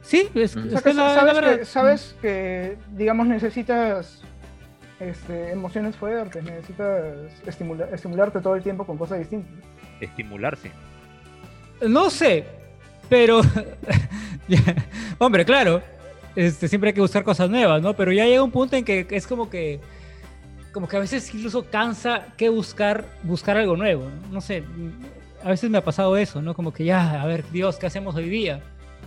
Sí, 0.00 0.28
es, 0.34 0.56
Ujú. 0.56 0.68
es 0.68 0.74
O 0.74 0.78
sea, 0.78 0.82
que 0.82 0.90
que 0.90 0.94
la- 0.94 1.14
la 1.14 1.34
sabes, 1.34 1.58
que, 1.58 1.64
sabes 1.66 2.16
que, 2.22 2.76
digamos, 2.96 3.26
necesitas 3.26 4.22
este, 5.00 5.52
emociones 5.52 5.94
fuertes, 5.96 6.42
necesitas 6.42 7.14
estimula- 7.46 7.88
estimularte 7.92 8.40
todo 8.40 8.54
el 8.56 8.62
tiempo 8.62 8.86
con 8.86 8.96
cosas 8.96 9.18
distintas. 9.18 9.52
estimularse. 10.00 10.70
No 11.86 12.08
sé, 12.08 12.44
pero. 13.10 13.40
Hombre, 15.18 15.44
claro. 15.44 15.82
Este, 16.38 16.68
siempre 16.68 16.90
hay 16.90 16.94
que 16.94 17.00
buscar 17.00 17.24
cosas 17.24 17.50
nuevas, 17.50 17.82
¿no? 17.82 17.94
Pero 17.94 18.12
ya 18.12 18.24
llega 18.24 18.44
un 18.44 18.52
punto 18.52 18.76
en 18.76 18.84
que 18.84 19.06
es 19.10 19.26
como 19.26 19.50
que. 19.50 19.80
Como 20.72 20.86
que 20.86 20.96
a 20.96 21.00
veces 21.00 21.34
incluso 21.34 21.64
cansa 21.68 22.26
que 22.36 22.48
buscar, 22.48 23.04
buscar 23.24 23.56
algo 23.56 23.76
nuevo. 23.76 24.04
No, 24.28 24.34
No 24.34 24.40
sé. 24.40 24.62
A 25.42 25.48
veces 25.50 25.68
me 25.70 25.78
ha 25.78 25.84
pasado 25.84 26.16
eso, 26.16 26.40
¿no? 26.40 26.54
Como 26.54 26.72
que 26.72 26.84
ya, 26.84 27.20
a 27.22 27.26
ver, 27.26 27.44
Dios, 27.50 27.76
¿qué 27.76 27.86
hacemos 27.86 28.14
hoy 28.14 28.28
día? 28.28 28.60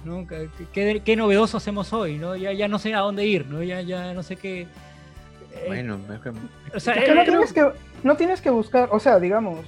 ¿No? 0.03 0.27
¿Qué, 0.27 0.49
qué- 0.73 1.01
qué 1.05 1.15
novedoso 1.15 1.55
hacemos 1.57 1.93
hoy? 1.93 2.17
¿no? 2.17 2.35
Ya, 2.35 2.51
ya 2.51 2.67
no 2.67 2.79
sé 2.79 2.93
a 2.93 2.99
dónde 2.99 3.25
ir, 3.25 3.45
¿no? 3.47 3.61
Ya, 3.63 3.79
ya 3.81 4.13
no 4.13 4.23
sé 4.23 4.35
qué. 4.35 4.61
eh, 4.61 5.63
Bueno, 5.67 5.99
es 6.13 6.19
que- 6.19 6.29
o 6.75 6.79
sea, 6.81 6.95
Es 6.95 7.03
que 7.05 7.15
no 7.15 7.21
eh, 7.21 7.25
tienes 7.25 7.53
que, 7.53 7.69
no 8.03 8.15
tienes 8.17 8.41
que 8.41 8.49
buscar, 8.49 8.89
o 8.91 8.99
sea, 8.99 9.19
digamos, 9.19 9.59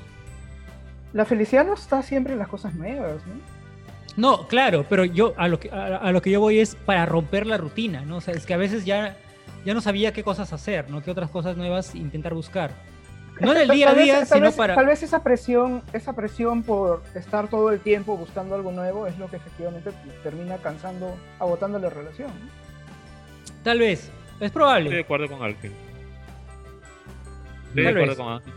la 1.14 1.24
felicidad 1.26 1.66
no 1.66 1.76
está 1.76 2.02
siempre 2.02 2.34
en 2.34 2.40
las 2.40 2.48
cosas 2.50 2.74
nuevas, 2.76 3.26
¿no? 3.28 3.53
No, 4.16 4.48
claro, 4.48 4.86
pero 4.90 5.06
yo 5.06 5.34
a 5.38 5.48
lo 5.48 5.60
que 5.60 5.72
a, 5.72 5.98
a 5.98 6.12
lo 6.12 6.22
que 6.22 6.30
yo 6.32 6.40
voy 6.40 6.60
es 6.60 6.76
para 6.76 7.06
romper 7.06 7.48
la 7.48 7.58
rutina, 7.58 8.02
¿no? 8.02 8.18
O 8.18 8.22
sea, 8.22 8.34
es 8.34 8.46
que 8.46 8.54
a 8.54 8.58
veces 8.58 8.86
ya 8.86 9.18
ya 9.66 9.74
no 9.74 9.82
sabía 9.82 10.12
qué 10.14 10.24
cosas 10.24 10.52
hacer, 10.54 10.90
¿no? 10.90 11.02
Qué 11.02 11.10
otras 11.10 11.30
cosas 11.32 11.58
nuevas 11.58 11.96
intentar 11.96 12.34
buscar. 12.34 12.72
No 13.40 13.54
en 13.54 13.62
el 13.62 13.70
día 13.76 13.90
a 13.90 13.94
vez- 13.94 14.04
día, 14.04 14.18
tal 14.20 14.28
sino 14.28 14.42
vez- 14.48 14.56
para 14.56 14.76
Tal 14.76 14.86
vez 14.86 15.02
esa 15.02 15.24
presión, 15.24 15.82
esa 15.94 16.14
presión 16.14 16.62
por 16.64 17.02
estar 17.16 17.48
todo 17.50 17.72
el 17.72 17.80
tiempo 17.80 18.16
buscando 18.18 18.54
algo 18.56 18.72
nuevo 18.72 19.08
es 19.08 19.18
lo 19.18 19.28
que 19.30 19.38
efectivamente 19.38 19.92
termina 20.22 20.58
cansando, 20.58 21.16
agotando 21.40 21.80
la 21.80 21.90
relación. 21.90 22.28
¿no? 22.30 22.64
tal 23.64 23.80
vez, 23.80 24.00
es 24.02 24.10
Estoy 24.34 24.48
de 24.48 24.50
probable. 24.52 25.00
acuerdo 25.00 25.28
con 25.30 25.42
Ángel. 25.42 25.72
Estoy 27.70 27.84
de 27.84 27.90
acuerdo 27.90 28.08
vez. 28.10 28.18
con 28.18 28.28
Ángel. 28.34 28.54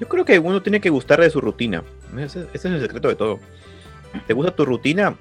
Yo 0.00 0.08
creo 0.08 0.24
que 0.24 0.38
uno 0.38 0.62
tiene 0.62 0.80
que 0.80 0.88
gustar 0.90 1.20
de 1.20 1.28
su 1.30 1.40
rutina. 1.40 1.82
Ese, 2.16 2.40
ese 2.40 2.48
es 2.54 2.64
el 2.64 2.80
secreto 2.80 3.08
de 3.08 3.14
todo. 3.16 3.38
¿Te 4.26 4.32
gusta 4.34 4.54
tu 4.54 4.64
rutina? 4.64 5.14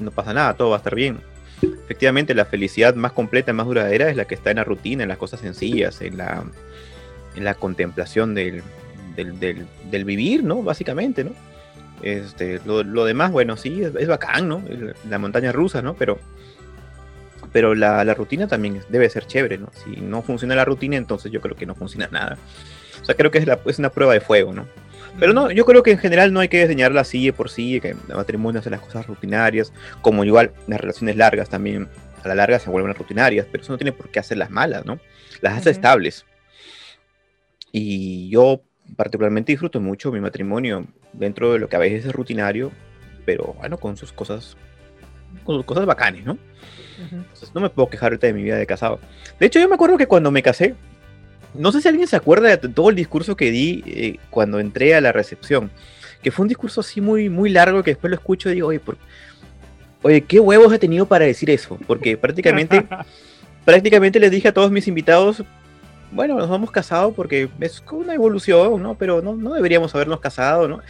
No 0.00 0.10
pasa 0.10 0.32
nada, 0.34 0.54
todo 0.54 0.70
va 0.70 0.76
a 0.76 0.78
estar 0.78 0.94
bien. 0.94 1.18
Efectivamente, 1.62 2.34
la 2.34 2.44
felicidad 2.44 2.94
más 2.94 3.12
completa, 3.12 3.52
más 3.52 3.66
duradera 3.66 4.08
es 4.10 4.16
la 4.16 4.24
que 4.24 4.34
está 4.34 4.50
en 4.50 4.56
la 4.56 4.64
rutina, 4.64 5.02
en 5.04 5.08
las 5.08 5.18
cosas 5.18 5.40
sencillas, 5.40 6.00
en 6.00 6.16
la, 6.16 6.44
en 7.36 7.44
la 7.44 7.54
contemplación 7.54 8.34
del, 8.34 8.62
del, 9.14 9.38
del- 9.90 10.04
vivir, 10.04 10.42
¿no? 10.42 10.62
Básicamente, 10.62 11.22
¿no? 11.24 11.30
Este, 12.02 12.60
lo, 12.66 12.82
lo 12.82 13.04
demás, 13.04 13.30
bueno, 13.30 13.56
sí, 13.56 13.82
es, 13.84 13.94
es 13.94 14.08
bacán, 14.08 14.48
¿no? 14.48 14.60
La 15.08 15.18
montaña 15.18 15.52
rusa, 15.52 15.82
¿no? 15.82 15.94
Pero, 15.94 16.18
pero 17.52 17.74
la, 17.76 18.04
la 18.04 18.14
rutina 18.14 18.48
también 18.48 18.80
debe 18.88 19.08
ser 19.10 19.26
chévere, 19.26 19.58
¿no? 19.58 19.70
Si 19.84 20.00
no 20.00 20.22
funciona 20.22 20.56
la 20.56 20.64
rutina, 20.64 20.96
entonces 20.96 21.30
yo 21.30 21.40
creo 21.40 21.54
que 21.54 21.66
no 21.66 21.74
funciona 21.76 22.08
nada. 22.10 22.38
O 23.00 23.04
sea, 23.04 23.14
creo 23.14 23.30
que 23.30 23.38
es, 23.38 23.46
la- 23.46 23.60
es 23.66 23.78
una 23.78 23.90
prueba 23.90 24.14
de 24.14 24.20
fuego, 24.20 24.52
¿no? 24.52 24.66
Pero 25.18 25.32
no, 25.32 25.50
yo 25.50 25.64
creo 25.64 25.82
que 25.82 25.92
en 25.92 25.98
general 25.98 26.32
no 26.32 26.40
hay 26.40 26.48
que 26.48 26.60
diseñarla 26.60 27.02
así 27.02 27.26
de 27.26 27.32
por 27.32 27.50
sí, 27.50 27.80
que 27.80 27.90
el 27.90 27.96
matrimonio 28.14 28.60
hace 28.60 28.70
las 28.70 28.80
cosas 28.80 29.06
rutinarias, 29.06 29.72
como 30.00 30.24
igual 30.24 30.52
las 30.66 30.80
relaciones 30.80 31.16
largas 31.16 31.48
también, 31.48 31.88
a 32.24 32.28
la 32.28 32.34
larga 32.34 32.58
se 32.58 32.70
vuelven 32.70 32.94
rutinarias, 32.94 33.46
pero 33.50 33.62
eso 33.62 33.72
no 33.72 33.78
tiene 33.78 33.92
por 33.92 34.08
qué 34.08 34.20
hacerlas 34.20 34.50
malas, 34.50 34.84
¿no? 34.84 34.98
Las 35.40 35.54
hace 35.54 35.70
Ujú. 35.70 35.76
estables. 35.76 36.24
Y 37.72 38.28
yo 38.30 38.62
particularmente 38.96 39.52
disfruto 39.52 39.80
mucho 39.80 40.12
mi 40.12 40.20
matrimonio 40.20 40.86
dentro 41.12 41.52
de 41.52 41.58
lo 41.58 41.68
que 41.68 41.76
a 41.76 41.80
veces 41.80 42.06
es 42.06 42.12
rutinario, 42.12 42.72
pero 43.24 43.54
bueno, 43.58 43.78
con 43.78 43.96
sus 43.96 44.12
cosas, 44.12 44.56
con 45.44 45.56
sus 45.56 45.64
cosas 45.64 45.86
bacanes, 45.86 46.24
¿no? 46.24 46.38
Entonces 46.98 47.54
no 47.54 47.60
me 47.60 47.70
puedo 47.70 47.88
quejar 47.88 48.12
ahorita 48.12 48.26
de 48.26 48.32
mi 48.32 48.42
vida 48.42 48.56
de 48.56 48.66
casado. 48.66 49.00
De 49.38 49.46
hecho, 49.46 49.58
yo 49.58 49.68
me 49.68 49.74
acuerdo 49.74 49.96
que 49.96 50.06
cuando 50.06 50.30
me 50.30 50.42
casé, 50.42 50.74
no 51.54 51.72
sé 51.72 51.80
si 51.80 51.88
alguien 51.88 52.06
se 52.06 52.16
acuerda 52.16 52.48
de 52.48 52.56
todo 52.56 52.90
el 52.90 52.96
discurso 52.96 53.36
que 53.36 53.50
di 53.50 53.82
eh, 53.86 54.16
cuando 54.30 54.58
entré 54.60 54.94
a 54.94 55.00
la 55.00 55.12
recepción, 55.12 55.70
que 56.22 56.30
fue 56.30 56.44
un 56.44 56.48
discurso 56.48 56.80
así 56.80 57.00
muy, 57.00 57.28
muy 57.28 57.50
largo 57.50 57.82
que 57.82 57.90
después 57.92 58.10
lo 58.10 58.16
escucho 58.16 58.50
y 58.50 58.54
digo, 58.54 58.68
oye, 58.68 58.80
por- 58.80 58.96
oye, 60.02 60.22
¿qué 60.22 60.40
huevos 60.40 60.72
he 60.72 60.78
tenido 60.78 61.06
para 61.06 61.24
decir 61.24 61.50
eso? 61.50 61.78
Porque 61.86 62.16
prácticamente, 62.18 62.86
prácticamente 63.64 64.18
les 64.20 64.30
dije 64.30 64.48
a 64.48 64.52
todos 64.54 64.70
mis 64.70 64.88
invitados, 64.88 65.42
bueno, 66.10 66.36
nos 66.36 66.54
hemos 66.54 66.70
casado 66.70 67.12
porque 67.12 67.48
es 67.60 67.82
una 67.90 68.14
evolución, 68.14 68.82
¿no? 68.82 68.94
Pero 68.96 69.22
no, 69.22 69.34
no 69.34 69.54
deberíamos 69.54 69.94
habernos 69.94 70.20
casado, 70.20 70.68
¿no? 70.68 70.80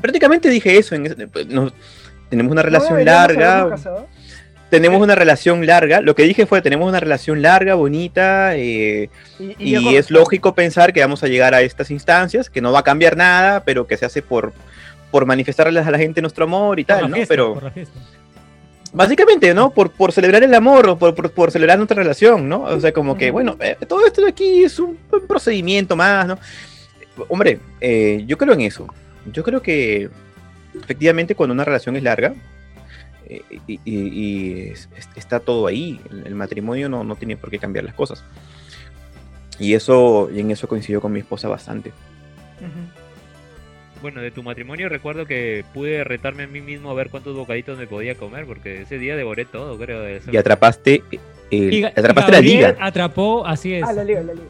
Prácticamente 0.00 0.48
dije 0.50 0.76
eso, 0.76 0.94
en 0.94 1.06
ese- 1.06 1.28
pues, 1.28 1.46
nos- 1.46 1.72
tenemos 2.28 2.50
una 2.50 2.62
¿No 2.62 2.66
relación 2.66 3.04
larga? 3.04 3.76
Tenemos 4.70 5.00
una 5.00 5.14
relación 5.14 5.64
larga. 5.66 6.00
Lo 6.00 6.14
que 6.14 6.24
dije 6.24 6.46
fue, 6.46 6.62
tenemos 6.62 6.88
una 6.88 7.00
relación 7.00 7.42
larga, 7.42 7.74
bonita, 7.74 8.56
eh, 8.56 9.10
Y, 9.38 9.76
y, 9.76 9.96
es 9.96 10.10
lógico 10.10 10.54
pensar 10.54 10.92
que 10.92 11.00
vamos 11.00 11.22
a 11.22 11.28
llegar 11.28 11.54
a 11.54 11.62
estas 11.62 11.90
instancias, 11.90 12.50
que 12.50 12.60
no 12.60 12.72
va 12.72 12.80
a 12.80 12.84
cambiar 12.84 13.16
nada, 13.16 13.64
pero 13.64 13.86
que 13.86 13.96
se 13.96 14.06
hace 14.06 14.22
por, 14.22 14.52
por 15.10 15.26
manifestarles 15.26 15.86
a 15.86 15.90
la 15.90 15.98
gente 15.98 16.20
nuestro 16.20 16.44
amor 16.44 16.80
y 16.80 16.84
Por 16.84 16.96
tal, 16.96 17.10
¿no? 17.10 17.16
fiesta, 17.16 17.32
Pero 17.32 17.60
básicamente, 18.92 19.54
¿no? 19.54 19.70
Por, 19.70 19.90
por 19.90 20.12
celebrar 20.12 20.42
el 20.42 20.54
amor 20.54 20.88
o 20.88 20.98
por, 20.98 21.14
por, 21.14 21.30
por 21.30 21.50
celebrar 21.50 21.78
nuestra 21.78 21.96
relación, 21.96 22.48
¿no? 22.48 22.62
O 22.62 22.80
sea, 22.80 22.92
como 22.92 23.16
que, 23.16 23.30
bueno, 23.30 23.56
eh, 23.60 23.76
todo 23.86 24.06
esto 24.06 24.22
de 24.22 24.30
aquí 24.30 24.64
es 24.64 24.78
un, 24.78 24.98
un 25.12 25.26
procedimiento 25.26 25.96
más, 25.96 26.26
¿no? 26.26 26.38
Hombre, 27.28 27.60
eh, 27.80 28.24
yo 28.26 28.36
creo 28.36 28.54
en 28.54 28.62
eso. 28.62 28.86
Yo 29.32 29.42
creo 29.42 29.62
que 29.62 30.08
efectivamente 30.82 31.34
cuando 31.34 31.52
una 31.52 31.64
relación 31.64 31.96
es 31.96 32.02
larga, 32.02 32.34
eh, 33.28 33.42
y, 33.66 33.74
y- 33.74 33.80
y 33.84 34.60
es- 34.70 34.88
es- 34.96 35.08
está 35.16 35.40
todo 35.40 35.66
ahí. 35.66 36.00
El, 36.10 36.26
el 36.28 36.34
matrimonio 36.34 36.88
no, 36.88 37.04
no 37.04 37.16
tiene 37.16 37.36
por 37.36 37.50
qué 37.50 37.58
cambiar 37.58 37.84
las 37.84 37.94
cosas. 37.94 38.24
Y 39.58 39.74
eso, 39.74 40.28
y 40.34 40.40
en 40.40 40.50
eso 40.50 40.68
coincidió 40.68 41.00
con 41.00 41.12
mi 41.12 41.20
esposa 41.20 41.48
bastante. 41.48 41.92
Bueno, 44.02 44.20
de 44.20 44.30
tu 44.30 44.42
matrimonio 44.42 44.88
recuerdo 44.88 45.24
que 45.26 45.64
pude 45.72 46.04
retarme 46.04 46.42
a 46.44 46.46
mí 46.46 46.60
mismo 46.60 46.90
a 46.90 46.94
ver 46.94 47.08
cuántos 47.08 47.34
bocaditos 47.34 47.78
me 47.78 47.86
podía 47.86 48.14
comer, 48.14 48.44
porque 48.46 48.82
ese 48.82 48.98
día 48.98 49.16
devoré 49.16 49.46
todo, 49.46 49.78
creo. 49.78 50.00
de. 50.02 50.20
Y 50.30 50.36
atrapaste, 50.36 51.02
eh, 51.10 51.18
el- 51.50 51.72
Y 51.72 51.84
atrapaste 51.84 52.30
y 52.30 52.34
la 52.34 52.40
liga. 52.40 52.76
Atrapó, 52.80 53.46
así 53.46 53.72
es. 53.74 53.82
Ah, 53.84 53.92
la 53.94 54.04
liga, 54.04 54.22
la 54.22 54.34
liga. 54.34 54.46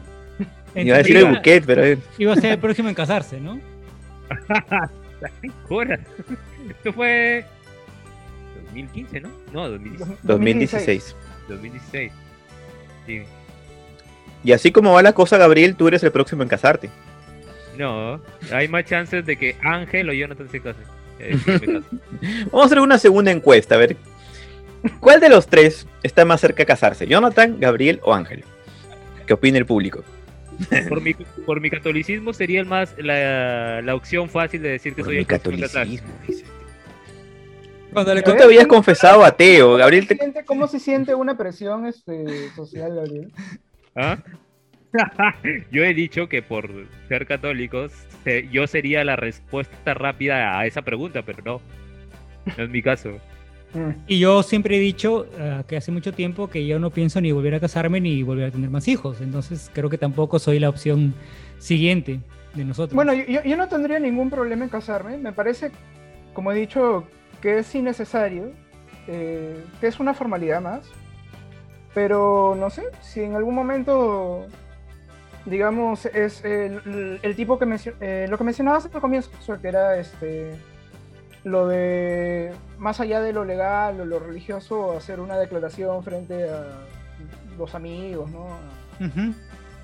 Iba 0.75 0.95
a 0.95 0.97
decir 0.99 1.17
el 1.17 1.25
buquet, 1.25 1.65
pero 1.65 1.99
Iba 2.17 2.33
a 2.33 2.35
ser 2.35 2.51
el 2.51 2.59
próximo 2.59 2.89
en 2.89 2.95
casarse, 2.95 3.39
¿no? 3.39 3.59
Jura. 5.67 5.99
Esto 6.69 6.93
fue 6.93 7.45
2015, 8.65 9.21
¿no? 9.21 9.29
No, 9.53 9.69
2016. 9.69 10.19
2016. 10.23 11.15
2016. 11.47 12.11
Sí. 13.05 13.21
Y 14.43 14.51
así 14.51 14.71
como 14.71 14.93
va 14.93 15.01
la 15.01 15.13
cosa, 15.13 15.37
Gabriel, 15.37 15.75
tú 15.75 15.87
eres 15.87 16.03
el 16.03 16.11
próximo 16.11 16.43
en 16.43 16.49
casarte. 16.49 16.89
No, 17.77 18.19
hay 18.51 18.67
más 18.67 18.85
chances 18.85 19.25
de 19.25 19.37
que 19.37 19.55
Ángel 19.61 20.09
o 20.09 20.13
Jonathan 20.13 20.49
se 20.49 20.59
casen. 20.59 20.83
Eh. 21.19 21.37
Vamos 22.51 22.63
a 22.63 22.65
hacer 22.65 22.79
una 22.79 22.97
segunda 22.97 23.31
encuesta, 23.31 23.75
a 23.75 23.77
ver. 23.77 23.97
¿Cuál 24.99 25.19
de 25.19 25.29
los 25.29 25.47
tres 25.47 25.87
está 26.03 26.25
más 26.25 26.41
cerca 26.41 26.57
de 26.57 26.65
casarse? 26.65 27.07
¿Jonathan, 27.07 27.59
Gabriel 27.59 27.99
o 28.03 28.13
Ángel? 28.13 28.43
¿Qué 29.25 29.33
opina 29.33 29.57
el 29.57 29.65
público? 29.65 30.03
por, 30.89 31.01
mi, 31.01 31.13
por 31.13 31.61
mi 31.61 31.69
catolicismo 31.69 32.33
sería 32.33 32.59
el 32.59 32.65
más 32.65 32.95
la, 32.97 33.81
la 33.81 33.95
opción 33.95 34.29
fácil 34.29 34.61
de 34.61 34.69
decir 34.69 34.95
que 34.95 35.01
Por 35.01 35.05
soy 35.05 35.15
mi 35.15 35.19
el 35.21 35.27
catolicismo, 35.27 36.09
dice. 36.27 36.45
Cuando 37.93 38.13
le 38.13 38.21
Tú 38.21 38.33
te 38.35 38.43
habías 38.43 38.65
¿cómo- 38.67 38.75
confesado 38.77 39.23
ateo, 39.23 39.75
Gabriel. 39.77 40.05
¿Cómo 40.07 40.09
se 40.09 40.15
Te... 40.17 40.23
siente, 40.23 40.45
cómo 40.45 40.67
se 40.67 40.79
siente 40.79 41.15
una 41.15 41.37
presión 41.37 41.85
este, 41.85 42.49
social, 42.55 42.95
Gabriel? 42.95 43.31
¿Ah? 43.95 44.17
yo 45.71 45.83
he 45.83 45.93
dicho 45.93 46.27
que 46.29 46.41
por 46.41 46.69
ser 47.07 47.25
católicos 47.27 47.91
se- 48.23 48.47
yo 48.49 48.67
sería 48.67 49.03
la 49.03 49.15
respuesta 49.15 49.93
rápida 49.93 50.59
a 50.59 50.65
esa 50.65 50.81
pregunta, 50.81 51.21
pero 51.25 51.39
no. 51.43 51.61
No 52.57 52.63
es 52.63 52.69
mi 52.69 52.81
caso. 52.81 53.11
Y 54.07 54.17
yo 54.19 54.41
siempre 54.43 54.77
he 54.77 54.79
dicho 54.79 55.27
ah, 55.39 55.63
que 55.67 55.75
hace 55.77 55.91
mucho 55.91 56.13
tiempo 56.13 56.49
que 56.49 56.65
yo 56.65 56.79
no 56.79 56.89
pienso 56.89 57.19
ni 57.19 57.31
volver 57.31 57.55
a 57.55 57.59
casarme 57.59 57.99
ni 57.99 58.23
volver 58.23 58.45
a 58.47 58.51
tener 58.51 58.69
más 58.69 58.87
hijos. 58.87 59.19
Entonces 59.21 59.69
creo 59.73 59.89
que 59.89 59.97
tampoco 59.97 60.39
soy 60.39 60.57
la 60.59 60.69
opción 60.69 61.13
siguiente 61.59 62.21
de 62.55 62.63
nosotros. 62.65 62.95
Bueno, 62.95 63.13
yo- 63.13 63.43
yo 63.43 63.57
no 63.57 63.67
tendría 63.67 63.99
ningún 63.99 64.29
problema 64.29 64.63
en 64.63 64.69
casarme. 64.69 65.17
Me 65.17 65.33
parece, 65.33 65.71
como 66.33 66.51
he 66.53 66.55
dicho, 66.55 67.03
que 67.41 67.59
es 67.59 67.73
innecesario, 67.75 68.51
eh, 69.07 69.63
que 69.79 69.87
es 69.87 69.99
una 69.99 70.13
formalidad 70.13 70.61
más. 70.61 70.81
Pero 71.93 72.55
no 72.59 72.69
sé, 72.69 72.83
si 73.01 73.21
en 73.21 73.35
algún 73.35 73.55
momento, 73.55 74.45
digamos, 75.45 76.05
es 76.05 76.43
el, 76.45 77.19
el 77.21 77.35
tipo 77.35 77.57
que 77.57 77.65
eh, 78.01 78.27
lo 78.29 78.37
que 78.37 78.43
mencionabas 78.43 78.85
al 78.85 79.01
comienzo, 79.01 79.31
que 79.61 79.67
era 79.67 79.97
este, 79.97 80.55
lo 81.43 81.67
de, 81.67 82.51
más 82.77 82.99
allá 82.99 83.21
de 83.21 83.33
lo 83.33 83.45
legal 83.45 83.99
o 84.01 84.05
lo 84.05 84.19
religioso, 84.19 84.97
hacer 84.97 85.19
una 85.19 85.37
declaración 85.37 86.03
frente 86.03 86.49
a 86.49 86.65
los 87.57 87.73
amigos, 87.73 88.29
¿no? 88.29 88.47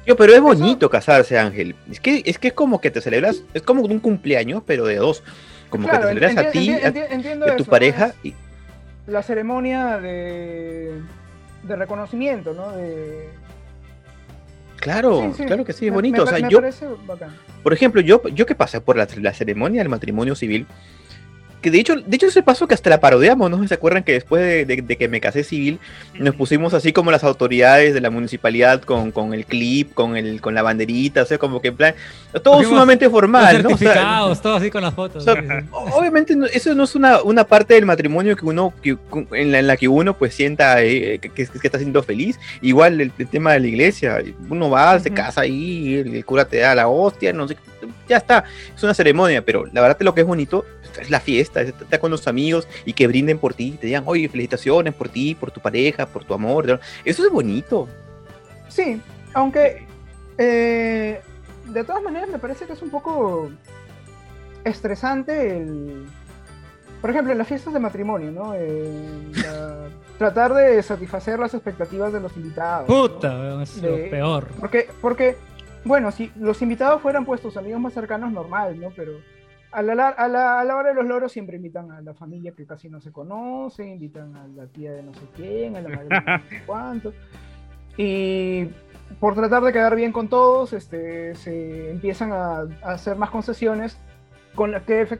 Yo, 0.06 0.18
pero 0.18 0.34
es 0.34 0.42
bonito 0.42 0.90
casarse, 0.90 1.40
Ángel. 1.40 1.76
Es 1.90 2.00
que, 2.00 2.22
es 2.26 2.38
que 2.38 2.50
es 2.50 2.54
como 2.54 2.82
que 2.82 2.92
te 2.92 3.00
celebras, 3.02 3.42
es 3.54 3.62
como 3.62 3.82
un 3.84 4.00
cumpleaños, 4.00 4.62
pero 4.66 4.86
de 4.86 4.98
dos. 4.98 5.24
Como 5.74 5.88
Claro, 5.88 6.02
que 6.10 6.14
te 6.14 6.20
celebras 6.20 6.46
a 6.46 6.52
ti, 6.52 6.72
a, 7.52 7.56
tu 7.58 7.66
pareja. 7.66 8.14
Y, 8.22 8.36
La 9.08 9.24
ceremonia 9.24 9.98
de, 9.98 11.02
de 11.64 11.76
reconocimiento, 11.76 12.54
¿no? 12.54 12.74
De, 12.74 13.30
claro, 14.76 15.32
Sí, 15.32 15.38
sí, 15.38 15.46
claro 15.48 15.66
que 15.66 15.74
sí, 15.74 15.88
es 15.88 15.92
me- 15.92 15.96
bonito. 15.96 16.18
me 16.18 16.24
o 16.26 16.28
sea, 16.28 16.38
me 16.46 16.50
yo, 16.52 16.60
parece 16.60 16.86
bacán. 17.08 17.32
por 17.64 17.74
ejemplo, 17.74 18.02
yo, 18.02 18.22
yo 18.36 18.46
que 18.46 18.54
pasé 18.54 18.82
por 18.82 18.98
la, 18.98 19.08
la 19.20 19.34
ceremonia 19.34 19.82
del 19.82 19.90
matrimonio 19.90 20.36
civil, 20.36 20.68
que 21.64 21.72
de 21.72 21.80
hecho, 21.80 21.96
de 21.96 22.16
hecho 22.16 22.28
ese 22.28 22.44
paso 22.44 22.68
que 22.68 22.76
hasta 22.76 22.92
la 22.92 23.00
parodiamos, 23.00 23.50
¿no? 23.50 23.68
¿Se 23.68 23.74
acuerdan 23.74 24.04
que 24.04 24.12
después 24.12 24.44
de, 24.44 24.66
de- 24.66 24.84
de 24.84 24.98
que 24.98 25.08
me 25.08 25.20
casé 25.20 25.44
civil, 25.44 25.80
nos 26.20 26.36
pusimos 26.36 26.76
así 26.76 26.94
como 26.94 27.10
las 27.10 27.24
autoridades 27.24 27.94
de 27.96 28.02
la 28.02 28.12
municipalidad 28.12 28.82
con, 28.84 29.12
con 29.12 29.34
el 29.34 29.46
clip, 29.48 29.94
con 29.96 30.16
el, 30.18 30.42
con 30.42 30.54
la 30.54 30.62
banderita, 30.62 31.24
o 31.24 31.26
sea, 31.26 31.40
como 31.40 31.62
que 31.62 31.70
en 31.70 31.76
plan, 31.78 31.96
todo 32.44 32.56
Pusimos 32.58 32.66
sumamente 32.74 33.10
formal, 33.10 33.64
¿no? 33.64 33.70
O 33.70 33.78
sea, 33.78 34.22
todo 34.42 34.56
así 34.58 34.70
con 34.70 34.84
las 34.84 34.94
fotos. 34.94 35.26
O 35.26 35.34
sea, 35.34 35.42
sí, 35.42 35.48
Obviamente 35.72 36.36
no- 36.36 36.46
eso 36.46 36.76
no 36.76 36.84
es 36.84 36.94
una, 36.96 37.22
una 37.24 37.46
parte 37.46 37.74
del 37.74 37.86
matrimonio 37.86 38.36
que 38.36 38.46
uno 38.46 38.74
que- 38.84 38.98
en, 39.32 39.52
la, 39.52 39.60
en 39.60 39.68
la 39.68 39.78
que 39.78 39.88
uno 39.88 40.14
pues 40.16 40.34
sienta 40.36 40.82
eh, 40.84 41.18
que, 41.22 41.30
que- 41.30 41.48
que 41.48 41.68
está 41.68 41.78
siendo 41.80 42.04
feliz. 42.04 42.38
Igual 42.62 43.00
el, 43.02 43.12
el 43.18 43.28
tema 43.28 43.54
de 43.54 43.62
la 43.62 43.68
iglesia, 43.68 44.22
uno 44.50 44.70
va, 44.70 45.00
se 45.00 45.10
Ujú. 45.10 45.16
casa 45.16 45.42
ahí, 45.42 45.96
el, 45.96 46.14
el 46.16 46.26
cura 46.26 46.46
te 46.46 46.58
da 46.58 46.76
la 46.76 46.88
hostia, 46.90 47.32
no 47.32 47.48
sé, 47.48 47.56
ya 48.10 48.18
está, 48.18 48.44
es 48.76 48.84
una 48.84 48.94
ceremonia, 48.94 49.42
pero 49.46 49.66
la 49.72 49.82
verdad 49.82 49.98
que 49.98 50.04
lo 50.04 50.14
que 50.14 50.22
es 50.22 50.28
bonito 50.28 50.66
es 51.02 51.10
la 51.10 51.20
fiesta, 51.20 51.62
es 51.62 51.70
estar 51.70 52.00
con 52.00 52.12
los 52.12 52.28
amigos 52.28 52.68
y 52.86 52.94
que 52.94 53.08
brinden 53.08 53.38
por 53.40 53.54
ti, 53.54 53.72
te 53.80 53.88
digan, 53.88 54.04
oye, 54.06 54.28
felicitaciones 54.30 54.94
por 54.94 55.10
ti, 55.10 55.36
por 55.36 55.52
tu 55.52 55.60
pareja, 55.62 56.06
por 56.06 56.24
tu 56.26 56.34
amor. 56.34 56.80
Eso 57.06 57.26
es 57.26 57.32
bonito. 57.32 57.88
Sí, 58.70 59.02
aunque 59.34 59.86
eh, 60.38 61.22
de 61.66 61.84
todas 61.84 62.02
maneras 62.04 62.30
me 62.30 62.40
parece 62.40 62.66
que 62.66 62.74
es 62.74 62.82
un 62.82 62.90
poco 62.90 63.50
estresante 64.64 65.58
el... 65.58 66.06
Por 67.02 67.10
ejemplo, 67.10 67.34
en 67.34 67.38
las 67.38 67.48
fiestas 67.50 67.74
de 67.74 67.80
matrimonio, 67.80 68.32
¿no? 68.32 68.54
La- 68.54 69.90
tratar 70.18 70.54
de 70.54 70.82
satisfacer 70.82 71.38
las 71.38 71.54
expectativas 71.54 72.14
de 72.14 72.22
los 72.22 72.36
invitados. 72.38 72.88
Puta, 72.88 73.62
es 73.62 73.82
lo 73.82 73.92
De- 73.98 74.04
peor. 74.08 74.48
Porque, 74.60 74.88
porque, 75.02 75.36
bueno, 75.84 76.12
si 76.14 76.32
los 76.40 76.62
invitados 76.62 77.02
fueran 77.02 77.26
pues 77.26 77.42
tus 77.42 77.58
amigos 77.58 77.82
más 77.82 77.94
cercanos, 77.94 78.32
normal, 78.32 78.80
¿no? 78.80 78.90
Pero 78.96 79.14
a 79.74 79.82
la, 79.82 80.10
a 80.10 80.28
la, 80.28 80.60
a 80.60 80.64
la 80.64 80.76
hora 80.76 80.90
de 80.90 80.96
los 80.96 81.06
loros 81.06 81.32
siempre 81.32 81.58
invitan 81.58 81.92
a 81.92 82.02
la 82.02 82.14
familia 82.14 82.54
que 82.56 82.66
casi 82.66 82.90
no 82.90 83.02
se 83.02 83.12
conoce, 83.12 83.86
invitan 83.86 84.36
a 84.36 84.48
la 84.48 84.68
tía 84.68 84.92
de 84.94 85.04
no 85.04 85.14
sé 85.14 85.22
quién, 85.36 85.76
a 85.76 85.82
la 85.82 85.90
madre 85.90 86.08
de 86.10 86.22
no 86.22 86.40
sé 86.50 86.62
cuánto. 86.66 87.14
Y 87.98 88.66
por 89.20 89.36
tratar 89.36 89.64
de 89.64 89.74
quedar 89.74 89.96
bien 89.96 90.12
con 90.12 90.28
todos, 90.30 90.74
este, 90.74 91.36
se 91.36 91.92
empiezan 91.92 92.32
a, 92.32 92.60
a 92.82 92.92
hacer 92.94 93.16
más 93.18 93.30
concesiones 93.30 93.98
con 94.56 94.72
las 94.72 94.84
que 94.84 95.08
efec- 95.08 95.20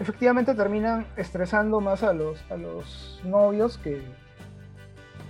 efectivamente 0.00 0.54
terminan 0.54 1.06
estresando 1.16 1.80
más 1.80 2.02
a 2.02 2.12
los, 2.12 2.44
a 2.50 2.56
los 2.56 3.20
novios 3.24 3.78
que, 3.78 4.02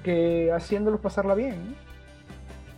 que 0.03 0.51
haciéndolos 0.53 1.01
pasarla 1.01 1.35
bien. 1.35 1.71
¿no? 1.71 1.75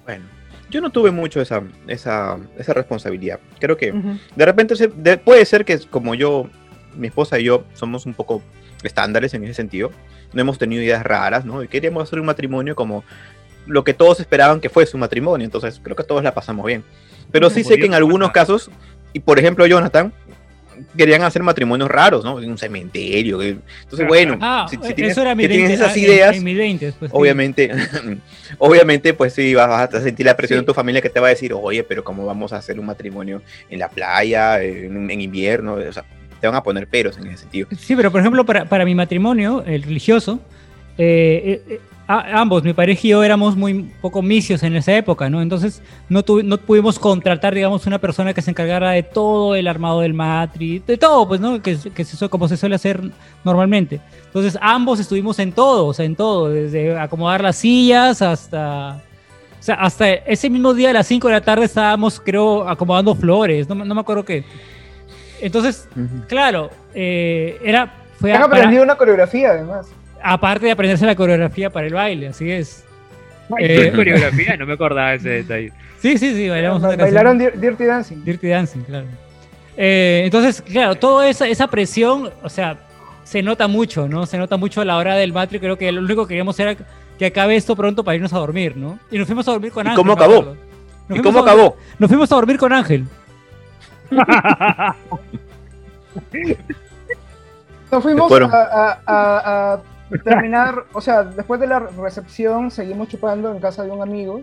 Bueno, 0.05 0.25
yo 0.71 0.81
no 0.81 0.91
tuve 0.91 1.11
mucho 1.11 1.41
esa, 1.41 1.63
esa, 1.87 2.39
esa 2.59 2.73
responsabilidad. 2.75 3.41
Creo 3.59 3.77
que. 3.77 3.93
De 4.37 4.45
repente 4.47 4.77
se- 4.77 4.89
de- 4.89 5.19
puede 5.19 5.45
ser 5.45 5.65
que 5.65 5.79
como 5.81 6.15
yo, 6.15 6.49
mi 6.97 7.09
esposa 7.09 7.39
y 7.39 7.45
yo 7.45 7.65
somos 7.75 8.07
un 8.07 8.15
poco 8.15 8.43
estándares 8.83 9.35
en 9.35 9.45
ese 9.45 9.55
sentido. 9.55 9.91
No 10.33 10.41
hemos 10.41 10.59
tenido 10.59 10.83
ideas 10.83 11.03
raras, 11.03 11.45
¿no? 11.45 11.63
Y 11.63 11.69
queríamos 11.69 12.05
hacer 12.05 12.21
un 12.21 12.27
matrimonio 12.27 12.75
como 12.77 13.05
lo 13.67 13.85
que 13.85 13.95
todos 13.95 14.21
esperaban 14.21 14.61
que 14.61 14.69
fuese 14.71 14.97
un 14.97 15.01
matrimonio. 15.01 15.45
Entonces 15.45 15.81
creo 15.83 15.97
que 15.97 16.05
todos 16.05 16.23
la 16.25 16.33
pasamos 16.35 16.65
bien. 16.67 16.85
Pero 17.33 17.51
sí 17.51 17.63
sé 17.65 17.75
que 17.79 17.87
en 17.87 17.95
algunos 17.95 18.31
casos, 18.33 18.71
y 19.13 19.21
por 19.21 19.39
ejemplo 19.39 19.67
Jonathan, 19.67 20.13
querían 20.97 21.23
hacer 21.23 21.43
matrimonios 21.43 21.89
raros, 21.91 22.25
¿no? 22.25 22.41
En 22.41 22.51
un 22.51 22.59
cementerio. 22.59 23.39
que- 23.39 23.57
Entonces, 23.83 24.07
bueno, 24.09 24.39
Ah, 24.41 24.67
si, 24.69 24.77
si 24.77 24.95
tienes, 24.95 25.13
eso 25.13 25.23
era 25.23 25.35
mi 25.35 25.45
si 25.45 25.49
tienes 25.49 25.69
20, 25.69 25.85
esas 25.85 25.95
ah, 25.95 25.99
en- 25.99 26.05
ideas, 26.05 26.37
En, 26.37 26.45
mis 26.45 26.57
20, 26.59 26.93
pues, 26.99 27.11
sí. 27.11 27.17
obviamente, 27.19 27.71
obviamente, 28.59 29.15
pues 29.15 29.33
sí, 29.35 29.55
vas 29.55 29.93
a 29.95 30.01
sentir 30.01 30.27
la 30.27 30.37
presión 30.37 30.59
Sí. 30.59 30.63
de 30.63 30.67
tu 30.67 30.75
familia 30.75 31.01
que 31.01 31.11
te 31.11 31.21
va 31.21 31.29
a 31.29 31.31
decir, 31.31 31.53
oye, 31.53 31.83
pero 31.85 32.05
¿cómo 32.05 32.27
vamos 32.27 32.53
a 32.53 32.57
hacer 32.59 32.79
un 32.81 32.87
matrimonio 32.87 33.43
en 33.69 33.79
la 33.79 33.89
playa, 33.89 34.63
en, 34.63 35.11
en 35.11 35.21
invierno? 35.21 35.75
O 35.75 35.93
sea, 35.93 36.05
te 36.41 36.47
van 36.47 36.57
a 36.57 36.63
poner 36.63 36.87
peros 36.87 37.19
en 37.19 37.27
ese 37.29 37.39
sentido. 37.39 37.69
Sí, 37.79 37.95
pero 37.97 38.11
por 38.11 38.21
ejemplo, 38.21 38.45
para, 38.45 38.65
para 38.65 38.85
mi 38.85 38.95
matrimonio, 38.95 39.63
el 39.67 39.83
religioso, 39.83 40.41
eh, 40.99 41.43
eh, 41.69 41.75
eh, 41.75 41.81
a- 42.19 42.41
ambos, 42.41 42.63
mi 42.65 42.73
pareja 42.73 43.01
y 43.05 43.11
yo, 43.11 43.23
éramos 43.23 43.57
muy 43.57 43.91
poco 44.01 44.21
misios 44.23 44.63
en 44.63 44.75
esa 44.77 44.93
época, 44.97 45.31
¿no? 45.31 45.41
Entonces 45.43 45.83
no, 46.09 46.25
tuvi- 46.25 46.45
no 46.45 46.59
pudimos 46.59 46.99
contratar, 46.99 47.55
digamos, 47.55 47.87
una 47.87 47.99
persona 47.99 48.35
que 48.35 48.43
se 48.43 48.51
encargara 48.51 48.91
de 48.91 49.03
todo 49.03 49.55
el 49.55 49.69
armado 49.69 50.01
del 50.01 50.15
matri, 50.15 50.81
de 50.87 50.97
todo, 50.99 51.29
pues, 51.29 51.41
¿no? 51.41 51.63
Que, 51.63 51.77
su- 51.77 52.29
como 52.29 52.49
se 52.49 52.57
suele 52.57 52.75
hacer 52.75 53.01
normalmente. 53.45 54.01
Entonces 54.27 54.59
ambos 54.61 54.99
estuvimos 55.01 55.39
en 55.39 55.53
todo, 55.53 55.87
o 55.87 55.95
sea, 55.95 56.05
en 56.05 56.17
todo, 56.17 56.49
desde 56.49 56.99
acomodar 56.99 57.43
las 57.43 57.57
sillas 57.57 58.23
hasta... 58.23 59.01
O 59.59 59.63
sea, 59.63 59.75
hasta 59.75 60.09
ese 60.11 60.49
mismo 60.49 60.73
día 60.73 60.89
a 60.89 60.93
las 60.95 61.07
5 61.07 61.29
de 61.29 61.35
la 61.35 61.43
tarde 61.43 61.67
estábamos, 61.67 62.19
creo, 62.19 62.67
acomodando 62.67 63.15
flores, 63.15 63.69
no, 63.69 63.75
me- 63.75 63.85
no 63.85 63.95
me 63.95 64.01
acuerdo 64.01 64.25
qué. 64.25 64.43
Entonces, 65.41 65.89
claro, 66.29 66.71
eh, 66.95 67.59
era... 67.63 67.93
Fue 68.19 68.33
Han 68.33 68.43
aprendido 68.43 68.83
una 68.83 68.97
coreografía 68.97 69.51
además. 69.51 69.87
Aparte 70.23 70.67
de 70.67 70.73
aprenderse 70.73 71.07
la 71.07 71.15
coreografía 71.15 71.71
para 71.71 71.87
el 71.87 71.95
baile, 71.95 72.29
así 72.29 72.51
es. 72.51 72.85
Ay, 73.57 73.65
Eh, 73.67 73.77
¿qué 73.91 73.93
coreografía, 73.97 74.57
no 74.57 74.67
me 74.67 74.73
acordaba 74.75 75.11
de 75.11 75.17
ese 75.17 75.29
detalle. 75.29 75.73
Sí, 75.99 76.17
sí, 76.19 76.35
sí, 76.35 76.49
bailamos 76.49 76.83
una 76.83 76.97
Bailaron 76.97 77.39
canción. 77.39 77.61
Dirty 77.61 77.85
Dancing. 77.85 78.25
Dirty 78.25 78.49
Dancing, 78.49 78.81
claro. 78.83 79.07
Eh, 79.77 80.23
entonces, 80.25 80.63
claro, 80.63 80.95
toda 80.95 81.29
esa, 81.29 81.47
esa 81.49 81.67
presión, 81.69 82.31
o 82.43 82.49
sea, 82.49 82.77
se 83.25 83.43
nota 83.43 83.69
mucho, 83.69 84.09
¿no? 84.09 84.27
Se 84.27 84.39
nota 84.39 84.57
mucho 84.57 84.81
a 84.81 84.85
la 84.85 84.97
hora 84.97 85.15
del 85.17 85.33
matri. 85.33 85.59
Creo 85.61 85.77
que 85.77 85.91
lo 85.93 86.01
único 86.01 86.25
que 86.27 86.31
queríamos 86.31 86.59
era 86.59 86.75
que 87.19 87.27
acabe 87.27 87.55
esto 87.57 87.77
pronto 87.77 88.03
para 88.03 88.17
irnos 88.17 88.33
a 88.33 88.39
dormir, 88.39 88.77
¿no? 88.77 88.99
Y 89.11 89.19
nos 89.19 89.27
fuimos 89.27 89.47
a 89.49 89.53
dormir 89.53 89.73
con 89.73 89.85
¿Y 89.87 89.91
Ángel. 89.91 89.97
cómo 90.03 90.13
acabó? 90.15 90.57
Nos 91.09 91.19
¿Y 91.19 91.23
cómo 91.23 91.39
a 91.41 91.43
acabó? 91.43 91.77
Nos 91.99 92.09
fuimos 92.09 92.33
a 92.33 92.35
dormir 92.35 92.57
con 92.59 92.73
Ángel. 92.73 93.05
Nos 97.91 98.03
fuimos 98.03 98.29
fueron. 98.29 98.51
a, 98.53 98.57
a- 98.57 99.01
a- 99.07 99.73
a 99.75 99.81
terminar, 100.19 100.85
o 100.93 101.01
sea, 101.01 101.23
después 101.25 101.61
de 101.61 101.67
la 101.67 101.79
recepción 101.81 102.71
seguimos 102.71 103.09
chupando 103.09 103.53
en 103.53 103.61
casa 103.61 103.85
de 103.85 103.91
un 103.91 104.03
amigo 104.03 104.43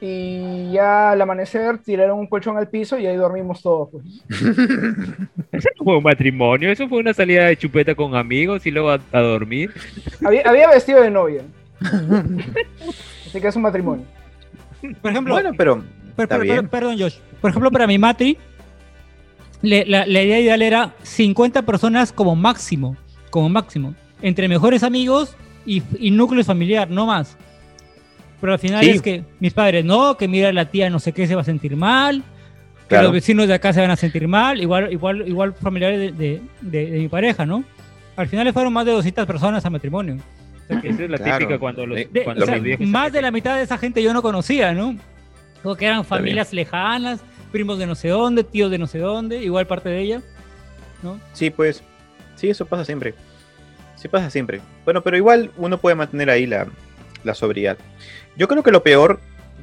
y 0.00 0.72
ya 0.72 1.12
al 1.12 1.20
amanecer 1.22 1.78
tiraron 1.78 2.18
un 2.18 2.26
colchón 2.26 2.56
al 2.56 2.68
piso 2.68 2.98
y 2.98 3.06
ahí 3.06 3.16
dormimos 3.16 3.62
todos. 3.62 3.90
Pues. 3.90 4.04
Eso 5.52 5.68
no 5.78 5.84
fue 5.84 5.96
un 5.98 6.02
matrimonio, 6.02 6.72
eso 6.72 6.88
fue 6.88 6.98
una 6.98 7.12
salida 7.14 7.44
de 7.46 7.56
chupeta 7.56 7.94
con 7.94 8.16
amigos 8.16 8.66
y 8.66 8.70
luego 8.70 8.90
a, 8.90 8.98
a 9.12 9.20
dormir. 9.20 9.70
Había, 10.24 10.42
había 10.48 10.68
vestido 10.70 11.00
de 11.02 11.10
novia. 11.10 11.42
Así 13.26 13.40
que 13.40 13.48
es 13.48 13.56
un 13.56 13.62
matrimonio. 13.62 14.04
Por 15.00 15.10
ejemplo, 15.10 15.34
Bueno, 15.34 15.50
pero 15.56 15.82
Per- 16.16 16.24
Está 16.24 16.36
per- 16.36 16.44
bien. 16.44 16.56
per- 16.62 16.68
perdón, 16.68 16.96
Josh. 16.98 17.16
Por 17.40 17.50
ejemplo, 17.50 17.70
para 17.70 17.86
mi 17.86 17.98
matri, 17.98 18.36
le- 19.62 19.86
la, 19.86 20.04
la 20.06 20.22
idea 20.22 20.40
ideal 20.40 20.62
era 20.62 20.92
50 21.02 21.62
personas 21.62 22.12
como 22.12 22.34
máximo, 22.34 22.96
como 23.30 23.48
máximo, 23.48 23.94
entre 24.22 24.48
mejores 24.48 24.82
amigos 24.82 25.36
y, 25.66 25.82
y 25.98 26.10
núcleo 26.10 26.44
familiar, 26.44 26.88
no 26.90 27.06
más. 27.06 27.36
Pero 28.40 28.52
al 28.54 28.58
final 28.58 28.82
Sí. 28.84 28.90
es 28.90 29.02
que 29.02 29.24
mis 29.40 29.52
padres, 29.54 29.84
no, 29.84 30.16
que 30.16 30.26
mira 30.28 30.52
la 30.52 30.66
tía 30.70 30.90
no 30.90 30.98
sé 30.98 31.12
qué 31.12 31.26
se 31.26 31.34
va 31.34 31.42
a 31.42 31.44
sentir 31.44 31.76
mal, 31.76 32.22
que 32.82 32.88
Claro. 32.88 33.04
los 33.04 33.12
vecinos 33.12 33.46
de 33.48 33.54
acá 33.54 33.72
se 33.72 33.80
van 33.80 33.90
a 33.90 33.96
sentir 33.96 34.26
mal, 34.26 34.60
igual, 34.60 34.92
igual, 34.92 35.26
igual 35.28 35.54
familiares 35.54 35.98
de, 35.98 36.12
de- 36.12 36.42
de- 36.60 36.90
de 36.90 36.98
mi 36.98 37.08
pareja, 37.08 37.46
¿no? 37.46 37.64
Al 38.16 38.26
final 38.28 38.44
le 38.44 38.52
fueron 38.52 38.72
más 38.72 38.84
de 38.84 38.92
200 38.92 39.26
personas 39.26 39.64
al 39.64 39.70
matrimonio. 39.72 40.16
O 40.16 40.66
sea 40.66 40.80
que- 40.80 40.88
Esa 40.88 41.04
es 41.04 41.10
la 41.10 41.18
Claro. 41.18 41.38
típica 41.38 41.58
cuando 41.58 41.86
los, 41.86 41.96
De- 41.96 42.08
de- 42.12 42.24
cuando 42.24 42.42
o 42.44 42.46
sea, 42.46 42.56
los 42.58 42.80
más 42.80 43.12
de 43.12 43.22
la 43.22 43.30
mitad 43.30 43.56
de 43.56 43.62
esa 43.62 43.78
gente 43.78 44.02
yo 44.02 44.12
no 44.12 44.22
conocía, 44.22 44.72
¿no? 44.74 44.96
Como 45.62 45.76
que 45.76 45.86
eran 45.86 46.04
familias 46.04 46.52
lejanas, 46.52 47.20
primos 47.52 47.78
de 47.78 47.86
no 47.86 47.94
sé 47.94 48.08
dónde, 48.08 48.42
tíos 48.44 48.70
de 48.70 48.78
no 48.78 48.86
sé 48.88 48.98
dónde, 48.98 49.42
igual 49.42 49.66
parte 49.68 49.88
de 49.88 50.00
ella, 50.00 50.22
¿no? 51.02 51.18
sí, 51.32 51.50
pues, 51.50 51.82
sí, 52.34 52.50
eso 52.50 52.66
pasa 52.66 52.84
siempre. 52.84 53.14
Sí 54.02 54.08
pasa 54.08 54.30
siempre. 54.30 54.60
Bueno, 54.84 55.00
pero 55.02 55.16
igual 55.16 55.52
uno 55.56 55.78
puede 55.78 55.94
mantener 55.94 56.28
ahí 56.28 56.44
la, 56.44 56.66
la 57.22 57.34
sobriedad. 57.34 57.78
Yo 58.36 58.48
creo 58.48 58.64
que 58.64 58.72
lo 58.72 58.82
peor 58.82 59.20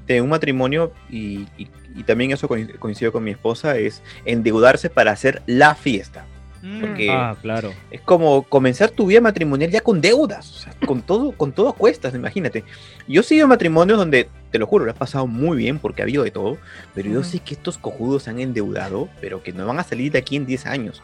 de 0.08 0.22
un 0.22 0.30
matrimonio, 0.30 0.94
y, 1.10 1.46
y- 1.58 1.68
y 1.94 2.04
también 2.04 2.32
eso 2.32 2.48
coin- 2.48 2.74
coincido 2.80 3.12
con 3.12 3.22
mi 3.24 3.32
esposa, 3.32 3.78
es 3.78 4.02
endeudarse 4.24 4.90
para 4.90 5.12
hacer 5.12 5.42
la 5.46 5.76
fiesta. 5.76 6.26
Mm. 6.62 6.82
Porque 6.82 7.10
Ah, 7.10 7.36
claro. 7.42 7.74
es 7.90 8.02
como 8.02 8.44
comenzar 8.44 8.90
tu 8.90 9.06
vida 9.08 9.22
matrimonial 9.22 9.72
ya 9.72 9.82
con 9.82 10.02
deudas, 10.02 10.50
o 10.50 10.60
sea, 10.60 10.74
con 10.86 11.02
todo, 11.02 11.32
con 11.32 11.52
todo 11.54 11.70
a 11.70 11.76
cuestas, 11.76 12.14
imagínate. 12.14 12.64
Yo 13.08 13.22
he 13.22 13.24
sido 13.24 13.48
matrimonios 13.48 13.98
donde, 13.98 14.28
te 14.52 14.60
lo 14.60 14.68
juro, 14.68 14.84
lo 14.86 14.92
he 14.92 14.94
pasado 14.94 15.26
muy 15.26 15.58
bien 15.58 15.80
porque 15.80 16.02
ha 16.02 16.06
habido 16.06 16.24
de 16.24 16.32
todo, 16.32 16.58
pero 16.94 17.10
yo 17.10 17.24
sé 17.24 17.40
que 17.40 17.54
estos 17.54 17.78
cojudos 17.78 18.24
se 18.24 18.30
han 18.32 18.40
endeudado, 18.40 19.08
pero 19.22 19.42
que 19.42 19.54
no 19.54 19.66
van 19.66 19.80
a 19.80 19.84
salir 19.84 20.12
de 20.12 20.20
aquí 20.20 20.36
en 20.36 20.46
10 20.46 20.66
años. 20.66 21.02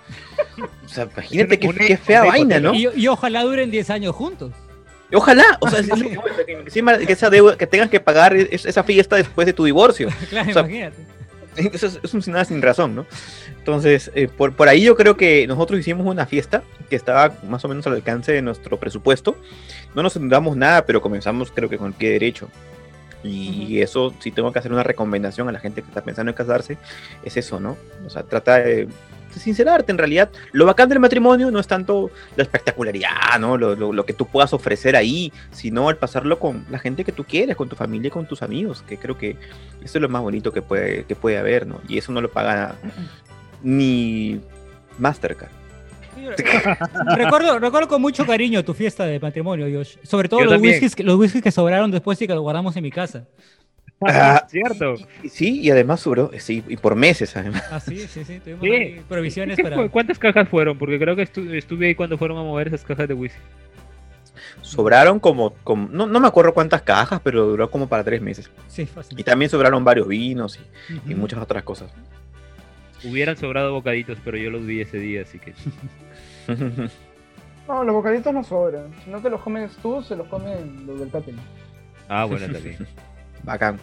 O 0.86 0.90
sea, 0.90 1.08
imagínate 1.12 1.58
qué, 1.60 1.98
fea 1.98 2.24
vaina, 2.26 2.60
¿no? 2.60 2.74
Y, 2.74 2.90
y 2.96 3.08
ojalá 3.08 3.44
duren 3.44 3.72
10 3.72 3.90
años 3.92 4.14
juntos. 4.16 4.52
Ojalá, 5.14 5.44
o 5.62 5.70
sea, 5.70 5.80
es- 5.80 5.88
que 7.06 7.14
esa 7.14 7.30
deuda, 7.30 7.58
que 7.58 7.68
tengas 7.68 7.90
que 7.90 8.00
pagar 8.00 8.36
es- 8.36 8.66
esa 8.66 8.84
fiesta 8.84 9.16
después 9.16 9.46
de 9.46 9.54
tu 9.54 9.64
divorcio. 9.64 10.10
claro, 10.30 10.50
O 10.50 10.54
sea, 10.54 10.62
imagínate. 10.64 10.98
Eso 11.56 11.88
es, 11.88 12.00
es 12.04 12.14
un 12.14 12.24
nada 12.32 12.46
sin 12.46 12.62
razón, 12.62 12.96
¿no? 12.96 13.06
Entonces, 13.58 14.12
eh, 14.16 14.28
por, 14.28 14.54
por 14.54 14.68
ahí 14.68 14.84
yo 14.84 14.96
creo 14.96 15.18
que 15.18 15.48
nosotros 15.48 15.80
hicimos 15.80 16.06
una 16.06 16.26
fiesta 16.26 16.64
que 16.90 16.96
estaba 16.96 17.34
más 17.48 17.64
o 17.66 17.68
menos 17.68 17.88
al 17.88 17.94
alcance 17.94 18.32
de 18.32 18.42
nuestro 18.42 18.78
presupuesto. 18.78 19.38
No 19.96 20.04
nos 20.04 20.16
endeudamos 20.16 20.58
nada, 20.58 20.86
pero 20.86 21.02
comenzamos 21.02 21.52
creo 21.52 21.70
que 21.70 21.78
con 21.78 21.88
el 21.88 21.94
pie 21.94 22.12
derecho. 22.12 22.50
Y 23.24 23.82
eso, 23.82 24.14
si 24.20 24.32
tengo 24.32 24.52
que 24.52 24.60
hacer 24.60 24.72
una 24.72 24.84
recomendación 24.84 25.50
a 25.50 25.52
la 25.52 25.60
gente 25.60 25.82
que 25.82 25.88
está 25.88 26.04
pensando 26.04 26.30
en 26.30 26.36
casarse, 26.36 26.78
es 27.24 27.36
eso, 27.38 27.60
¿no? 27.60 27.76
O 28.06 28.10
sea, 28.10 28.22
trata 28.22 28.60
de, 28.60 28.86
de 28.86 28.88
sincerarte 29.40 29.92
en 29.92 29.98
realidad. 29.98 30.30
Lo 30.52 30.66
bacán 30.66 30.90
del 30.90 31.00
matrimonio 31.00 31.52
no 31.52 31.60
es 31.60 31.68
tanto 31.68 32.12
la 32.36 32.44
espectacularidad, 32.44 33.40
¿no? 33.40 33.58
Lo, 33.58 33.76
lo- 33.76 33.94
lo 33.94 34.06
que 34.06 34.14
tú 34.14 34.26
puedas 34.28 34.54
ofrecer 34.54 34.96
ahí, 34.96 35.32
sino 35.52 35.90
el 35.90 35.98
pasarlo 35.98 36.40
con 36.40 36.66
la 36.70 36.80
gente 36.80 37.04
que 37.04 37.12
tú 37.12 37.24
quieres, 37.24 37.56
con 37.56 37.70
tu 37.70 37.76
familia 37.76 38.08
y 38.08 38.12
con 38.12 38.26
tus 38.28 38.42
amigos, 38.42 38.84
que 38.88 38.98
creo 38.98 39.18
que 39.18 39.32
eso 39.84 39.98
es 39.98 40.02
lo 40.02 40.10
más 40.10 40.22
bonito 40.22 40.52
que 40.52 40.62
puede, 40.62 41.04
que 41.06 41.16
puede 41.16 41.38
haber, 41.38 41.66
¿no? 41.68 41.80
Y 41.88 41.98
eso 41.98 42.12
no 42.12 42.22
lo 42.22 42.32
paga 42.32 42.76
ni 43.64 44.40
Mastercard. 44.98 45.50
recuerdo, 47.16 47.60
recuerdo 47.60 47.88
con 47.88 48.02
mucho 48.02 48.26
cariño 48.26 48.64
tu 48.64 48.74
fiesta 48.74 49.06
de 49.06 49.20
matrimonio, 49.20 49.68
Josh. 49.72 49.98
Sobre 50.04 50.28
todo 50.30 50.40
Yo 50.40 50.46
los 50.46 50.54
también. 50.56 50.74
whiskies, 50.74 50.96
que, 50.96 51.04
los 51.04 51.18
whiskies 51.18 51.44
que 51.44 51.52
sobraron 51.52 51.92
después 51.92 52.20
y 52.22 52.28
que 52.28 52.34
los 52.34 52.42
guardamos 52.42 52.76
en 52.78 52.84
mi 52.84 52.92
casa. 52.92 53.26
Ah, 54.02 54.46
Cierto. 54.50 54.96
y- 55.24 55.30
Sí, 55.30 55.62
y 55.62 55.72
además 55.72 56.02
sobró, 56.02 56.30
sí, 56.38 56.64
y 56.68 56.78
por 56.78 56.96
meses 56.96 57.36
además. 57.38 57.64
Ah, 57.72 57.80
sí, 57.80 57.98
sí, 58.08 58.24
sí. 58.26 58.40
Tuvimos 58.40 58.62
Sí. 58.62 59.02
provisiones 59.08 59.56
¿Qué 59.56 59.64
para. 59.64 59.76
fue? 59.78 59.90
¿Cuántas 59.90 60.20
cajas 60.20 60.48
fueron? 60.50 60.78
Porque 60.78 61.00
creo 61.00 61.16
que 61.16 61.24
estu- 61.24 61.54
estuve 61.56 61.88
ahí 61.88 61.96
cuando 61.96 62.18
fueron 62.18 62.38
a 62.38 62.42
mover 62.44 62.68
esas 62.68 62.84
cajas 62.84 63.08
de 63.08 63.14
whisky. 63.14 63.40
Sobraron 64.62 65.20
como, 65.20 65.54
como 65.64 65.88
no, 65.90 66.08
no 66.08 66.20
me 66.20 66.28
acuerdo 66.28 66.54
cuántas 66.54 66.82
cajas, 66.82 67.22
pero 67.24 67.46
duró 67.46 67.70
como 67.72 67.88
para 67.88 68.04
tres 68.04 68.22
meses. 68.22 68.50
Sí, 68.68 68.86
fácil. 68.86 69.18
Y 69.20 69.24
también 69.24 69.50
sobraron 69.50 69.84
varios 69.84 70.08
vinos 70.08 70.60
y, 71.08 71.12
y 71.12 71.16
muchas 71.16 71.40
otras 71.40 71.64
cosas. 71.64 71.90
Hubieran 73.04 73.38
sobrado 73.38 73.72
bocaditos, 73.74 74.18
pero 74.26 74.36
yo 74.38 74.50
los 74.50 74.66
vi 74.66 74.82
ese 74.82 74.98
día, 74.98 75.22
así 75.22 75.40
que. 75.40 75.54
No, 77.68 77.84
los 77.84 77.96
bocaditos 77.96 78.32
no 78.32 78.44
sobran. 78.44 78.94
Si 79.04 79.10
no 79.10 79.20
te 79.20 79.28
los 79.30 79.42
comes 79.42 79.72
tú, 79.78 80.04
se 80.04 80.16
los 80.16 80.28
comen 80.28 80.86
los 80.86 81.00
del 81.00 81.10
catering. 81.10 81.40
Ah, 82.08 82.26
bueno, 82.26 82.46
también. 82.52 82.78
Bacán. 83.46 83.80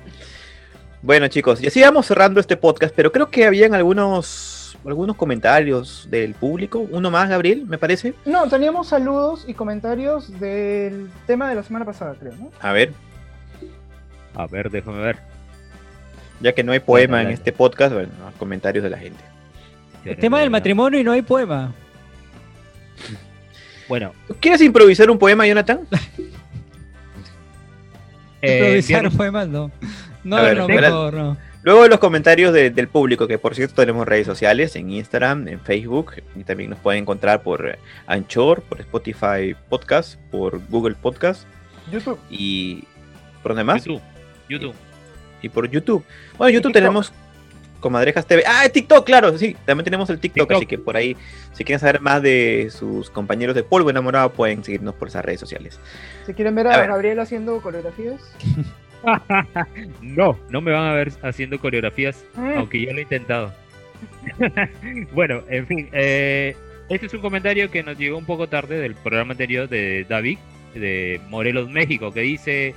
Bueno, 1.01 1.27
chicos, 1.29 1.63
y 1.63 1.67
así 1.67 1.81
vamos 1.81 2.07
cerrando 2.07 2.39
este 2.41 2.57
podcast, 2.57 2.95
pero 2.95 3.11
creo 3.11 3.29
que 3.29 3.45
habían 3.45 3.75
algunos, 3.75 4.77
algunos 4.85 5.17
comentarios 5.17 6.07
del 6.11 6.35
público. 6.35 6.79
Uno 6.91 7.11
más, 7.11 7.29
Gabriel, 7.29 7.65
me 7.67 7.79
parece. 7.79 8.15
No, 8.25 8.49
teníamos 8.49 8.89
saludos 8.89 9.45
y 9.49 9.55
comentarios 9.55 10.39
del 10.39 11.11
tema 11.27 11.49
de 11.49 11.57
la 11.57 11.63
semana 11.65 11.85
pasada, 11.85 12.15
creo, 12.19 12.35
¿no? 12.37 12.51
A 12.61 12.73
ver, 12.73 12.93
A 14.35 14.47
ver, 14.47 14.71
déjame 14.71 14.99
ver. 15.03 15.19
ya 16.41 16.53
que 16.53 16.63
no 16.63 16.73
hay 16.73 16.81
poema 16.81 17.23
en 17.23 17.29
este 17.31 17.53
podcast, 17.53 17.93
bueno, 17.95 18.11
comentarios 18.39 18.85
de 18.85 18.91
la 18.91 18.99
gente. 18.99 19.23
El 20.05 20.17
tema 20.17 20.41
del 20.41 20.51
matrimonio 20.51 20.99
y 21.01 21.05
no 21.05 21.13
hay 21.13 21.23
poema. 21.23 21.73
Bueno, 23.89 24.13
¿Tú 24.29 24.37
¿Quieres 24.41 24.61
improvisar 24.63 25.11
un 25.11 25.19
poema, 25.19 25.47
Jonathan? 25.47 25.81
eh, 28.49 28.81
Improvisar 28.83 29.49
no. 29.49 29.71
No, 30.25 30.37
ver, 30.43 30.57
no, 30.57 30.69
mejor, 30.69 31.15
no. 31.15 31.37
Luego 31.65 31.87
los 31.89 31.99
comentarios 32.01 32.53
de- 32.53 32.71
del 32.71 32.89
público, 32.89 33.27
que 33.29 33.39
por 33.39 33.55
cierto 33.55 33.75
tenemos 33.77 34.07
redes 34.07 34.27
sociales, 34.27 34.75
en 34.77 34.91
Instagram, 34.91 35.47
en 35.49 35.61
Facebook, 35.61 36.15
y 36.37 36.43
también 36.45 36.71
nos 36.71 36.79
pueden 36.81 37.03
encontrar 37.03 37.43
por 37.43 37.69
eh, 37.69 37.79
Anchor, 38.07 38.63
por 38.63 38.81
Spotify 38.81 39.55
Podcast, 39.69 40.19
por 40.33 40.61
Google 40.69 40.97
Podcast 40.97 41.45
YouTube. 41.93 42.19
y 42.31 42.85
por 43.43 43.51
donde 43.53 43.65
más, 43.65 43.85
YouTube. 43.85 44.03
YouTube. 44.49 44.75
y 45.41 45.49
por 45.49 45.69
YouTube. 45.71 46.05
Bueno, 46.37 46.51
Y 46.51 46.55
YouTube 46.55 46.71
TikTok. 46.73 46.83
tenemos 46.83 47.13
Comadrejas 47.83 48.25
TV. 48.27 48.43
Ah, 48.47 48.67
TikTok, 48.73 49.05
claro, 49.05 49.37
sí, 49.37 49.55
también 49.67 49.85
tenemos 49.85 50.09
el 50.09 50.19
TikTok, 50.19 50.45
TikTok. 50.49 50.57
así 50.57 50.67
que 50.67 50.79
por 50.79 50.97
ahí, 50.97 51.15
si 51.53 51.65
quieren 51.65 51.81
saber 51.81 52.01
más 52.01 52.23
de 52.23 52.69
sus 52.71 53.11
compañeros 53.11 53.55
de 53.55 53.63
polvo 53.65 53.91
enamorado, 53.91 54.33
pueden 54.33 54.65
seguirnos 54.65 54.95
por 54.95 55.09
esas 55.09 55.23
redes 55.23 55.41
sociales. 55.41 55.79
Si 56.25 56.33
quieren 56.33 56.55
ver 56.55 56.69
A 56.69 56.75
a, 56.75 56.79
ver. 56.79 56.89
Gabriel 56.89 57.21
haciendo 57.21 57.61
coreografías. 57.61 58.23
no, 60.01 60.39
no 60.49 60.61
me 60.61 60.73
van 60.73 60.85
a 60.85 60.93
ver 60.95 61.13
haciendo 61.23 61.59
coreografías, 61.59 62.25
Mm. 62.35 62.53
aunque 62.57 62.85
ya 62.87 62.93
lo 62.93 62.99
he 62.99 63.03
intentado. 63.03 63.53
bueno, 65.13 65.43
en 65.49 65.67
fin, 65.67 65.89
eh, 65.93 66.57
este 66.89 67.07
es 67.07 67.15
un 67.15 67.21
comentario 67.21 67.71
que 67.71 67.83
nos 67.83 67.99
llegó 67.99 68.19
un 68.19 68.27
poco 68.27 68.49
tarde 68.49 68.79
del 68.79 68.95
programa 68.95 69.33
anterior 69.33 69.69
de 69.69 70.05
David, 70.09 70.39
de 70.75 71.21
Morelos, 71.29 71.69
México, 71.71 72.13
que 72.13 72.21
dice 72.21 72.75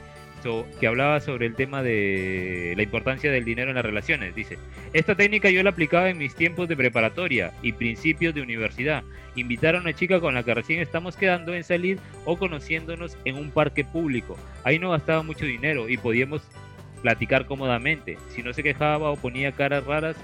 que 0.80 0.88
hablaba 0.88 1.20
sobre 1.20 1.48
el 1.48 1.56
tema 1.56 1.82
de 1.82 2.74
la 2.76 2.84
importancia 2.84 3.32
del 3.32 3.46
dinero 3.46 3.70
en 3.70 3.76
las 3.76 3.86
relaciones. 3.86 4.36
Dice, 4.36 4.58
esta 4.94 5.16
técnica 5.16 5.50
yo 5.50 5.64
la 5.64 5.72
aplicaba 5.72 6.10
en 6.10 6.18
mis 6.18 6.36
tiempos 6.36 6.68
de 6.68 6.76
preparatoria 6.76 7.52
y 7.62 7.74
principios 7.74 8.36
de 8.36 8.42
universidad. 8.42 9.04
Invitar 9.36 9.76
a 9.76 9.80
una 9.80 9.94
chica 9.94 10.20
con 10.20 10.36
la 10.36 10.44
que 10.44 10.54
recién 10.54 10.80
estamos 10.80 11.16
quedando 11.16 11.56
en 11.56 11.64
salir 11.64 11.98
o 12.26 12.38
conociéndonos 12.38 13.18
en 13.26 13.36
un 13.36 13.52
parque 13.52 13.84
público. 13.84 14.38
Ahí 14.64 14.78
no 14.78 14.92
gastaba 14.92 15.24
mucho 15.24 15.46
dinero 15.46 15.90
y 15.90 15.98
podíamos 15.98 16.44
platicar 17.02 17.46
cómodamente. 17.46 18.18
Si 18.30 18.44
no 18.44 18.54
se 18.54 18.64
quejaba 18.64 19.12
o 19.12 19.16
ponía 19.16 19.52
caras 19.52 19.86
raras 19.86 20.16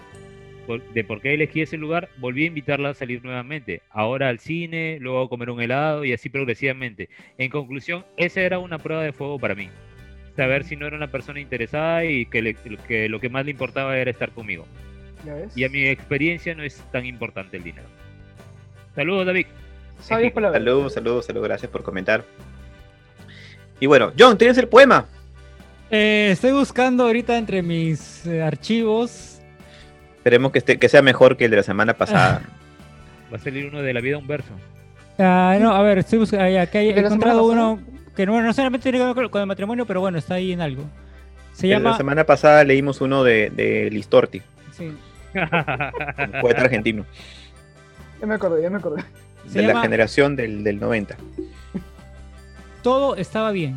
de 0.93 1.03
por 1.03 1.19
qué 1.21 1.33
elegí 1.33 1.61
ese 1.61 1.77
lugar, 1.77 2.09
volví 2.17 2.43
a 2.43 2.47
invitarla 2.47 2.89
a 2.89 2.93
salir 2.93 3.23
nuevamente. 3.23 3.81
Ahora 3.89 4.29
al 4.29 4.39
cine, 4.39 4.97
luego 5.01 5.23
a 5.23 5.29
comer 5.29 5.49
un 5.49 5.61
helado 5.61 6.05
y 6.05 6.13
así 6.13 6.29
progresivamente. 6.29 7.09
En 7.37 7.49
conclusión, 7.49 8.05
esa 8.17 8.41
era 8.41 8.59
una 8.59 8.77
prueba 8.77 9.03
de 9.03 9.13
fuego 9.13 9.39
para 9.39 9.55
mí. 9.55 9.69
Saber 10.35 10.63
si 10.63 10.75
no 10.75 10.87
era 10.87 10.95
una 10.95 11.07
persona 11.07 11.39
interesada 11.39 12.05
y 12.05 12.25
que, 12.25 12.41
le- 12.41 12.55
que 12.87 13.09
lo 13.09 13.19
que 13.19 13.29
más 13.29 13.45
le 13.45 13.51
importaba 13.51 13.97
era 13.97 14.09
estar 14.11 14.31
conmigo. 14.31 14.65
¿Ya 15.25 15.33
ves? 15.35 15.55
Y 15.57 15.63
a 15.65 15.69
mi 15.69 15.85
experiencia 15.87 16.55
no 16.55 16.63
es 16.63 16.77
tan 16.91 17.05
importante 17.05 17.57
el 17.57 17.63
dinero. 17.63 17.87
Saludos, 18.95 19.25
David. 19.25 19.45
Saludos, 19.99 20.93
saludos, 20.93 21.25
saludos, 21.25 21.47
gracias 21.47 21.71
por 21.71 21.83
comentar. 21.83 22.23
Y 23.79 23.85
bueno, 23.85 24.11
John, 24.17 24.37
¿tienes 24.37 24.57
el 24.57 24.67
poema? 24.67 25.05
Eh, 25.91 26.29
estoy 26.31 26.51
buscando 26.53 27.03
ahorita 27.05 27.37
entre 27.37 27.61
mis 27.61 28.25
eh, 28.25 28.41
archivos. 28.41 29.39
Esperemos 30.17 30.51
que, 30.51 30.59
esté, 30.59 30.77
que 30.79 30.87
sea 30.89 31.01
mejor 31.01 31.35
que 31.37 31.45
el 31.45 31.51
de 31.51 31.57
la 31.57 31.63
semana 31.63 31.93
pasada. 31.95 32.41
Va 33.31 33.37
a 33.37 33.39
salir 33.39 33.65
uno 33.67 33.81
de 33.81 33.93
la 33.93 34.01
vida, 34.01 34.17
un 34.17 34.27
verso. 34.27 34.49
Ah, 35.19 35.57
no, 35.59 35.71
a 35.75 35.81
ver, 35.83 35.99
estoy 35.99 36.19
buscando. 36.19 36.59
Aquí 36.59 36.77
he 36.77 36.93
¿De 36.93 37.01
la 37.01 37.07
encontrado 37.07 37.45
uno 37.45 37.79
que 38.15 38.25
no, 38.25 38.41
no 38.41 38.53
solamente 38.53 38.83
tiene 38.83 38.97
que 38.99 39.05
ver 39.05 39.15
con, 39.15 39.29
con 39.29 39.41
el 39.41 39.47
matrimonio, 39.47 39.85
pero 39.85 39.99
bueno, 40.01 40.17
está 40.17 40.35
ahí 40.35 40.51
en 40.51 40.61
algo. 40.61 40.83
Se 41.53 41.67
llama. 41.67 41.91
La 41.91 41.97
semana 41.97 42.23
pasada 42.25 42.63
leímos 42.63 43.01
uno 43.01 43.23
de, 43.23 43.49
de 43.49 43.89
Listorti, 43.91 44.41
sí, 44.75 44.85
un 44.85 46.41
poeta 46.41 46.61
argentino, 46.61 47.05
Ya 48.19 48.27
me 48.27 48.35
acordé, 48.35 48.61
ya 48.61 48.69
me 48.69 48.77
acordé. 48.77 49.03
Se 49.47 49.61
de 49.61 49.67
la 49.67 49.81
generación 49.81 50.35
del, 50.35 50.63
del 50.63 50.79
90. 50.79 51.15
todo 52.83 53.15
estaba 53.15 53.51
bien. 53.51 53.75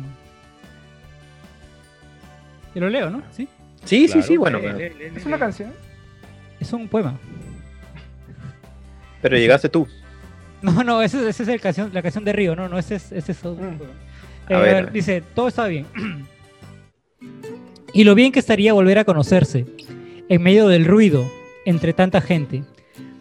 Te 2.73 2.79
lo 2.79 2.89
leo, 2.89 3.09
¿no? 3.09 3.23
Sí. 3.31 3.47
Sí, 3.85 4.07
sí, 4.07 4.13
Claro, 4.13 4.27
sí, 4.27 4.37
bueno, 4.37 4.59
Es 4.59 5.25
una 5.25 5.37
canción. 5.39 5.71
Es 6.59 6.73
un 6.73 6.87
poema. 6.87 7.17
pero 9.21 9.37
llegaste 9.37 9.69
tú. 9.69 9.87
No, 10.61 10.83
no, 10.83 11.01
esa 11.01 11.19
ese 11.29 11.43
es 11.43 11.49
el 11.49 11.61
canción, 11.61 11.91
la 11.93 12.01
canción 12.01 12.23
de 12.25 12.33
Río, 12.33 12.55
no, 12.55 12.67
no, 12.67 12.79
ese 12.79 12.95
es, 12.95 13.11
ese 13.11 13.31
es 13.33 13.45
otro 13.45 13.63
Mm. 13.65 13.77
A 14.47 14.53
Eh, 14.53 14.57
ver. 14.61 14.91
Dice, 14.91 15.23
todo 15.33 15.47
está 15.47 15.67
bien. 15.67 15.85
y 17.93 18.03
lo 18.03 18.15
bien 18.15 18.31
que 18.31 18.39
estaría 18.39 18.73
volver 18.73 18.99
a 18.99 19.05
conocerse, 19.05 19.65
en 20.29 20.41
medio 20.43 20.67
del 20.67 20.85
ruido, 20.85 21.25
entre 21.65 21.93
tanta 21.93 22.21
gente. 22.21 22.63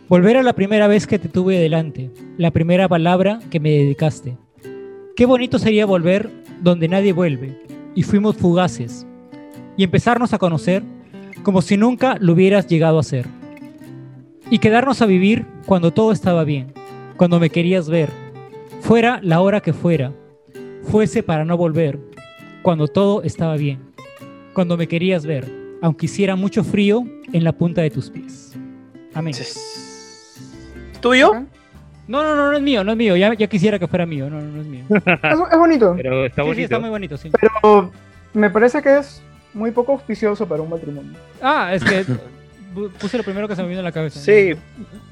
Volver 0.09 0.37
a 0.37 0.43
la 0.43 0.53
primera 0.53 0.87
vez 0.87 1.07
que 1.07 1.19
te 1.19 1.29
tuve 1.29 1.59
delante, 1.59 2.11
la 2.37 2.51
primera 2.51 2.89
palabra 2.89 3.39
que 3.51 3.61
me 3.61 3.71
dedicaste. 3.71 4.37
Qué 5.17 5.27
bonito 5.27 5.59
sería 5.59 5.87
volver 5.87 6.29
donde 6.61 6.89
nadie 6.89 7.13
vuelve, 7.13 7.59
y 7.95 8.03
fuimos 8.03 8.37
fugaces, 8.37 9.07
y 9.77 9.85
empezarnos 9.85 10.33
a 10.35 10.39
conocer 10.39 10.83
como 11.43 11.63
si 11.63 11.77
nunca 11.77 12.17
lo 12.21 12.33
hubieras 12.33 12.67
llegado 12.67 12.99
a 12.99 13.03
ser. 13.03 13.27
Y 14.51 14.59
quedarnos 14.59 15.01
a 15.03 15.07
vivir 15.07 15.47
cuando 15.67 15.91
todo 15.93 16.13
estaba 16.13 16.45
bien, 16.45 16.73
cuando 17.17 17.41
me 17.41 17.49
querías 17.51 17.89
ver, 17.89 18.11
fuera 18.81 19.21
la 19.23 19.41
hora 19.41 19.61
que 19.61 19.73
fuera, 19.73 20.13
fuese 20.85 21.23
para 21.23 21.45
no 21.45 21.57
volver, 21.57 21.99
cuando 22.63 22.89
todo 22.89 23.23
estaba 23.23 23.57
bien, 23.57 23.81
cuando 24.53 24.77
me 24.77 24.87
querías 24.89 25.27
ver, 25.27 25.47
aunque 25.83 26.07
hiciera 26.07 26.37
mucho 26.37 26.65
frío 26.65 27.05
en 27.33 27.45
la 27.45 27.53
punta 27.53 27.83
de 27.83 27.91
tus 27.91 28.11
pies. 28.11 28.55
Amén. 29.15 29.35
¿Es 29.39 30.39
tuyo? 31.01 31.33
No, 32.07 32.23
no, 32.23 32.35
no, 32.37 32.51
no 32.51 32.57
es 32.57 32.63
mío, 32.63 32.85
no 32.85 32.93
es 32.93 32.99
mío. 32.99 33.17
Ya, 33.17 33.33
ya 33.35 33.47
quisiera 33.47 33.79
que 33.79 33.87
fuera 33.89 34.05
mío, 34.07 34.29
no, 34.29 34.41
no, 34.41 34.47
no 34.49 34.61
es 34.61 34.67
mío. 34.67 34.85
Es, 34.91 35.39
es 35.53 35.59
bonito, 35.59 35.95
Pero 35.97 36.27
está 36.27 36.43
Sí, 36.43 36.47
sí, 36.47 36.49
bonito. 36.49 36.63
está 36.65 36.79
muy 36.79 36.91
bonito, 36.91 37.17
sí. 37.17 37.31
pero 37.41 37.91
me 38.35 38.51
parece 38.51 38.83
que 38.83 38.99
es 38.99 39.23
muy 39.55 39.71
poco 39.71 39.93
auspicioso 39.93 40.47
para 40.47 40.63
un 40.63 40.69
matrimonio. 40.71 41.13
Ah, 41.41 41.71
es 41.75 41.83
que 41.85 42.05
pu- 42.75 42.91
puse 42.99 43.17
lo 43.17 43.25
primero 43.25 43.47
que 43.49 43.57
se 43.57 43.63
me 43.63 43.69
vino 43.69 43.81
a 43.81 43.85
la 43.85 43.93
cabeza. 43.93 44.21
Sí, 44.21 44.51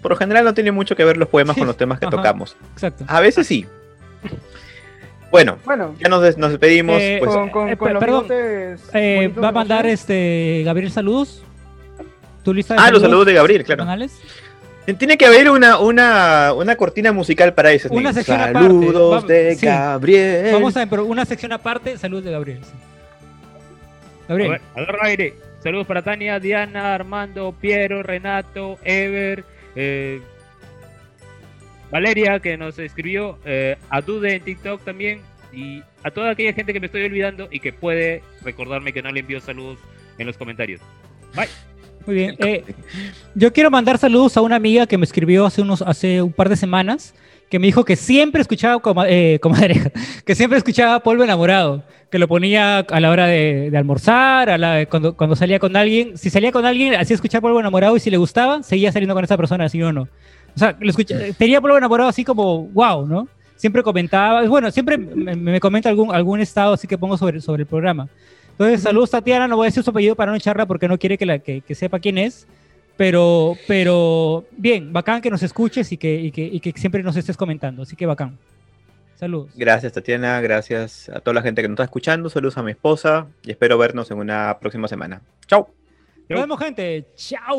por 0.02 0.10
lo 0.10 0.16
general 0.16 0.44
no 0.44 0.52
tiene 0.52 0.72
mucho 0.72 0.96
que 0.96 1.04
ver 1.04 1.16
los 1.16 1.28
poemas 1.28 1.54
Sí, 1.54 1.60
con 1.60 1.68
los 1.68 1.76
temas 1.76 1.98
que 1.98 2.06
ajá. 2.06 2.16
tocamos. 2.16 2.56
Exacto. 2.74 3.04
A 3.08 3.20
veces 3.20 3.46
sí. 3.46 3.66
Bueno, 5.32 5.58
Bueno, 5.64 5.96
ya 5.98 6.08
nos, 6.08 6.22
des- 6.22 6.36
nos 6.38 6.50
despedimos. 6.50 7.00
Eh, 7.00 7.16
pues, 7.18 7.34
con, 7.34 7.48
con, 7.50 7.68
eh, 7.70 7.76
con 7.76 7.92
los 7.94 8.00
perdón, 8.00 8.26
Eh, 8.92 9.32
va 9.42 9.48
a 9.48 9.52
mandar 9.52 9.86
este 9.86 10.62
Gabriel 10.64 10.92
saludos. 10.92 11.42
¿Tu 12.44 12.52
lista 12.54 12.74
de 12.74 12.80
ah, 12.82 12.90
los 12.90 13.00
saludos 13.02 13.26
de 13.26 13.32
Gabriel, 13.34 13.64
claro. 13.64 13.78
personales? 13.78 14.20
Tiene 14.98 15.16
que 15.16 15.24
haber 15.26 15.48
una, 15.48 15.78
una, 15.78 16.52
una 16.54 16.74
cortina 16.76 17.12
musical 17.12 17.54
para 17.54 17.72
eso. 17.72 17.88
Una 17.92 18.12
sección. 18.12 18.38
Saludos 18.40 19.26
de 19.26 19.54
sí. 19.54 19.64
Gabriel. 19.66 20.52
Vamos 20.52 20.76
a 20.76 20.86
pero 20.86 21.04
una 21.04 21.24
sección 21.24 21.52
aparte, 21.52 21.96
saludos 21.98 22.24
de 22.24 22.32
Gabriel. 22.32 22.58
sí. 22.62 22.72
A 24.24 24.28
Gabriel. 24.28 24.50
ver, 24.50 24.60
agarra 24.74 24.98
aire. 25.06 25.34
Saludos 25.62 25.86
para 25.86 26.02
Tania, 26.02 26.40
Diana, 26.40 26.94
Armando, 26.94 27.54
Piero, 27.60 28.02
Renato, 28.02 28.76
Ever, 28.82 29.44
eh, 29.76 30.20
Valeria 31.92 32.40
que 32.40 32.56
nos 32.56 32.78
escribió, 32.78 33.38
eh, 33.44 33.76
a 33.90 34.00
Dude 34.00 34.34
en 34.34 34.42
TikTok 34.42 34.82
también 34.82 35.20
y 35.52 35.82
a 36.02 36.10
toda 36.10 36.30
aquella 36.30 36.52
gente 36.54 36.72
que 36.72 36.80
me 36.80 36.86
estoy 36.86 37.04
olvidando 37.04 37.46
y 37.52 37.60
que 37.60 37.72
puede 37.72 38.22
recordarme 38.42 38.92
que 38.92 39.02
no 39.02 39.12
le 39.12 39.20
envió 39.20 39.40
saludos 39.40 39.78
en 40.18 40.26
los 40.26 40.36
comentarios. 40.36 40.80
Muy 42.06 42.16
bien. 42.16 42.34
eh, 42.40 42.64
yo 43.34 43.52
quiero 43.52 43.70
mandar 43.70 43.96
saludos 43.98 44.36
a 44.36 44.40
una 44.40 44.56
amiga 44.56 44.86
que 44.88 44.98
me 44.98 45.04
escribió 45.04 45.46
hace 45.46 45.62
unos 45.62 45.82
hace 45.82 46.20
un 46.20 46.32
par 46.32 46.48
de 46.48 46.56
semanas 46.56 47.14
que 47.48 47.58
me 47.60 47.66
dijo 47.66 47.84
que 47.84 47.94
siempre 47.96 48.40
escuchaba 48.40 48.80
coma- 48.80 49.06
eh, 49.08 49.38
comadreja, 49.40 49.90
que 50.26 50.34
siempre 50.34 50.56
escuchaba 50.58 51.00
Polvo 51.00 51.22
Enamorado, 51.22 51.84
que 52.10 52.18
lo 52.18 52.26
ponía 52.26 52.78
a 52.78 52.98
la 53.00 53.10
hora 53.10 53.26
de, 53.26 53.70
de 53.70 53.76
almorzar, 53.78 54.48
a 54.48 54.56
la, 54.56 54.86
cuando, 54.86 55.14
cuando 55.16 55.36
salía 55.36 55.58
con 55.58 55.76
alguien. 55.76 56.16
Si 56.16 56.30
salía 56.30 56.50
con 56.50 56.64
alguien, 56.64 56.94
hacía 56.94 57.14
escuchar 57.14 57.42
Polvo 57.42 57.60
Enamorado 57.60 57.94
y 57.94 58.00
si 58.00 58.10
le 58.10 58.16
gustaba, 58.16 58.62
seguía 58.62 58.90
saliendo 58.90 59.14
con 59.14 59.22
esa 59.22 59.36
persona, 59.36 59.68
si 59.68 59.76
no, 59.78 59.92
no. 59.92 60.08
O 60.54 60.58
sea, 60.58 60.76
lo 60.80 60.90
escucha- 60.90 61.18
tenía 61.38 61.60
Polvo 61.60 61.78
Enamorado 61.78 62.08
así 62.08 62.24
como, 62.24 62.66
wow, 62.68 63.06
¿no? 63.06 63.28
Siempre 63.56 63.82
comentaba, 63.82 64.42
bueno, 64.46 64.70
siempre 64.70 64.98
me, 64.98 65.34
me 65.36 65.60
comenta 65.60 65.88
algún, 65.88 66.12
algún 66.14 66.40
estado 66.40 66.72
así 66.74 66.86
que 66.88 66.98
pongo 66.98 67.16
sobre, 67.16 67.40
sobre 67.40 67.62
el 67.62 67.66
programa. 67.68 68.08
Entonces, 68.50 68.82
saludos 68.82 69.10
Tatiana, 69.10 69.48
no 69.48 69.56
voy 69.56 69.66
a 69.66 69.68
decir 69.68 69.82
su 69.82 69.90
apellido 69.90 70.14
para 70.14 70.30
no 70.32 70.36
echarla 70.36 70.66
porque 70.66 70.88
no 70.88 70.98
quiere 70.98 71.16
que, 71.16 71.24
la, 71.26 71.38
que, 71.38 71.60
que 71.62 71.74
sepa 71.74 71.98
quién 71.98 72.18
es. 72.18 72.46
Pero, 72.96 73.56
pero 73.66 74.44
bien, 74.56 74.92
bacán 74.92 75.22
que 75.22 75.30
nos 75.30 75.42
escuches 75.42 75.90
y 75.92 75.96
que, 75.96 76.14
y, 76.20 76.30
que, 76.30 76.42
y 76.44 76.60
que 76.60 76.72
siempre 76.72 77.02
nos 77.02 77.16
estés 77.16 77.36
comentando. 77.36 77.82
Así 77.82 77.96
que 77.96 78.04
bacán. 78.04 78.36
Saludos. 79.16 79.50
Gracias, 79.56 79.92
Tatiana. 79.92 80.40
Gracias 80.40 81.08
a 81.08 81.20
toda 81.20 81.34
la 81.34 81.42
gente 81.42 81.62
que 81.62 81.68
nos 81.68 81.76
está 81.76 81.84
escuchando. 81.84 82.28
Saludos 82.28 82.58
a 82.58 82.62
mi 82.62 82.72
esposa 82.72 83.26
y 83.44 83.52
espero 83.52 83.78
vernos 83.78 84.10
en 84.10 84.18
una 84.18 84.58
próxima 84.60 84.88
semana. 84.88 85.22
Chau. 85.46 85.68
Nos 86.28 86.40
vemos, 86.40 86.58
gente. 86.58 87.06
Chau, 87.16 87.58